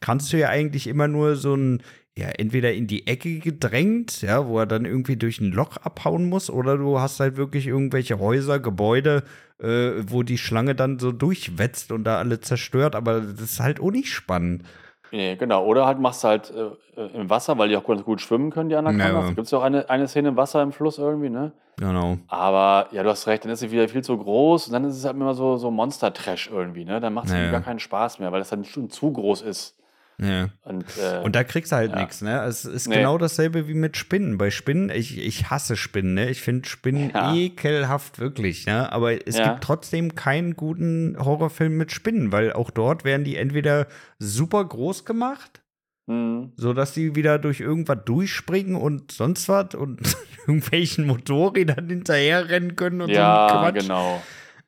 kannst 0.00 0.32
du 0.32 0.38
ja 0.38 0.48
eigentlich 0.48 0.86
immer 0.86 1.08
nur 1.08 1.36
so 1.36 1.54
ein, 1.54 1.82
ja, 2.20 2.28
entweder 2.28 2.72
in 2.72 2.86
die 2.86 3.06
Ecke 3.06 3.38
gedrängt, 3.38 4.20
ja, 4.20 4.46
wo 4.46 4.58
er 4.58 4.66
dann 4.66 4.84
irgendwie 4.84 5.16
durch 5.16 5.40
ein 5.40 5.52
Loch 5.52 5.78
abhauen 5.78 6.28
muss, 6.28 6.50
oder 6.50 6.76
du 6.76 7.00
hast 7.00 7.18
halt 7.18 7.36
wirklich 7.36 7.66
irgendwelche 7.66 8.18
Häuser, 8.18 8.60
Gebäude, 8.60 9.22
äh, 9.58 10.02
wo 10.06 10.22
die 10.22 10.38
Schlange 10.38 10.74
dann 10.74 10.98
so 10.98 11.12
durchwetzt 11.12 11.92
und 11.92 12.04
da 12.04 12.18
alle 12.18 12.40
zerstört, 12.40 12.94
aber 12.94 13.20
das 13.20 13.40
ist 13.40 13.60
halt 13.60 13.80
auch 13.80 13.90
nicht 13.90 14.12
spannend. 14.12 14.64
Nee, 15.12 15.34
genau. 15.36 15.64
Oder 15.64 15.86
halt 15.86 15.98
machst 15.98 16.22
du 16.22 16.28
halt 16.28 16.52
äh, 16.54 17.00
äh, 17.00 17.10
im 17.14 17.30
Wasser, 17.30 17.58
weil 17.58 17.68
die 17.68 17.76
auch 17.76 17.86
ganz 17.86 18.04
gut 18.04 18.20
schwimmen 18.20 18.50
können, 18.50 18.68
die 18.68 18.76
Anacondas. 18.76 19.08
Ja. 19.08 19.20
Da 19.22 19.28
gibt 19.28 19.40
es 19.40 19.50
ja 19.50 19.58
auch 19.58 19.62
eine, 19.62 19.88
eine 19.90 20.06
Szene 20.06 20.28
im 20.28 20.36
Wasser 20.36 20.62
im 20.62 20.72
Fluss 20.72 20.98
irgendwie, 20.98 21.30
ne? 21.30 21.52
Genau. 21.78 22.18
Aber 22.28 22.88
ja, 22.92 23.02
du 23.02 23.08
hast 23.08 23.26
recht, 23.26 23.44
dann 23.44 23.50
ist 23.50 23.60
sie 23.60 23.72
wieder 23.72 23.88
viel 23.88 24.04
zu 24.04 24.16
groß 24.16 24.68
und 24.68 24.72
dann 24.74 24.84
ist 24.84 24.96
es 24.96 25.04
halt 25.04 25.16
immer 25.16 25.34
so, 25.34 25.56
so 25.56 25.70
Monster-Trash 25.70 26.50
irgendwie, 26.52 26.84
ne? 26.84 27.00
Dann 27.00 27.14
macht 27.14 27.26
es 27.26 27.32
ja. 27.32 27.50
gar 27.50 27.62
keinen 27.62 27.80
Spaß 27.80 28.18
mehr, 28.20 28.30
weil 28.30 28.42
es 28.42 28.50
dann 28.50 28.64
schon 28.64 28.90
zu 28.90 29.12
groß 29.12 29.42
ist. 29.42 29.74
Ja. 30.22 30.50
Und, 30.64 30.84
äh, 30.98 31.18
Und 31.24 31.34
da 31.34 31.44
kriegst 31.44 31.72
du 31.72 31.76
halt 31.76 31.92
Ja. 31.92 31.98
nichts, 32.00 32.20
ne? 32.20 32.42
Es 32.44 32.64
ist 32.64 32.88
Nee. 32.88 32.96
genau 32.96 33.16
dasselbe 33.16 33.68
wie 33.68 33.74
mit 33.74 33.96
Spinnen. 33.96 34.36
Bei 34.36 34.50
Spinnen, 34.50 34.90
ich, 34.90 35.16
ich 35.18 35.48
hasse 35.50 35.76
Spinnen, 35.76 36.14
ne? 36.14 36.28
Ich 36.28 36.42
finde 36.42 36.68
Spinnen 36.68 37.10
Ja. 37.14 37.34
ekelhaft, 37.34 38.18
wirklich, 38.18 38.66
ne? 38.66 38.92
Aber 38.92 39.26
es 39.26 39.36
gibt 39.36 39.62
trotzdem 39.62 40.14
keinen 40.14 40.56
guten 40.56 41.16
Horrorfilm 41.18 41.76
mit 41.76 41.90
Spinnen, 41.92 42.32
weil 42.32 42.52
auch 42.52 42.70
dort 42.70 43.04
werden 43.04 43.24
die 43.24 43.36
entweder 43.36 43.86
super 44.18 44.62
groß 44.64 45.04
gemacht, 45.06 45.62
hm, 46.06 46.52
sodass 46.56 46.92
die 46.92 47.14
wieder 47.14 47.38
durch 47.38 47.60
irgendwas 47.60 47.98
durchspringen 48.04 48.74
und 48.76 49.12
sonst 49.12 49.48
was 49.48 49.74
und 49.74 50.00
irgendwelchen 50.46 51.06
Motorrädern 51.06 51.88
hinterherrennen 51.88 52.76
können 52.76 53.00
und 53.00 53.08
so 53.08 53.14
ja, 53.14 53.46
ein 53.46 53.72
Quatsch. 53.72 53.82
genau. 53.84 54.22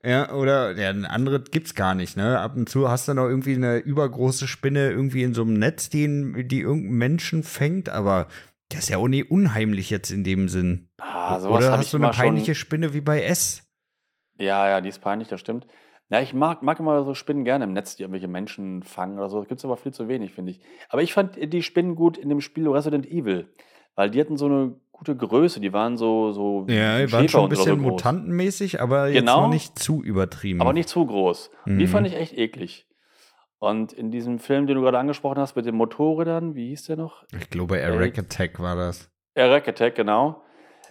Ja, 0.05 0.33
oder 0.33 0.77
ja, 0.77 0.91
ein 0.91 1.05
anderes 1.05 1.51
gibt's 1.53 1.75
gar 1.77 1.95
nicht, 1.95 2.17
ne? 2.17 2.41
Ab 2.41 2.57
und 2.57 2.69
zu 2.69 2.89
hast 2.89 3.07
du 3.07 3.15
noch 3.15 3.29
irgendwie 3.29 3.55
eine 3.55 3.79
übergroße 3.79 4.49
Spinne 4.49 4.91
irgendwie 4.91 5.23
in 5.23 5.33
so 5.33 5.43
einem 5.43 5.55
Netz, 5.55 5.91
die, 5.91 6.07
die 6.47 6.61
irgendeinen 6.61 6.99
Menschen 6.99 7.43
fängt, 7.45 7.89
aber 7.89 8.27
das 8.69 8.81
ist 8.81 8.89
ja 8.89 8.99
auch 8.99 9.07
nie 9.07 9.23
unheimlich 9.23 9.91
jetzt 9.91 10.11
in 10.11 10.25
dem 10.25 10.49
Sinn. 10.49 10.89
Ah, 10.99 11.39
sowas 11.39 11.59
oder 11.67 11.79
hast 11.79 11.93
du 11.93 11.99
eine 11.99 12.07
immer 12.07 12.13
schon- 12.15 12.25
peinliche 12.25 12.55
Spinne 12.57 12.95
wie 12.95 13.01
bei 13.01 13.23
S? 13.23 13.63
Ja, 14.39 14.69
ja, 14.69 14.81
die 14.81 14.89
ist 14.89 15.01
peinlich, 15.01 15.29
das 15.29 15.39
stimmt. 15.41 15.67
Ja, 16.09 16.21
ich 16.21 16.35
mag, 16.35 16.63
mag 16.63 16.81
immer 16.81 17.05
so 17.05 17.15
Spinnen 17.15 17.45
gerne 17.45 17.65
im 17.65 17.73
Netz, 17.73 17.95
die 17.97 18.03
irgendwelche 18.03 18.29
Menschen 18.29 18.83
fangen 18.83 19.19
oder 19.19 19.31
so. 19.31 19.39
Das 19.39 19.49
gibt 19.49 19.61
es 19.61 19.65
aber 19.65 19.77
viel 19.77 19.93
zu 19.93 20.09
wenig, 20.09 20.33
finde 20.33 20.51
ich. 20.53 20.61
Aber 20.89 21.03
ich 21.03 21.13
fand 21.13 21.37
die 21.41 21.63
Spinnen 21.63 21.95
gut 21.95 22.19
in 22.19 22.29
dem 22.29 22.41
Spiel 22.41 22.69
Resident 22.69 23.07
Evil, 23.07 23.49
weil 23.95 24.11
die 24.11 24.21
hatten 24.21 24.37
so 24.37 24.47
eine 24.47 24.75
gute 25.05 25.17
Größe. 25.17 25.61
Die 25.61 25.73
waren 25.73 25.97
so, 25.97 26.33
so 26.33 26.67
Ja, 26.69 27.05
die 27.05 27.13
waren 27.13 27.29
schon 27.29 27.43
ein 27.45 27.49
bisschen 27.49 27.77
so 27.77 27.83
mutantenmäßig, 27.91 28.81
aber 28.81 29.09
jetzt 29.09 29.21
Genau. 29.21 29.43
noch 29.43 29.49
nicht 29.51 29.79
zu 29.79 30.03
übertrieben. 30.03 30.61
Aber 30.61 30.73
nicht 30.73 30.89
zu 30.89 31.05
groß. 31.05 31.51
Und 31.67 31.79
Die 31.79 31.85
Mhm. 31.85 31.89
fand 31.89 32.07
ich 32.07 32.15
echt 32.17 32.39
eklig. 32.39 32.87
Und 33.59 33.93
in 33.93 34.11
diesem 34.11 34.39
Film, 34.39 34.67
den 34.67 34.77
du 34.77 34.83
gerade 34.83 34.99
angesprochen 34.99 35.39
hast, 35.39 35.55
mit 35.57 35.67
den 35.67 35.75
Motorrädern, 35.77 36.55
wie 36.55 36.69
hieß 36.69 36.85
der 36.87 36.97
noch? 36.97 37.25
ich 37.33 37.51
glaube, 37.51 37.79
Eric 37.81 38.19
Attack 38.19 38.61
war 38.61 38.77
das. 38.77 39.11
Eric 39.35 39.69
Attack, 39.69 39.95
genau. 39.97 40.43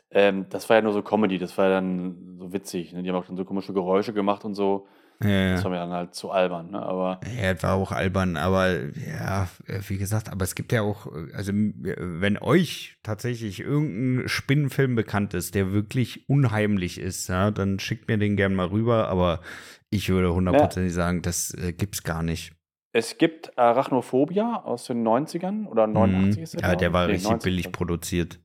Ähm, 0.10 0.46
das 0.50 0.70
war 0.70 0.78
ja 0.78 0.82
nur 0.82 0.94
so 0.94 1.02
Comedy, 1.04 1.38
das 1.38 1.58
war 1.58 1.66
ja 1.66 1.72
dann 1.76 2.36
so 2.38 2.52
witzig. 2.52 2.92
Ne? 2.94 3.04
Die 3.04 3.10
haben 3.10 3.16
auch 3.18 3.26
dann 3.26 3.38
so 3.38 3.46
komische 3.46 3.74
Geräusche 3.74 4.12
gemacht 4.14 4.44
und 4.46 4.56
so. 4.56 4.88
Ja, 5.24 5.52
Das 5.52 5.60
ja. 5.60 5.64
war 5.66 5.72
mir 5.72 5.78
dann 5.78 5.92
halt 5.92 6.16
zu 6.16 6.32
albern. 6.32 6.72
Ne? 6.72 6.82
Aber 6.82 7.20
Ja, 7.26 7.52
es 7.52 7.64
war 7.64 7.74
auch 7.76 7.92
albern, 7.92 8.38
aber 8.38 8.72
ja, 9.08 9.48
wie 9.88 9.98
gesagt, 9.98 10.30
aber 10.32 10.44
es 10.44 10.56
gibt 10.56 10.72
ja 10.72 10.82
auch, 10.82 11.08
also 11.34 11.52
wenn 11.54 12.38
euch 12.38 12.98
tatsächlich 13.04 13.60
irgendein 13.60 14.28
Spinnenfilm 14.28 14.96
bekannt 14.96 15.34
ist, 15.34 15.56
der 15.56 15.72
wirklich 15.72 16.28
unheimlich 16.30 17.00
ist, 17.00 17.28
ja, 17.28 17.52
dann 17.52 17.80
schickt 17.80 18.08
mir 18.08 18.18
den 18.18 18.36
gern 18.36 18.56
mal 18.56 18.68
rüber, 18.68 19.08
aber 19.10 19.42
ich 19.90 20.10
würde 20.10 20.34
hundertprozentig 20.34 20.94
sagen, 20.94 21.22
das 21.22 21.54
äh, 21.54 21.74
gibt's 21.74 22.04
gar 22.04 22.24
nicht. 22.24 22.54
Es 22.94 23.18
gibt 23.18 23.58
Arachnophobia 23.58 24.64
aus 24.66 24.86
den 24.86 25.08
90ern 25.08 25.66
oder 25.68 25.88
89 25.88 26.44
ist 26.44 26.56
Mhm. 26.56 26.60
der, 26.60 26.70
Ja, 26.72 26.76
der 26.76 26.94
war 26.94 27.06
Nee, 27.08 27.14
richtig 27.14 27.30
90 27.32 27.44
billig 27.46 27.66
ist 27.68 27.72
produziert. 27.72 28.40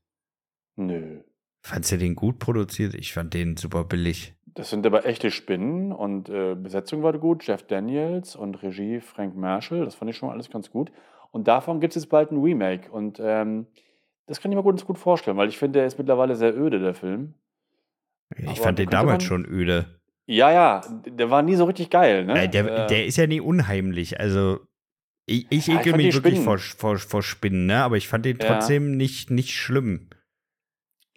Nö. 0.77 1.23
Fandst 1.67 1.91
du 1.91 1.99
den 1.99 2.15
gut 2.15 2.39
produziert? 2.39 2.95
Ich 2.95 3.13
fand 3.13 3.35
den 3.35 3.57
super 3.57 3.83
billig. 3.83 4.36
Das 4.57 4.71
sind 4.71 4.87
aber 4.87 5.05
echte 5.05 5.31
Spinnen 5.31 5.93
und 5.93 6.31
äh, 6.31 6.55
Besetzung 6.55 7.03
war 7.03 7.13
gut. 7.19 7.47
Jeff 7.47 7.63
Daniels 7.67 8.35
und 8.35 8.63
Regie 8.63 9.01
Frank 9.01 9.37
Marshall. 9.37 9.85
Das 9.85 9.95
fand 9.95 10.11
ich 10.11 10.17
schon 10.17 10.31
alles 10.31 10.51
ganz 10.51 10.71
gut. 10.71 10.91
Und 11.31 11.47
davon 11.47 11.79
gibt 11.79 11.95
es 11.95 12.03
jetzt 12.03 12.11
bald 12.11 12.33
ein 12.33 12.41
Remake. 12.41 12.91
Und 12.91 13.21
ähm, 13.23 13.67
das 14.27 14.41
kann 14.41 14.51
ich 14.51 14.57
mir 14.57 14.65
ganz 14.65 14.87
gut 14.87 14.99
vorstellen, 14.99 15.37
weil 15.37 15.51
ich 15.51 15.59
finde, 15.59 15.81
der 15.81 15.87
ist 15.87 15.99
mittlerweile 15.99 16.37
sehr 16.37 16.57
öde, 16.57 16.81
der 16.81 16.95
Film. 16.95 17.35
Ich 18.39 18.49
Aber 18.49 18.57
fand 18.57 18.79
den 18.79 18.89
damals 18.89 19.25
schon 19.25 19.45
öde. 19.45 20.01
Ja, 20.25 20.51
ja, 20.51 20.81
der 21.07 21.31
war 21.31 21.43
nie 21.43 21.55
so 21.55 21.67
richtig 21.67 21.91
geil. 21.91 22.25
Ne? 22.25 22.45
Äh, 22.45 22.49
der, 22.49 22.85
Äh, 22.85 22.87
der 22.87 23.05
ist 23.05 23.19
ja 23.19 23.27
nie 23.27 23.41
unheimlich. 23.41 24.19
Also, 24.19 24.61
ich, 25.27 25.47
ich 25.51 25.67
Ja, 25.67 25.75
ich 25.75 25.81
ekel 25.81 25.97
mich 25.99 26.15
wirklich 26.15 26.41
vor, 26.41 26.59
vor, 26.59 26.97
vor 26.97 27.23
Spinnen, 27.23 27.67
ne? 27.67 27.83
Aber 27.83 27.99
ich 27.99 28.09
fand 28.09 28.25
den 28.25 28.39
Ja. 28.39 28.47
trotzdem 28.47 28.97
nicht, 28.97 29.31
nicht 29.31 29.53
schlimm. 29.53 30.09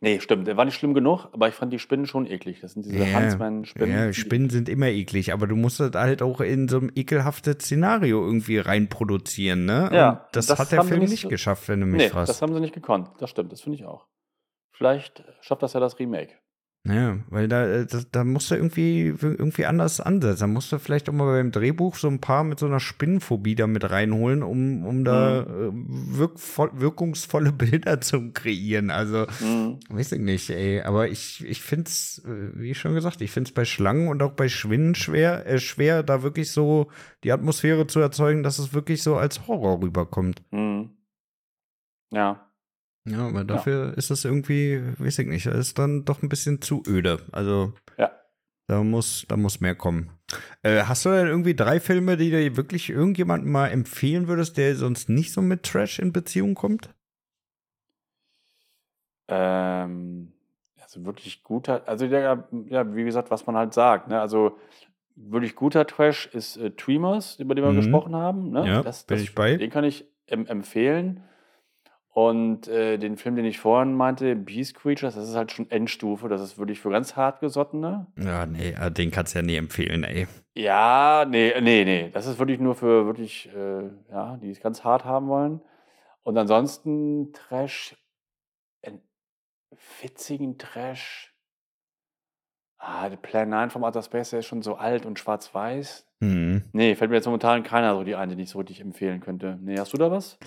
Nee, 0.02 0.20
stimmt, 0.20 0.48
der 0.48 0.58
war 0.58 0.66
nicht 0.66 0.76
schlimm 0.76 0.94
genug, 0.94 1.28
aber 1.32 1.48
ich 1.48 1.56
fand 1.56 1.72
die 1.74 1.80
Spinnen 1.80 2.06
schon 2.06 2.26
eklig. 2.26 2.60
Das 2.62 2.74
sind 2.74 2.86
diese 2.86 2.98
Ja, 3.00 3.20
Huntsman-Spinnen. 3.20 3.92
Ja, 3.92 4.14
Spinnen 4.14 4.50
sind 4.50 4.70
immer 4.70 4.88
eklig, 4.88 5.34
aber 5.34 5.48
du 5.48 5.56
musst 5.56 5.80
das 5.80 5.92
halt 5.94 6.22
auch 6.22 6.42
in 6.42 6.68
so 6.68 6.80
ein 6.80 6.92
ekelhaftes 6.96 7.56
Szenario 7.66 8.24
irgendwie 8.26 8.58
reinproduzieren, 8.58 9.66
ne? 9.66 9.90
Ja, 9.94 10.10
Und 10.10 10.20
das, 10.34 10.48
das 10.48 10.60
hat 10.60 10.72
der 10.72 10.84
Film 10.84 11.00
nicht 11.02 11.10
nicht 11.12 11.30
geschafft, 11.30 11.68
wenn 11.70 11.80
du 11.82 11.86
mich 11.86 12.02
Nee, 12.04 12.10
fragst. 12.10 12.30
das 12.30 12.42
haben 12.42 12.54
sie 12.54 12.60
nicht 12.60 12.74
gekonnt. 12.74 13.10
Das 13.20 13.30
stimmt, 13.30 13.52
das 13.52 13.62
finde 13.62 13.78
ich 13.78 13.86
auch. 13.86 14.08
Vielleicht 14.72 15.24
schafft 15.42 15.62
das 15.64 15.74
ja 15.74 15.80
das 15.80 16.00
Remake. 16.00 16.34
Ja, 16.88 17.20
weil 17.30 17.50
da, 17.50 17.68
äh, 17.68 17.86
da, 17.86 18.00
da 18.10 18.24
musst 18.24 18.50
du 18.50 18.56
irgendwie, 18.56 19.08
irgendwie 19.08 19.66
anders 19.66 20.00
ansetzen. 20.00 20.40
Da 20.40 20.48
musst 20.48 20.72
du 20.72 20.80
vielleicht 20.80 21.10
auch 21.10 21.14
mal 21.14 21.26
beim 21.26 21.52
Drehbuch 21.52 21.96
so 21.98 22.08
ein 22.08 22.22
paar 22.22 22.46
mit 22.46 22.58
so 22.58 22.68
einer 22.68 22.80
Spinnenphobie 22.80 23.56
da 23.56 23.68
mit 23.68 23.90
reinholen, 23.90 24.44
um, 24.44 24.86
um 24.86 25.04
da 25.04 25.42
äh, 25.42 25.72
wirkvoll, 25.74 26.72
wirkungsvolle 26.74 27.52
Bilder 27.52 28.00
zu 28.00 28.32
kreieren. 28.32 28.92
Also, 28.92 29.28
Mhm. 29.42 29.80
weiß 29.90 30.14
ich 30.14 30.20
nicht, 30.22 30.50
ey. 30.52 30.82
Aber 30.82 31.10
ich, 31.10 31.44
ich 31.46 31.62
finde 31.62 31.90
es, 31.90 32.24
wie 32.26 32.74
schon 32.74 32.94
gesagt, 32.96 33.20
ich 33.22 33.32
finde 33.32 33.50
es 33.50 33.54
bei 33.54 33.66
Schlangen 33.66 34.08
und 34.08 34.24
auch 34.24 34.32
bei 34.32 34.48
Schwinden 34.48 34.96
schwer, 34.96 35.46
äh, 35.48 35.60
schwer, 35.60 36.02
da 36.02 36.24
wirklich 36.24 36.50
so 36.50 36.90
die 37.26 37.34
Atmosphäre 37.34 37.88
zu 37.88 38.00
erzeugen, 38.00 38.42
dass 38.42 38.58
es 38.58 38.74
wirklich 38.74 39.04
so 39.04 39.18
als 39.18 39.48
Horror 39.48 39.82
rüberkommt. 39.82 40.42
Mhm. 40.52 40.92
Ja. 42.12 42.49
Ja, 43.10 43.28
aber 43.28 43.44
dafür 43.44 43.98
ist 43.98 44.12
es 44.12 44.24
irgendwie, 44.26 44.82
weiß 45.00 45.20
ich 45.20 45.28
nicht, 45.28 45.46
das 45.48 45.56
ist 45.58 45.80
dann 45.80 46.06
doch 46.06 46.22
ein 46.22 46.30
bisschen 46.30 46.62
zu 46.62 46.84
öde. 46.88 47.20
Also, 47.32 47.74
Ja. 47.98 48.12
da 48.68 48.84
muss, 48.84 49.26
da 49.28 49.36
muss 49.38 49.62
mehr 49.62 49.76
kommen. 49.76 50.12
Äh, 50.62 50.84
hast 50.84 51.06
du 51.06 51.10
denn 51.10 51.28
irgendwie 51.28 51.56
drei 51.56 51.80
Filme, 51.80 52.18
die 52.18 52.30
dir 52.30 52.56
wirklich 52.56 52.90
irgendjemandem 52.90 53.52
mal 53.52 53.68
empfehlen 53.70 54.28
würdest, 54.28 54.58
der 54.58 54.76
sonst 54.76 55.10
nicht 55.10 55.32
so 55.34 55.42
mit 55.42 55.64
Trash 55.64 55.98
in 56.00 56.14
Beziehung 56.14 56.54
kommt? 56.54 56.94
Ähm, 59.28 60.34
also 60.82 61.06
wirklich 61.06 61.44
guter, 61.44 61.88
also 61.88 62.08
der, 62.08 62.48
ja, 62.68 62.96
wie 62.96 63.04
gesagt, 63.04 63.30
was 63.32 63.46
man 63.46 63.56
halt 63.56 63.74
sagt, 63.74 64.08
ne? 64.08 64.20
Also 64.20 64.58
wirklich 65.16 65.56
guter 65.56 65.86
Trash 65.86 66.28
ist 66.34 66.58
äh, 66.58 66.72
Tremors, 66.72 67.40
über 67.40 67.54
den 67.56 67.64
wir 67.64 67.72
Mhm. 67.72 67.78
gesprochen 67.78 68.16
haben. 68.16 68.52
Ne? 68.52 68.68
Ja, 68.68 68.82
das, 68.84 69.04
bin 69.04 69.18
das, 69.18 69.24
ich 69.24 69.36
bei. 69.36 69.58
Den 69.58 69.70
kann 69.70 69.84
ich 69.84 70.06
em 70.28 70.46
empfehlen. 70.48 71.24
Und 72.12 72.68
äh, 72.68 72.98
den 72.98 73.18
Film, 73.18 73.36
den 73.36 73.46
ich 73.46 73.60
vorhin 73.60 73.94
meinte, 73.94 74.36
Beast 74.36 74.76
Creatures, 74.76 75.16
das 75.16 75.30
ist 75.30 75.36
halt 75.36 75.52
schon 75.52 75.70
Endstufe. 75.70 76.28
Das 76.28 76.42
ist 76.42 76.58
wirklich 76.58 76.80
für 76.80 76.90
ganz 76.90 77.16
hartgesottene. 77.16 78.08
Ja, 78.18 78.46
nee, 78.46 78.72
äh, 78.72 78.92
den 78.92 79.12
kannst 79.12 79.36
du 79.36 79.40
ja 79.40 79.46
nie 79.46 79.56
empfehlen, 79.56 80.04
ey. 80.04 80.28
Ja, 80.56 81.26
nee, 81.30 81.54
nee, 81.62 81.86
nee. 81.86 82.10
Das 82.12 82.26
ist 82.26 82.40
wirklich 82.40 82.60
nur 82.60 82.74
für 82.74 83.06
wirklich, 83.06 83.50
äh, 83.56 83.90
ja, 84.10 84.38
die 84.38 84.50
es 84.50 84.60
ganz 84.60 84.84
hart 84.84 85.06
haben 85.06 85.28
wollen. 85.28 85.62
Und 86.24 86.38
ansonsten 86.38 87.32
Trash, 87.32 87.96
einen 88.84 89.02
witzigen 90.02 90.58
Trash. 90.58 91.36
Ah, 92.80 93.10
der 93.10 93.18
Plan 93.18 93.50
9 93.50 93.70
vom 93.70 93.84
Outer 93.84 94.02
Space, 94.02 94.32
der 94.32 94.40
ist 94.40 94.48
schon 94.48 94.62
so 94.64 94.76
alt 94.76 95.06
und 95.06 95.20
schwarz-weiß. 95.20 96.08
Hm. 96.22 96.64
Nee, 96.74 96.96
fällt 96.96 97.12
mir 97.12 97.18
jetzt 97.18 97.26
momentan 97.26 97.64
keiner 97.64 97.96
so 97.96 98.04
die 98.04 98.16
ein, 98.16 98.30
den 98.30 98.40
ich 98.40 98.50
so 98.50 98.60
richtig 98.60 98.82
empfehlen 98.82 99.20
könnte. 99.20 99.60
Nee, 99.62 99.78
hast 99.78 99.94
du 99.94 99.98
da 99.98 100.10
was? 100.10 100.38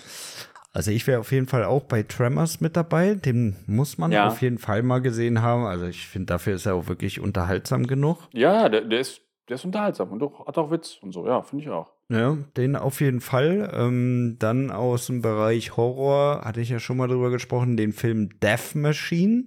Also 0.75 0.89
ich 0.89 1.05
wäre 1.05 1.19
auf 1.19 1.31
jeden 1.31 1.45
Fall 1.47 1.63
auch 1.65 1.83
bei 1.83 2.01
Tremors 2.03 2.59
mit 2.59 2.75
dabei. 2.75 3.13
Den 3.13 3.55
muss 3.67 3.97
man 3.99 4.11
Ja. 4.11 4.27
auf 4.27 4.41
jeden 4.41 4.57
Fall 4.57 4.81
mal 4.81 5.01
gesehen 5.01 5.41
haben. 5.43 5.65
Also 5.65 5.85
ich 5.85 6.07
finde, 6.07 6.25
dafür 6.27 6.55
ist 6.55 6.65
er 6.65 6.73
auch 6.75 6.87
wirklich 6.87 7.19
unterhaltsam 7.19 7.85
genug. 7.85 8.17
Ja, 8.33 8.67
der, 8.69 8.81
der, 8.81 8.99
ist, 8.99 9.21
der 9.49 9.55
ist 9.55 9.65
unterhaltsam 9.65 10.11
und 10.11 10.23
auch, 10.23 10.47
hat 10.47 10.57
auch 10.57 10.71
Witz 10.71 10.97
und 11.01 11.11
so. 11.11 11.27
Ja, 11.27 11.43
finde 11.43 11.63
ich 11.65 11.69
auch. 11.69 11.91
Ja, 12.09 12.37
den 12.57 12.75
auf 12.75 13.01
jeden 13.01 13.21
Fall. 13.21 13.71
Ähm, 13.73 14.35
dann 14.39 14.71
aus 14.71 15.07
dem 15.07 15.21
Bereich 15.21 15.77
Horror 15.77 16.41
hatte 16.43 16.59
ich 16.61 16.69
ja 16.69 16.79
schon 16.79 16.97
mal 16.97 17.07
drüber 17.07 17.29
gesprochen, 17.29 17.77
den 17.77 17.93
Film 17.93 18.29
Death 18.41 18.73
Machine. 18.75 19.45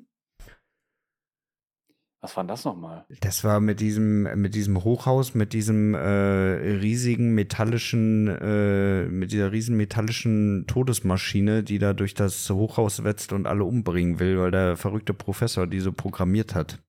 Was 2.27 2.37
war 2.37 2.43
denn 2.43 2.49
das 2.49 2.64
nochmal? 2.64 3.05
Das 3.20 3.45
war 3.45 3.61
mit 3.61 3.79
diesem, 3.79 4.24
mit 4.41 4.57
diesem 4.57 4.83
Hochhaus, 4.83 5.35
mit 5.37 5.53
diesem 5.53 5.95
äh, 5.95 5.99
riesigen 6.01 7.37
metallischen, 7.37 8.27
äh, 8.27 9.05
mit 9.05 9.31
dieser 9.31 9.53
riesen 9.53 9.77
metallischen 9.77 10.64
Todesmaschine, 10.66 11.62
die 11.62 11.79
da 11.79 11.93
durch 11.93 12.14
das 12.14 12.51
Hochhaus 12.51 13.05
wetzt 13.05 13.33
und 13.33 13.47
alle 13.47 13.62
umbringen 13.62 14.18
will, 14.18 14.41
weil 14.41 14.51
der 14.51 14.77
verrückte 14.77 15.14
Professor 15.14 15.68
die 15.68 15.79
so 15.79 15.93
programmiert 15.93 16.57
hat. 16.57 16.81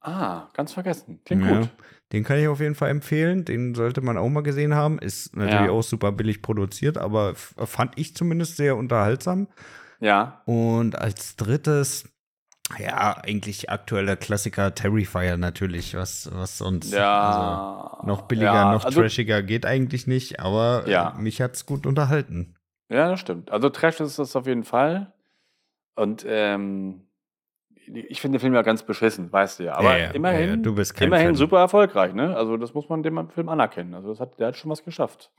Ah, 0.00 0.48
ganz 0.54 0.72
vergessen. 0.72 1.20
Klingt 1.26 1.44
Ja, 1.44 1.58
gut. 1.60 1.68
Den 2.14 2.24
kann 2.24 2.38
ich 2.38 2.48
auf 2.48 2.60
jeden 2.60 2.74
Fall 2.74 2.88
empfehlen. 2.88 3.44
Den 3.44 3.74
sollte 3.74 4.00
man 4.00 4.16
auch 4.16 4.30
mal 4.30 4.42
gesehen 4.42 4.74
haben. 4.74 4.98
Ist 4.98 5.36
natürlich 5.36 5.66
Ja. 5.66 5.72
auch 5.72 5.82
super 5.82 6.10
billig 6.10 6.40
produziert, 6.40 6.96
aber 6.96 7.34
fand 7.34 7.98
ich 7.98 8.16
zumindest 8.16 8.56
sehr 8.56 8.78
unterhaltsam. 8.78 9.48
Ja. 10.00 10.40
Und 10.46 10.96
als 10.98 11.36
drittes, 11.36 12.08
ja, 12.78 13.16
eigentlich 13.22 13.70
aktueller 13.70 14.16
Klassiker 14.16 14.74
Terrifier 14.74 15.36
natürlich, 15.36 15.94
was, 15.94 16.28
was 16.32 16.58
sonst. 16.58 16.92
Ja. 16.92 17.20
Also, 18.00 18.06
noch 18.06 18.22
billiger, 18.22 18.52
ja, 18.52 18.72
noch 18.72 18.84
also, 18.84 19.00
trashiger 19.00 19.42
geht 19.42 19.64
eigentlich 19.64 20.06
nicht, 20.06 20.40
aber 20.40 20.84
Ja. 20.88 21.14
äh, 21.16 21.20
mich 21.20 21.40
hat's 21.40 21.66
gut 21.66 21.86
unterhalten. 21.86 22.54
Ja, 22.88 23.08
das 23.10 23.20
stimmt. 23.20 23.50
Also 23.50 23.68
Trash 23.68 24.00
ist 24.00 24.18
das 24.18 24.36
auf 24.36 24.46
jeden 24.46 24.64
Fall. 24.64 25.12
Und 25.96 26.24
ähm, 26.28 27.02
ich 27.86 28.20
finde 28.20 28.36
den 28.38 28.40
Film 28.40 28.54
ja 28.54 28.62
ganz 28.62 28.82
beschissen, 28.82 29.32
weißt 29.32 29.60
du 29.60 29.64
ja. 29.64 29.74
Aber 29.74 29.96
Ja, 29.96 30.10
immerhin, 30.10 30.62
immerhin 31.00 31.26
Fan. 31.28 31.34
super 31.34 31.58
erfolgreich, 31.60 32.14
ne? 32.14 32.36
Also 32.36 32.56
das 32.56 32.74
muss 32.74 32.88
man 32.88 33.02
dem 33.02 33.30
Film 33.30 33.48
anerkennen. 33.48 33.94
Also 33.94 34.08
das 34.10 34.20
hat, 34.20 34.38
der 34.38 34.48
hat 34.48 34.56
schon 34.56 34.70
was 34.70 34.84
geschafft. 34.84 35.30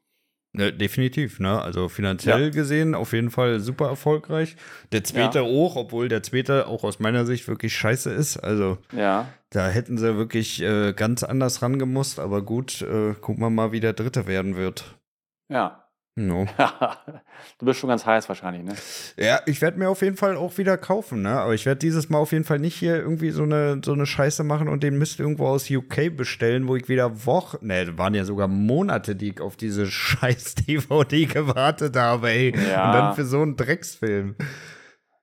Ne, 0.57 0.73
definitiv, 0.73 1.39
ne? 1.39 1.61
Also 1.61 1.87
finanziell 1.87 2.45
Ja. 2.45 2.49
gesehen 2.49 2.95
auf 2.95 3.13
jeden 3.13 3.29
Fall 3.29 3.59
super 3.59 3.87
erfolgreich. 3.87 4.55
Der 4.91 5.03
zweite 5.03 5.39
Ja. 5.39 5.45
auch, 5.45 5.75
obwohl 5.75 6.09
der 6.09 6.23
zweite 6.23 6.67
auch 6.67 6.83
aus 6.83 6.99
meiner 6.99 7.25
Sicht 7.27 7.47
wirklich 7.47 7.75
scheiße 7.75 8.11
ist. 8.11 8.37
Also 8.37 8.79
Ja. 8.91 9.27
da 9.51 9.69
hätten 9.69 9.97
sie 9.99 10.17
wirklich 10.17 10.61
äh, 10.63 10.93
ganz 10.93 11.23
anders 11.23 11.61
rangemusst, 11.61 12.19
aber 12.19 12.41
gut, 12.41 12.81
äh, 12.81 13.13
gucken 13.13 13.43
wir 13.43 13.49
mal, 13.51 13.71
wie 13.71 13.79
der 13.79 13.93
dritte 13.93 14.25
werden 14.27 14.55
wird. 14.55 14.95
Ja. 15.49 15.86
No. 16.19 16.47
du 17.59 17.65
bist 17.67 17.79
schon 17.79 17.89
ganz 17.89 18.03
heiß 18.03 18.27
wahrscheinlich, 18.27 18.63
ne? 18.63 18.73
Ja, 19.17 19.39
ich 19.45 19.61
werde 19.61 19.77
mir 19.77 19.87
auf 19.87 20.01
jeden 20.01 20.17
Fall 20.17 20.35
auch 20.35 20.57
wieder 20.57 20.75
kaufen, 20.75 21.21
ne? 21.21 21.39
Aber 21.39 21.53
ich 21.53 21.67
werde 21.67 21.77
dieses 21.77 22.09
Mal 22.09 22.17
auf 22.17 22.31
jeden 22.31 22.43
Fall 22.43 22.57
nicht 22.57 22.73
hier 22.73 22.95
irgendwie 22.97 23.29
so 23.29 23.43
eine, 23.43 23.81
so 23.85 23.93
eine 23.93 24.07
Scheiße 24.07 24.43
machen 24.43 24.67
und 24.67 24.81
den 24.81 24.97
Mist 24.97 25.19
irgendwo 25.19 25.45
aus 25.45 25.69
UK 25.69 26.17
bestellen, 26.17 26.67
wo 26.67 26.75
ich 26.75 26.89
wieder 26.89 27.27
Wochen, 27.27 27.67
ne, 27.67 27.99
waren 27.99 28.15
ja 28.15 28.25
sogar 28.25 28.47
Monate, 28.47 29.15
die 29.15 29.29
ich 29.29 29.41
auf 29.41 29.57
diese 29.57 29.85
scheiß 29.91 30.55
DVD 30.55 31.27
gewartet 31.27 31.95
habe, 31.95 32.31
ey. 32.31 32.51
Ja. 32.67 32.87
Und 32.87 32.93
dann 32.93 33.13
für 33.13 33.25
so 33.25 33.43
einen 33.43 33.55
Drecksfilm. 33.55 34.35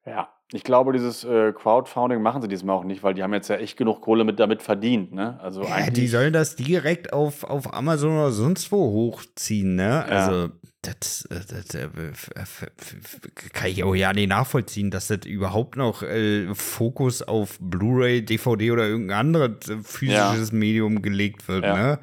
Ja. 0.06 0.33
Ich 0.56 0.62
glaube, 0.62 0.92
dieses 0.92 1.24
äh, 1.24 1.52
Crowdfunding 1.52 2.22
machen 2.22 2.40
sie 2.40 2.46
diesmal 2.46 2.76
auch 2.76 2.84
nicht, 2.84 3.02
weil 3.02 3.12
die 3.14 3.24
haben 3.24 3.34
jetzt 3.34 3.48
ja 3.48 3.56
echt 3.56 3.76
genug 3.76 4.00
Kohle 4.02 4.22
mit 4.22 4.38
damit 4.38 4.62
verdient, 4.62 5.12
ne? 5.12 5.36
Also 5.40 5.64
Ja, 5.64 5.70
eigentlich. 5.74 5.94
die 5.94 6.06
sollen 6.06 6.32
das 6.32 6.54
direkt 6.54 7.12
auf, 7.12 7.42
auf 7.42 7.74
Amazon 7.74 8.12
oder 8.12 8.30
sonst 8.30 8.70
wo 8.70 8.78
hochziehen, 8.92 9.74
ne? 9.74 10.04
Also, 10.04 10.50
das, 10.82 11.24
äh, 11.26 11.40
das 11.48 11.74
äh, 11.74 11.88
f- 12.12 12.30
f- 12.36 12.66
f- 12.78 13.20
kann 13.52 13.68
ich 13.68 13.82
auch 13.82 13.96
ja 13.96 14.12
nicht 14.12 14.28
nachvollziehen, 14.28 14.92
dass 14.92 15.08
das 15.08 15.26
überhaupt 15.26 15.76
noch 15.76 16.02
äh, 16.04 16.54
Fokus 16.54 17.22
auf 17.22 17.58
Blu-ray, 17.58 18.24
DVD 18.24 18.70
oder 18.70 18.86
irgendein 18.86 19.18
anderes 19.18 19.68
äh, 19.68 19.78
physisches 19.82 20.52
Medium 20.52 21.02
gelegt 21.02 21.48
wird, 21.48 21.64
Ja. 21.64 21.74
ne? 21.74 21.98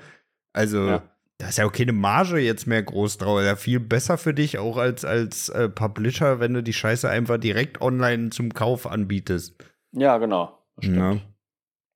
Also, 0.51 0.87
Ja. 0.87 1.03
Da 1.41 1.47
ist 1.47 1.57
ja 1.57 1.65
auch 1.65 1.71
keine 1.71 1.91
Marge 1.91 2.37
jetzt 2.37 2.67
mehr 2.67 2.83
groß 2.83 3.17
drauf. 3.17 3.41
Ja, 3.41 3.55
viel 3.55 3.79
besser 3.79 4.19
für 4.19 4.31
dich 4.33 4.59
auch 4.59 4.77
als, 4.77 5.03
als 5.03 5.49
äh, 5.49 5.69
Publisher, 5.69 6.39
wenn 6.39 6.53
du 6.53 6.61
die 6.61 6.71
Scheiße 6.73 7.09
einfach 7.09 7.39
direkt 7.39 7.81
online 7.81 8.29
zum 8.29 8.53
Kauf 8.53 8.85
anbietest. 8.85 9.55
ja, 9.91 10.17
genau. 10.19 10.59
Stimmt. 10.77 10.97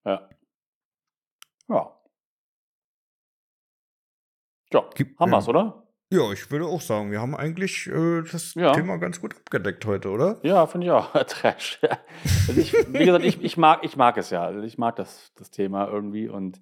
Ja. 0.05 0.11
Ja. 0.11 0.29
Ja. 1.69 1.91
Ja, 4.73 4.89
haben 5.19 5.31
ja. 5.31 5.37
wir's, 5.37 5.47
oder? 5.47 5.83
Ja, 6.11 6.31
ich 6.31 6.49
würde 6.49 6.65
auch 6.65 6.81
sagen, 6.81 7.11
wir 7.11 7.21
haben 7.21 7.35
eigentlich 7.35 7.87
äh, 7.87 8.23
das 8.23 8.55
Ja. 8.55 8.73
Thema 8.73 8.97
ganz 8.97 9.21
gut 9.21 9.35
abgedeckt 9.35 9.85
heute, 9.85 10.09
oder? 10.09 10.39
Ja, 10.41 10.65
finde 10.65 10.87
ich 10.87 10.91
auch. 10.91 11.11
Trash. 11.27 11.79
Also 12.47 12.59
ich, 12.59 12.73
wie 12.73 13.05
gesagt, 13.05 13.25
ich, 13.25 13.43
ich, 13.43 13.57
mag, 13.57 13.83
ich 13.83 13.95
mag 13.95 14.17
es 14.17 14.31
ja. 14.31 14.43
Also 14.43 14.61
ich 14.61 14.79
mag 14.79 14.95
das, 14.95 15.31
das 15.35 15.51
Thema 15.51 15.87
irgendwie. 15.87 16.27
Und 16.29 16.61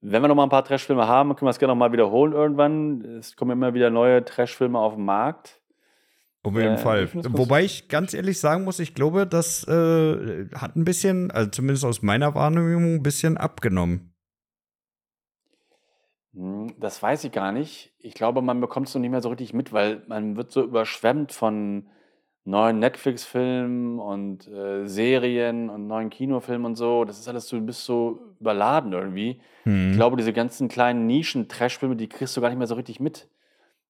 wenn 0.00 0.22
wir 0.22 0.28
noch 0.28 0.34
mal 0.34 0.44
ein 0.44 0.48
paar 0.50 0.64
Trash-Filme 0.64 1.06
haben, 1.08 1.30
können 1.34 1.46
wir 1.46 1.50
es 1.50 1.58
gerne 1.58 1.72
noch 1.72 1.78
mal 1.78 1.92
wiederholen 1.92 2.32
irgendwann. 2.32 3.00
Es 3.18 3.36
kommen 3.36 3.52
immer 3.52 3.74
wieder 3.74 3.90
neue 3.90 4.24
Trash-Filme 4.24 4.78
auf 4.78 4.94
den 4.94 5.04
Markt. 5.04 5.60
Auf 6.42 6.54
jeden 6.54 6.74
Äh, 6.74 6.78
Fall. 6.78 7.08
Wobei 7.14 7.64
ich 7.64 7.88
ganz 7.88 8.14
ehrlich 8.14 8.38
sagen 8.38 8.64
muss, 8.64 8.78
ich 8.78 8.94
glaube, 8.94 9.26
das 9.26 9.66
äh, 9.66 10.46
hat 10.54 10.76
ein 10.76 10.84
bisschen, 10.84 11.30
also 11.32 11.50
zumindest 11.50 11.84
aus 11.84 12.02
meiner 12.02 12.34
Wahrnehmung, 12.34 12.96
ein 12.96 13.02
bisschen 13.02 13.36
abgenommen. 13.36 14.12
Hm, 16.34 16.74
Das 16.78 17.02
weiß 17.02 17.24
ich 17.24 17.32
gar 17.32 17.52
nicht. 17.52 17.92
Ich 17.98 18.14
glaube, 18.14 18.42
man 18.42 18.60
bekommt 18.60 18.88
es 18.88 18.94
noch 18.94 19.00
nicht 19.00 19.10
mehr 19.10 19.22
so 19.22 19.30
richtig 19.30 19.54
mit, 19.54 19.72
weil 19.72 20.02
man 20.06 20.36
wird 20.36 20.52
so 20.52 20.62
überschwemmt 20.62 21.32
von 21.32 21.88
neuen 22.46 22.78
Netflix-Filmen 22.78 23.98
und 23.98 24.46
äh, 24.48 24.86
Serien 24.86 25.68
und 25.68 25.86
neuen 25.86 26.10
Kinofilmen 26.10 26.64
und 26.66 26.76
so. 26.76 27.04
Das 27.04 27.18
ist 27.18 27.28
alles 27.28 27.48
so, 27.48 27.56
du 27.58 27.66
bist 27.66 27.84
so 27.84 28.20
überladen 28.40 28.92
irgendwie. 28.92 29.40
Hm. 29.64 29.90
Ich 29.90 29.96
glaube, 29.96 30.16
diese 30.16 30.32
ganzen 30.32 30.68
kleinen 30.68 31.06
Nischen-Trash-Filme, 31.06 31.96
die 31.96 32.08
kriegst 32.08 32.36
du 32.36 32.40
gar 32.40 32.48
nicht 32.48 32.58
mehr 32.58 32.66
so 32.66 32.74
richtig 32.76 33.00
mit. 33.00 33.28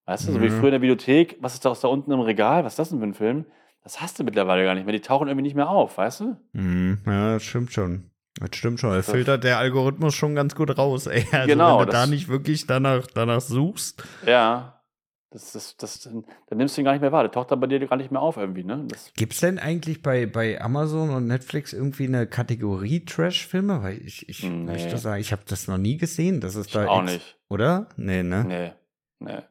Weißt 0.07 0.28
du, 0.28 0.32
so 0.32 0.40
wie 0.40 0.46
Ja. 0.46 0.50
früher 0.52 0.68
in 0.68 0.72
der 0.72 0.82
Videothek, 0.82 1.36
was 1.40 1.54
ist 1.54 1.64
da, 1.64 1.72
da 1.72 1.88
unten 1.88 2.12
im 2.12 2.20
Regal? 2.20 2.64
Was 2.64 2.74
ist 2.74 2.78
das 2.78 2.90
denn 2.90 3.00
für 3.00 3.07
ein 3.07 3.14
Film? 3.14 3.44
Das 3.82 4.00
hast 4.00 4.18
du 4.18 4.24
mittlerweile 4.24 4.64
gar 4.64 4.74
nicht 4.74 4.84
mehr. 4.84 4.92
Die 4.92 5.00
tauchen 5.00 5.28
irgendwie 5.28 5.42
nicht 5.42 5.57
mehr 5.57 5.68
auf, 5.68 5.98
weißt 5.98 6.20
du? 6.20 6.36
Hm, 6.54 6.98
ja, 7.07 7.34
das 7.34 7.44
stimmt 7.44 7.72
schon. 7.72 8.11
Das 8.40 8.50
stimmt 8.57 8.80
schon. 8.80 8.92
Er 8.92 9.02
filtert 9.02 9.44
der 9.44 9.59
Algorithmus 9.59 10.14
schon 10.14 10.34
ganz 10.34 10.54
gut 10.54 10.76
raus, 10.76 11.07
ey. 11.07 11.24
Also 11.32 11.48
Genau, 11.48 11.80
wenn 11.80 11.86
du 11.86 11.92
da 11.92 12.07
nicht 12.07 12.28
wirklich 12.28 12.66
danach, 12.66 13.07
danach 13.12 13.40
suchst. 13.40 14.02
Ja. 14.26 14.75
Das, 15.30 15.52
das, 15.52 15.76
das, 15.76 16.00
dann 16.02 16.24
nimmst 16.58 16.76
du 16.76 16.80
ihn 16.80 16.84
gar 16.84 16.92
nicht 16.92 17.00
mehr 17.00 17.10
wahr. 17.12 17.22
Der 17.24 17.32
taucht 17.32 17.50
dann 17.50 17.58
bei 17.60 17.66
dir 17.66 17.84
gar 17.86 17.96
nicht 17.96 18.10
mehr 18.12 18.20
auf 18.22 18.36
irgendwie, 18.36 18.62
ne? 18.64 18.84
Das, 18.88 19.12
Gibt's 19.16 19.40
denn 19.40 19.58
eigentlich 19.58 20.00
bei, 20.00 20.24
bei 20.26 20.60
Amazon 20.60 21.10
und 21.10 21.26
Netflix 21.26 21.72
irgendwie 21.72 22.06
eine 22.06 22.26
Kategorie 22.26 23.04
Trash-Filme? 23.04 23.82
Weil 23.82 23.98
ich, 23.98 24.28
ich 24.28 24.44
Nee. 24.44 24.50
möchte 24.72 24.96
sagen, 24.98 25.20
ich 25.20 25.32
habe 25.32 25.42
das 25.48 25.66
noch 25.66 25.78
nie 25.78 25.96
gesehen. 25.96 26.40
Das 26.40 26.54
ist 26.54 26.66
ich 26.68 26.72
da 26.72 26.86
auch 26.86 27.02
nicht. 27.02 27.36
Oder? 27.48 27.88
Nee, 27.96 28.22
ne? 28.22 28.44
Nee. 28.46 28.72
Nee. 29.18 29.42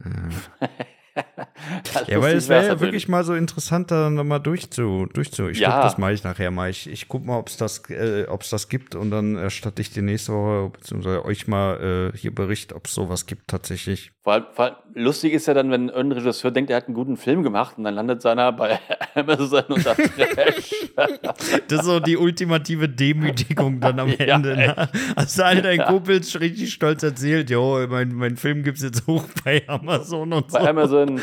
Ja. 1.16 2.02
Ja, 2.08 2.20
weil 2.20 2.34
es 2.34 2.48
wäre 2.48 2.66
ja 2.66 2.80
wirklich 2.80 3.06
mal 3.06 3.22
so 3.22 3.34
interessant, 3.34 3.92
da 3.92 4.10
nochmal 4.10 4.40
durchzu, 4.40 5.06
durchzu. 5.12 5.48
Ich 5.48 5.60
Ja. 5.60 5.68
glaube, 5.68 5.82
das 5.84 5.96
mache 5.98 6.12
ich 6.12 6.24
nachher 6.24 6.50
mal. 6.50 6.70
Ich, 6.70 6.88
ich 6.90 7.06
gucke 7.06 7.24
mal, 7.24 7.38
ob 7.38 7.48
es 7.48 7.56
das, 7.56 7.88
äh, 7.88 8.26
ob's 8.28 8.50
das 8.50 8.68
gibt 8.68 8.96
und 8.96 9.12
dann 9.12 9.36
erstatte 9.36 9.80
ich 9.80 9.90
die 9.92 10.02
nächste 10.02 10.32
Woche, 10.32 10.70
beziehungsweise 10.70 11.24
euch 11.24 11.46
mal 11.46 12.10
äh, 12.12 12.18
hier 12.18 12.34
Bericht, 12.34 12.72
ob 12.72 12.86
es 12.86 12.94
sowas 12.94 13.26
gibt 13.26 13.46
tatsächlich. 13.46 14.10
Vor 14.22 14.32
allem, 14.32 14.46
vor 14.50 14.64
allem 14.64 14.74
lustig 14.94 15.32
ist 15.32 15.46
ja 15.46 15.54
dann, 15.54 15.70
wenn 15.70 15.88
irgendein 15.88 16.18
Regisseur 16.20 16.50
denkt, 16.50 16.70
er 16.70 16.76
hat 16.78 16.86
einen 16.86 16.94
guten 16.94 17.16
Film 17.16 17.42
gemacht 17.42 17.76
und 17.78 17.84
dann 17.84 17.94
landet 17.94 18.22
seiner 18.22 18.52
bei 18.52 18.78
Amazon 19.14 19.64
unter 19.68 19.94
Trash. 19.94 20.74
Das 21.68 21.80
ist 21.80 21.84
so 21.86 21.98
die 22.00 22.16
ultimative 22.16 22.88
Demütigung 22.88 23.80
dann 23.80 23.98
am 23.98 24.08
Ja, 24.18 24.36
Ende. 24.36 24.56
ne? 24.56 24.88
Hast 25.16 25.38
du 25.38 25.44
all 25.44 25.60
deinen 25.62 25.80
Ja. 25.80 25.86
Kumpels 25.86 26.38
richtig 26.40 26.72
stolz 26.72 27.02
erzählt, 27.02 27.50
jo, 27.50 27.84
mein, 27.88 28.14
mein 28.14 28.36
Film 28.36 28.62
gibt's 28.62 28.82
jetzt 28.82 29.06
hoch 29.06 29.24
bei 29.44 29.62
Amazon 29.66 30.32
und 30.32 30.50
so. 30.50 30.58
bei 30.58 30.68
Amazon. 30.68 31.20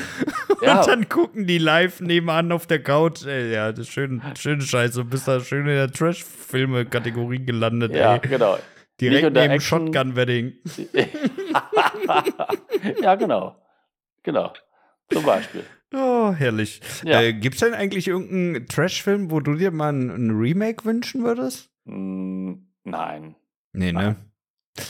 Ja, 0.61 0.79
Und 0.81 0.87
dann 0.87 1.09
gucken 1.09 1.47
die 1.47 1.57
live 1.57 2.01
nebenan 2.01 2.51
auf 2.51 2.67
der 2.67 2.83
Couch. 2.83 3.25
Ey, 3.25 3.53
ja, 3.53 3.71
das 3.71 3.87
ist 3.87 3.93
schön, 3.93 4.21
schöne 4.37 4.61
Scheiße. 4.61 5.03
Du 5.03 5.09
bist 5.09 5.27
da 5.27 5.39
schön 5.39 5.61
in 5.61 5.75
der 5.75 5.91
Trash-Filme-Kategorie 5.91 7.45
gelandet, 7.45 7.95
ja, 7.95 8.15
ey. 8.15 8.19
genau. 8.27 8.57
Direkt 8.99 9.33
neben 9.33 9.37
Action. 9.51 9.87
Shotgun-Wedding. 9.87 10.53
ja, 13.01 13.15
genau. 13.15 13.55
Genau. 14.23 14.53
Zum 15.11 15.23
Beispiel. 15.25 15.63
Oh, 15.93 16.31
herrlich. 16.31 16.79
Ja. 17.03 17.21
Äh, 17.21 17.33
gibt's 17.33 17.59
denn 17.59 17.73
eigentlich 17.73 18.07
irgendeinen 18.07 18.65
Trash-Film, 18.65 19.29
wo 19.29 19.41
du 19.41 19.55
dir 19.55 19.71
mal 19.71 19.91
ein, 19.91 20.29
Remake 20.31 20.85
wünschen 20.85 21.25
würdest? 21.25 21.69
Hm, 21.85 22.65
nein. 22.85 23.35
Nee, 23.73 23.91
ne? 23.91 24.15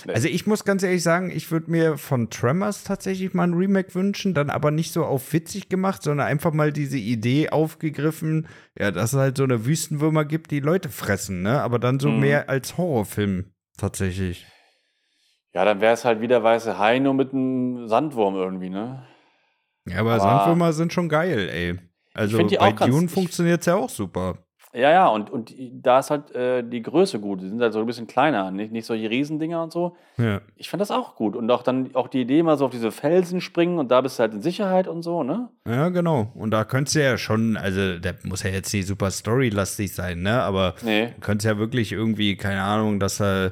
Nee. 0.05 0.13
Also 0.13 0.27
ich 0.27 0.45
muss 0.45 0.63
ganz 0.63 0.83
ehrlich 0.83 1.01
sagen, 1.01 1.31
ich 1.31 1.49
würde 1.49 1.71
mir 1.71 1.97
von 1.97 2.29
Tremors 2.29 2.83
tatsächlich 2.83 3.33
mal 3.33 3.45
ein 3.47 3.55
Remake 3.55 3.95
wünschen, 3.95 4.35
dann 4.35 4.51
aber 4.51 4.69
nicht 4.69 4.93
so 4.93 5.03
auf 5.03 5.33
witzig 5.33 5.69
gemacht, 5.69 6.03
sondern 6.03 6.27
einfach 6.27 6.53
mal 6.53 6.71
diese 6.71 6.99
Idee 6.99 7.49
aufgegriffen, 7.49 8.47
ja, 8.77 8.91
dass 8.91 9.13
es 9.13 9.19
halt 9.19 9.37
so 9.37 9.43
eine 9.43 9.65
Wüstenwürmer 9.65 10.23
gibt, 10.23 10.51
die 10.51 10.59
Leute 10.59 10.89
fressen, 10.89 11.41
ne? 11.41 11.63
Aber 11.63 11.79
dann 11.79 11.99
so 11.99 12.09
Mhm. 12.09 12.19
mehr 12.19 12.47
als 12.47 12.77
Horrorfilm 12.77 13.45
tatsächlich. 13.75 14.45
Ja, 15.55 15.65
dann 15.65 15.81
wäre 15.81 15.95
es 15.95 16.05
halt 16.05 16.21
wieder 16.21 16.43
weiße 16.43 16.77
Hai 16.77 16.99
nur 16.99 17.15
mit 17.15 17.33
einem 17.33 17.87
Sandwurm 17.87 18.35
irgendwie, 18.35 18.69
ne? 18.69 19.07
Ja, 19.87 19.99
aber, 19.99 20.11
Aber- 20.13 20.19
Sandwürmer 20.21 20.73
sind 20.73 20.93
schon 20.93 21.09
geil, 21.09 21.49
ey. 21.51 21.79
Also 22.13 22.37
bei 22.37 22.71
Dune 22.73 23.05
ich- 23.05 23.11
funktioniert's 23.11 23.65
ja 23.65 23.75
auch 23.75 23.89
super. 23.89 24.37
Ja, 24.73 24.89
ja, 24.89 25.07
und, 25.07 25.29
und 25.29 25.53
da 25.73 25.99
ist 25.99 26.11
halt 26.11 26.33
äh, 26.33 26.63
die 26.63 26.81
Größe 26.81 27.19
gut. 27.19 27.41
Die 27.41 27.49
sind 27.49 27.59
halt 27.61 27.73
so 27.73 27.79
ein 27.81 27.85
bisschen 27.85 28.07
kleiner, 28.07 28.51
nicht, 28.51 28.71
nicht 28.71 28.85
solche 28.85 29.09
Riesendinger 29.09 29.61
und 29.63 29.73
so. 29.73 29.97
Ja. 30.17 30.39
Ich 30.55 30.69
fand 30.69 30.79
das 30.79 30.91
auch 30.91 31.15
gut. 31.15 31.35
Und 31.35 31.51
auch 31.51 31.61
dann 31.61 31.93
auch 31.93 32.07
die 32.07 32.21
Idee, 32.21 32.41
mal 32.41 32.57
so 32.57 32.65
auf 32.65 32.71
diese 32.71 32.91
Felsen 32.91 33.41
springen 33.41 33.79
und 33.79 33.91
da 33.91 33.99
bist 33.99 34.17
du 34.17 34.21
halt 34.21 34.33
in 34.33 34.41
Sicherheit 34.41 34.87
und 34.87 35.03
so, 35.03 35.23
ne? 35.23 35.49
Ja, 35.67 35.89
genau. 35.89 36.31
Und 36.35 36.51
da 36.51 36.63
könntest 36.63 36.95
du 36.95 37.03
ja 37.03 37.17
schon, 37.17 37.57
also 37.57 37.99
der 37.99 38.15
muss 38.23 38.43
ja 38.43 38.49
jetzt 38.49 38.73
nicht 38.73 38.87
super 38.87 39.11
storylastig 39.11 39.93
sein, 39.93 40.21
ne? 40.21 40.41
Aber 40.41 40.75
Nee. 40.83 41.07
du 41.15 41.19
könntest 41.19 41.47
ja 41.51 41.57
wirklich 41.57 41.91
irgendwie, 41.91 42.37
keine 42.37 42.61
Ahnung, 42.61 43.01
dass 43.01 43.19
er 43.19 43.51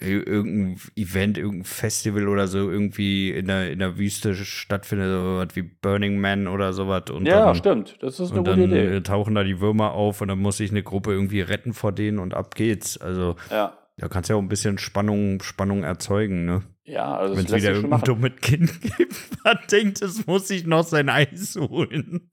irgendein 0.00 0.78
Event, 0.94 1.38
irgendein 1.38 1.64
Festival 1.64 2.28
oder 2.28 2.48
so 2.48 2.70
irgendwie 2.70 3.30
in 3.30 3.46
der, 3.46 3.70
in 3.72 3.78
der 3.78 3.96
Wüste 3.98 4.34
stattfindet, 4.34 5.08
so 5.08 5.36
was 5.38 5.56
wie 5.56 5.62
Burning 5.62 6.18
Man 6.20 6.48
oder 6.48 6.72
sowas. 6.72 7.04
Und 7.10 7.26
Ja, 7.26 7.46
dann, 7.46 7.54
stimmt. 7.54 7.96
Das 8.00 8.20
ist 8.20 8.30
eine 8.32 8.40
Und 8.40 8.44
gute 8.46 8.60
dann 8.60 8.70
Idee. 8.70 8.96
äh, 8.96 9.00
tauchen 9.02 9.34
da 9.34 9.42
die 9.44 9.60
Würmer 9.60 9.92
auf 9.92 10.20
und 10.20 10.28
dann 10.28 10.38
muss 10.38 10.58
sich 10.58 10.70
eine 10.70 10.82
Gruppe 10.82 11.12
irgendwie 11.12 11.40
retten 11.40 11.72
vor 11.72 11.92
denen 11.92 12.18
und 12.18 12.34
ab 12.34 12.54
geht's. 12.54 12.98
Also 12.98 13.36
Ja. 13.50 13.72
da 13.96 14.08
kannst 14.08 14.28
du 14.28 14.34
ja 14.34 14.38
auch 14.38 14.42
ein 14.42 14.48
bisschen 14.48 14.76
Spannung, 14.78 15.42
Spannung 15.42 15.82
erzeugen, 15.82 16.44
ne? 16.44 16.62
Ja, 16.84 17.16
also 17.16 17.36
Wenn 17.36 17.46
es 17.46 17.52
wieder 17.52 17.72
irgendein 17.72 18.02
dummes 18.02 18.32
Kind 18.42 18.80
gibt, 18.98 19.16
man 19.44 19.58
denkt, 19.72 20.02
es 20.02 20.24
muss 20.26 20.46
sich 20.46 20.66
noch 20.66 20.84
sein 20.84 21.08
Eis 21.08 21.56
holen. 21.58 22.30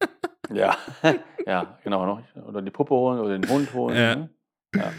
Ja, 0.54 0.78
ja, 1.48 1.80
genau. 1.84 2.06
Noch. 2.06 2.22
Oder 2.46 2.62
die 2.62 2.70
Puppe 2.70 2.94
holen 2.94 3.20
oder 3.20 3.38
den 3.40 3.50
Hund 3.50 3.74
holen. 3.74 3.96
Ja. 3.96 4.16
Ne? 4.16 4.30
Ja. 4.76 4.92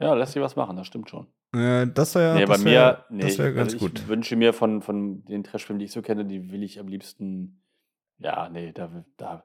Ja, 0.00 0.14
lässt 0.14 0.32
sich 0.32 0.42
was 0.42 0.56
machen, 0.56 0.76
das 0.76 0.86
stimmt 0.86 1.10
schon. 1.10 1.26
Äh, 1.54 1.86
das 1.86 2.14
wäre 2.14 2.34
nee, 2.36 2.46
bei 2.46 2.52
das 2.54 2.64
mir, 2.64 2.70
wär, 2.70 3.04
nee, 3.10 3.22
das 3.22 3.38
wär 3.38 3.52
ganz 3.52 3.72
also 3.74 3.86
gut. 3.86 3.98
ich 4.00 4.08
wünsche 4.08 4.36
mir 4.36 4.52
von, 4.52 4.82
von 4.82 5.24
den 5.24 5.44
Trashfilmen, 5.44 5.78
die 5.78 5.86
ich 5.86 5.92
so 5.92 6.02
kenne, 6.02 6.24
die 6.24 6.50
will 6.52 6.62
ich 6.62 6.78
am 6.78 6.88
liebsten, 6.88 7.62
ja, 8.18 8.48
nee, 8.48 8.72
da, 8.72 9.04
da 9.16 9.44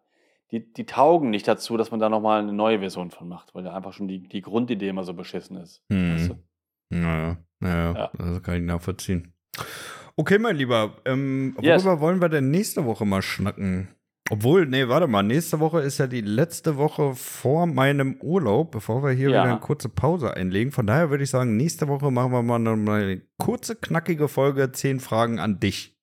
die, 0.52 0.72
die 0.72 0.86
taugen 0.86 1.32
nicht 1.32 1.48
dazu, 1.48 1.78
dass 1.78 1.90
man 1.90 2.00
da 2.00 2.10
nochmal 2.10 2.42
eine 2.42 2.54
neue 2.54 2.80
Version 2.80 3.10
von 3.10 3.28
macht, 3.28 3.56
weil 3.56 3.64
da 3.64 3.74
einfach 3.74 3.94
schon 3.94 4.08
die, 4.08 4.22
die 4.28 4.42
Grundidee 4.42 4.90
immer 4.90 5.04
so 5.04 5.14
beschissen 5.14 5.58
ist. 5.58 5.84
Hm. 5.92 6.14
Weißt 6.14 6.30
du? 6.30 6.36
Naja, 6.90 7.38
naja, 7.60 7.94
Ja. 7.96 8.12
das 8.18 8.44
kann 8.44 8.56
ich 8.58 8.62
nachvollziehen. 8.62 9.34
Okay, 10.16 10.38
mein 10.38 10.56
Lieber, 10.56 10.98
ähm, 11.06 11.58
Yes. 11.60 11.84
worüber 11.84 12.02
wollen 12.02 12.22
wir 12.22 12.30
denn 12.30 12.52
nächste 12.52 12.86
Woche 12.86 13.04
mal 13.06 13.24
schnacken? 13.24 13.88
Obwohl, 14.30 14.66
nee, 14.66 14.88
warte 14.88 15.08
mal, 15.08 15.22
nächste 15.22 15.60
Woche 15.60 15.82
ist 15.82 15.98
ja 15.98 16.08
die 16.08 16.22
letzte 16.22 16.78
Woche 16.78 17.14
vor 17.14 17.68
meinem 17.68 18.16
Urlaub, 18.22 18.72
bevor 18.72 19.04
wir 19.04 19.12
hier 19.12 19.30
Ja. 19.30 19.44
wieder 19.44 19.52
eine 19.52 19.60
kurze 19.60 19.90
Pause 19.90 20.34
einlegen. 20.34 20.72
Von 20.72 20.88
daher 20.88 21.10
würde 21.10 21.24
ich 21.26 21.30
sagen, 21.30 21.58
nächste 21.58 21.88
Woche 21.90 22.10
machen 22.10 22.32
wir 22.32 22.42
mal 22.42 22.56
eine 22.56 23.22
kurze, 23.38 23.76
knackige 23.76 24.30
Folge, 24.30 24.72
zehn 24.72 25.00
Fragen 25.02 25.40
an 25.40 25.60
dich. 25.60 25.98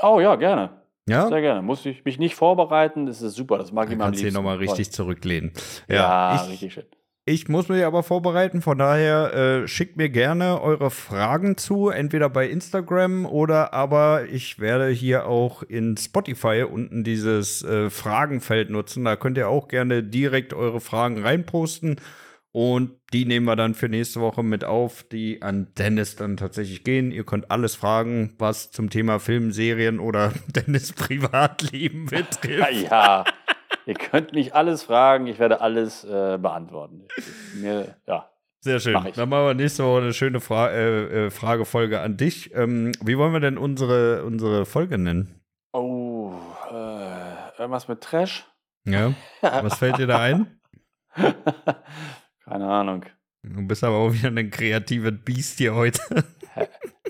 Oh 0.00 0.18
ja, 0.20 0.34
gerne. 0.36 0.82
Ja? 1.08 1.28
Sehr 1.28 1.40
gerne. 1.40 1.62
Muss 1.62 1.86
ich 1.86 2.04
mich 2.04 2.18
nicht 2.18 2.34
vorbereiten, 2.34 3.06
das 3.06 3.22
ist 3.22 3.34
super. 3.34 3.58
Das 3.58 3.70
mag 3.72 3.90
ich 3.90 3.96
mal 3.96 4.04
am 4.04 4.08
kannst 4.08 4.20
du 4.20 4.24
liebsten. 4.24 4.42
nochmal 4.42 4.56
richtig 4.58 4.90
zurücklehnen. 4.92 5.52
Ja, 5.88 5.94
Ja, 5.96 6.42
ich, 6.44 6.50
richtig 6.50 6.72
schön. 6.74 6.86
Ich 7.24 7.46
muss 7.46 7.68
mich 7.68 7.84
aber 7.84 8.02
vorbereiten, 8.02 8.62
von 8.62 8.78
daher 8.78 9.32
äh, 9.32 9.68
schickt 9.68 9.96
mir 9.96 10.08
gerne 10.08 10.60
eure 10.60 10.90
Fragen 10.90 11.56
zu, 11.56 11.88
entweder 11.88 12.28
bei 12.28 12.48
Instagram 12.48 13.26
oder 13.26 13.72
aber 13.72 14.24
ich 14.28 14.58
werde 14.58 14.88
hier 14.88 15.26
auch 15.26 15.62
in 15.62 15.96
Spotify 15.96 16.64
unten 16.68 17.04
dieses 17.04 17.62
äh, 17.62 17.90
Fragenfeld 17.90 18.70
nutzen. 18.70 19.04
Da 19.04 19.14
könnt 19.14 19.38
ihr 19.38 19.48
auch 19.48 19.68
gerne 19.68 20.02
direkt 20.02 20.52
eure 20.52 20.80
Fragen 20.80 21.22
reinposten 21.22 22.00
und 22.50 22.90
die 23.14 23.24
nehmen 23.24 23.46
wir 23.46 23.56
dann 23.56 23.74
für 23.74 23.88
nächste 23.88 24.20
Woche 24.20 24.42
mit 24.42 24.64
auf, 24.64 25.04
die 25.04 25.40
an 25.42 25.68
Dennis 25.78 26.16
dann 26.16 26.36
tatsächlich 26.36 26.84
gehen. 26.84 27.12
Ihr 27.12 27.24
könnt 27.24 27.50
alles 27.50 27.76
fragen, 27.76 28.34
was 28.38 28.72
zum 28.72 28.90
Thema 28.90 29.20
Film, 29.20 29.52
Serien 29.52 30.00
oder 30.00 30.32
Dennis 30.48 30.92
Privatleben 30.92 32.06
betrifft. 32.06 32.90
ja. 32.90 33.24
Ihr 33.86 33.94
könnt 33.94 34.32
mich 34.32 34.54
alles 34.54 34.82
fragen, 34.84 35.26
ich 35.26 35.38
werde 35.38 35.60
alles 35.60 36.04
äh, 36.04 36.38
beantworten. 36.38 37.06
Mir, 37.54 37.96
ja. 38.06 38.28
Sehr 38.60 38.78
schön. 38.78 38.92
Mach. 38.92 39.10
Dann 39.10 39.28
machen 39.28 39.46
wir 39.46 39.54
nächste 39.54 39.84
Woche 39.84 40.02
eine 40.02 40.12
schöne 40.12 40.40
Fra 40.40 40.70
äh, 40.70 41.26
äh, 41.26 41.30
Fragefolge 41.30 42.00
an 42.00 42.16
dich. 42.16 42.54
Ähm, 42.54 42.92
wie 43.02 43.18
wollen 43.18 43.32
wir 43.32 43.40
denn 43.40 43.58
unsere, 43.58 44.24
unsere 44.24 44.66
Folge 44.66 44.98
nennen? 44.98 45.40
Oh, 45.72 46.32
äh, 46.70 47.58
irgendwas 47.58 47.88
mit 47.88 48.00
Trash? 48.00 48.46
Ja. 48.84 49.14
Was 49.40 49.78
fällt 49.78 49.98
dir 49.98 50.06
da 50.06 50.20
ein? 50.20 50.60
Keine 52.44 52.68
Ahnung. 52.68 53.04
Du 53.42 53.66
bist 53.66 53.82
aber 53.82 53.96
auch 53.96 54.12
wieder 54.12 54.28
ein 54.28 54.50
kreatives 54.50 55.12
Biest 55.24 55.58
hier 55.58 55.74
heute. 55.74 56.00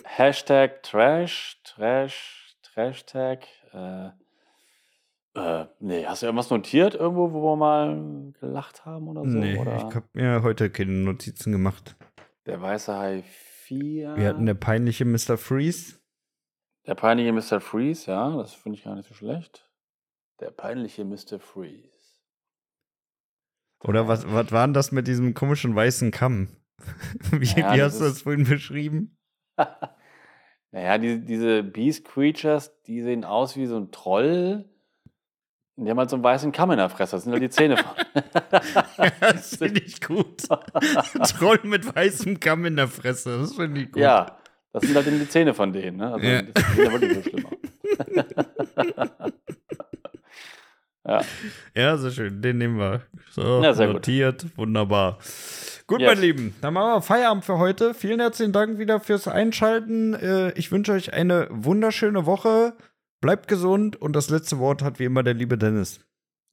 Hashtag 0.05 0.83
Trash, 0.83 1.59
Trash, 1.65 2.57
Trashtag. 2.63 3.47
Äh, 3.73 4.11
äh, 5.35 5.67
nee, 5.81 6.05
hast 6.07 6.23
du 6.23 6.27
irgendwas 6.27 6.51
notiert 6.51 6.95
irgendwo, 6.95 7.33
wo 7.33 7.43
wir 7.43 7.57
mal 7.57 8.33
gelacht 8.41 8.85
haben 8.85 9.09
oder 9.09 9.23
so? 9.23 9.39
nee, 9.39 9.57
oder? 9.59 9.77
ich 9.77 9.95
habe 9.95 10.07
mir 10.13 10.43
heute 10.43 10.71
keine 10.71 10.93
Notizen 10.93 11.53
gemacht. 11.53 11.97
Der 12.47 12.61
weiße 12.61 12.97
Hai 12.97 13.23
4. 13.23 14.17
Wir 14.17 14.29
hatten 14.29 14.47
der 14.47 14.55
peinliche 14.55 15.05
Mr. 15.05 15.39
Freeze. 15.39 16.01
Der 16.87 16.95
peinliche 16.95 17.33
Mr. 17.33 17.61
Freeze, 17.61 18.11
ja, 18.11 18.37
das 18.37 18.53
finde 18.55 18.77
ich 18.77 18.85
gar 18.85 18.97
nicht 18.97 19.09
so 19.09 19.15
schlecht. 19.15 19.71
Der 20.41 20.51
peinliche 20.51 21.05
Mr. 21.05 21.39
Freeze. 21.39 21.89
Oder 23.85 24.09
was, 24.09 24.31
was 24.33 24.53
war 24.53 24.67
denn 24.67 24.75
das 24.75 24.93
mit 24.93 25.07
diesem 25.07 25.35
komischen 25.35 25.75
weißen 25.75 26.11
Kamm? 26.11 26.49
Wie, 27.31 27.47
Ja, 27.47 27.75
wie 27.75 27.83
hast 27.83 28.01
du 28.01 28.05
das 28.05 28.23
vorhin 28.23 28.45
beschrieben? 28.45 29.17
Naja, 30.75 30.97
die, 30.97 31.23
diese 31.23 31.63
Beast 31.63 32.07
Creatures, 32.07 32.81
die 32.85 33.03
sehen 33.03 33.25
aus 33.25 33.57
wie 33.57 33.67
so 33.67 33.77
ein 33.77 33.91
Troll. 33.91 34.72
Die 35.85 35.91
haben 35.91 35.99
halt 35.99 36.11
so 36.11 36.17
einen 36.17 36.25
weißen 36.25 36.53
Kamm 36.53 36.71
in 36.73 36.79
der 36.79 36.89
Fresse. 36.89 37.17
Das 37.17 37.25
sind 37.25 37.33
halt 37.33 37.43
die 37.43 37.51
Zähne 37.51 37.77
von. 37.77 37.91
das 39.21 39.57
finde 39.57 39.81
ich 39.81 40.01
gut. 40.01 40.43
Troll 41.39 41.61
mit 41.65 41.95
weißem 41.95 42.39
Kamm 42.41 42.65
in 42.67 42.77
der 42.77 42.89
Fresse. 42.89 43.39
Das 43.41 43.55
finde 43.55 43.81
ich 43.83 43.93
gut. 43.93 44.03
ja, 44.03 44.39
das 44.73 44.83
sind 44.85 44.95
halt 44.97 45.07
eben 45.07 45.19
die 45.21 45.29
Zähne 45.29 45.55
von 45.55 45.73
denen. 45.73 45.97
Ne? 45.99 46.13
Also, 46.15 46.27
Ja. 46.27 46.43
Das 46.43 46.65
sieht 46.75 46.85
ja 46.85 46.93
wirklich 46.93 47.15
so 47.15 47.23
schlimm 47.23 47.47
aus. 47.47 47.53
ja. 51.07 51.21
Ja, 51.75 51.97
sehr 51.97 52.11
schön. 52.11 52.43
Den 52.43 52.59
nehmen 52.59 52.79
wir. 52.79 53.03
So, 53.31 53.63
Ja, 53.63 53.75
sehr 53.75 53.87
gut. 53.89 53.97
notiert. 53.97 54.47
Wunderbar. 54.57 55.19
Gut, 55.87 56.01
Yes. 56.01 56.09
meine 56.11 56.21
Lieben, 56.21 56.55
dann 56.63 56.75
machen 56.75 56.87
wir 56.99 57.03
Feierabend 57.03 57.45
für 57.45 57.59
heute. 57.59 57.93
Vielen 57.93 58.21
herzlichen 58.21 58.53
Dank 58.53 58.79
wieder 58.79 59.01
fürs 59.01 59.27
Einschalten. 59.29 60.15
Äh, 60.15 60.53
Ich 60.53 60.71
wünsche 60.71 60.93
euch 60.93 61.13
eine 61.13 61.49
wunderschöne 61.51 62.25
Woche. 62.25 62.75
Bleibt 63.23 63.47
gesund 63.49 63.97
und 63.97 64.15
das 64.15 64.29
letzte 64.31 64.59
Wort 64.59 64.83
hat 64.83 64.99
wie 64.99 65.05
immer 65.05 65.23
der 65.23 65.33
liebe 65.35 65.57
Dennis. 65.57 66.01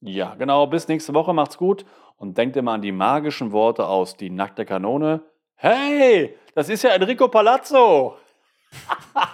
ja, 0.00 0.34
genau. 0.36 0.66
Bis 0.68 0.88
nächste 0.88 1.12
Woche. 1.12 1.34
Macht's 1.34 1.58
gut. 1.58 1.84
Und 2.16 2.38
denkt 2.38 2.56
immer 2.56 2.72
an 2.72 2.80
die 2.80 2.92
magischen 2.92 3.50
Worte 3.52 3.86
aus 3.86 4.16
Die 4.16 4.30
nackte 4.30 4.64
Kanone. 4.64 5.20
Hey, 5.56 6.36
das 6.54 6.68
ist 6.68 6.84
ja 6.84 6.90
Enrico 6.90 7.28
Palazzo. 7.28 8.16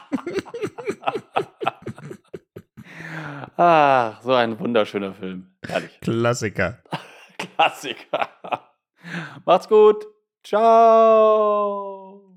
Ach, 3.59 4.21
so 4.23 4.33
ein 4.33 4.59
wunderschöner 4.59 5.13
Film. 5.15 5.55
Herrlich. 5.67 6.01
Klassiker. 6.01 6.79
Klassiker. 7.39 8.29
Macht's 9.45 9.69
gut. 9.69 10.07
Ciao. 10.43 12.06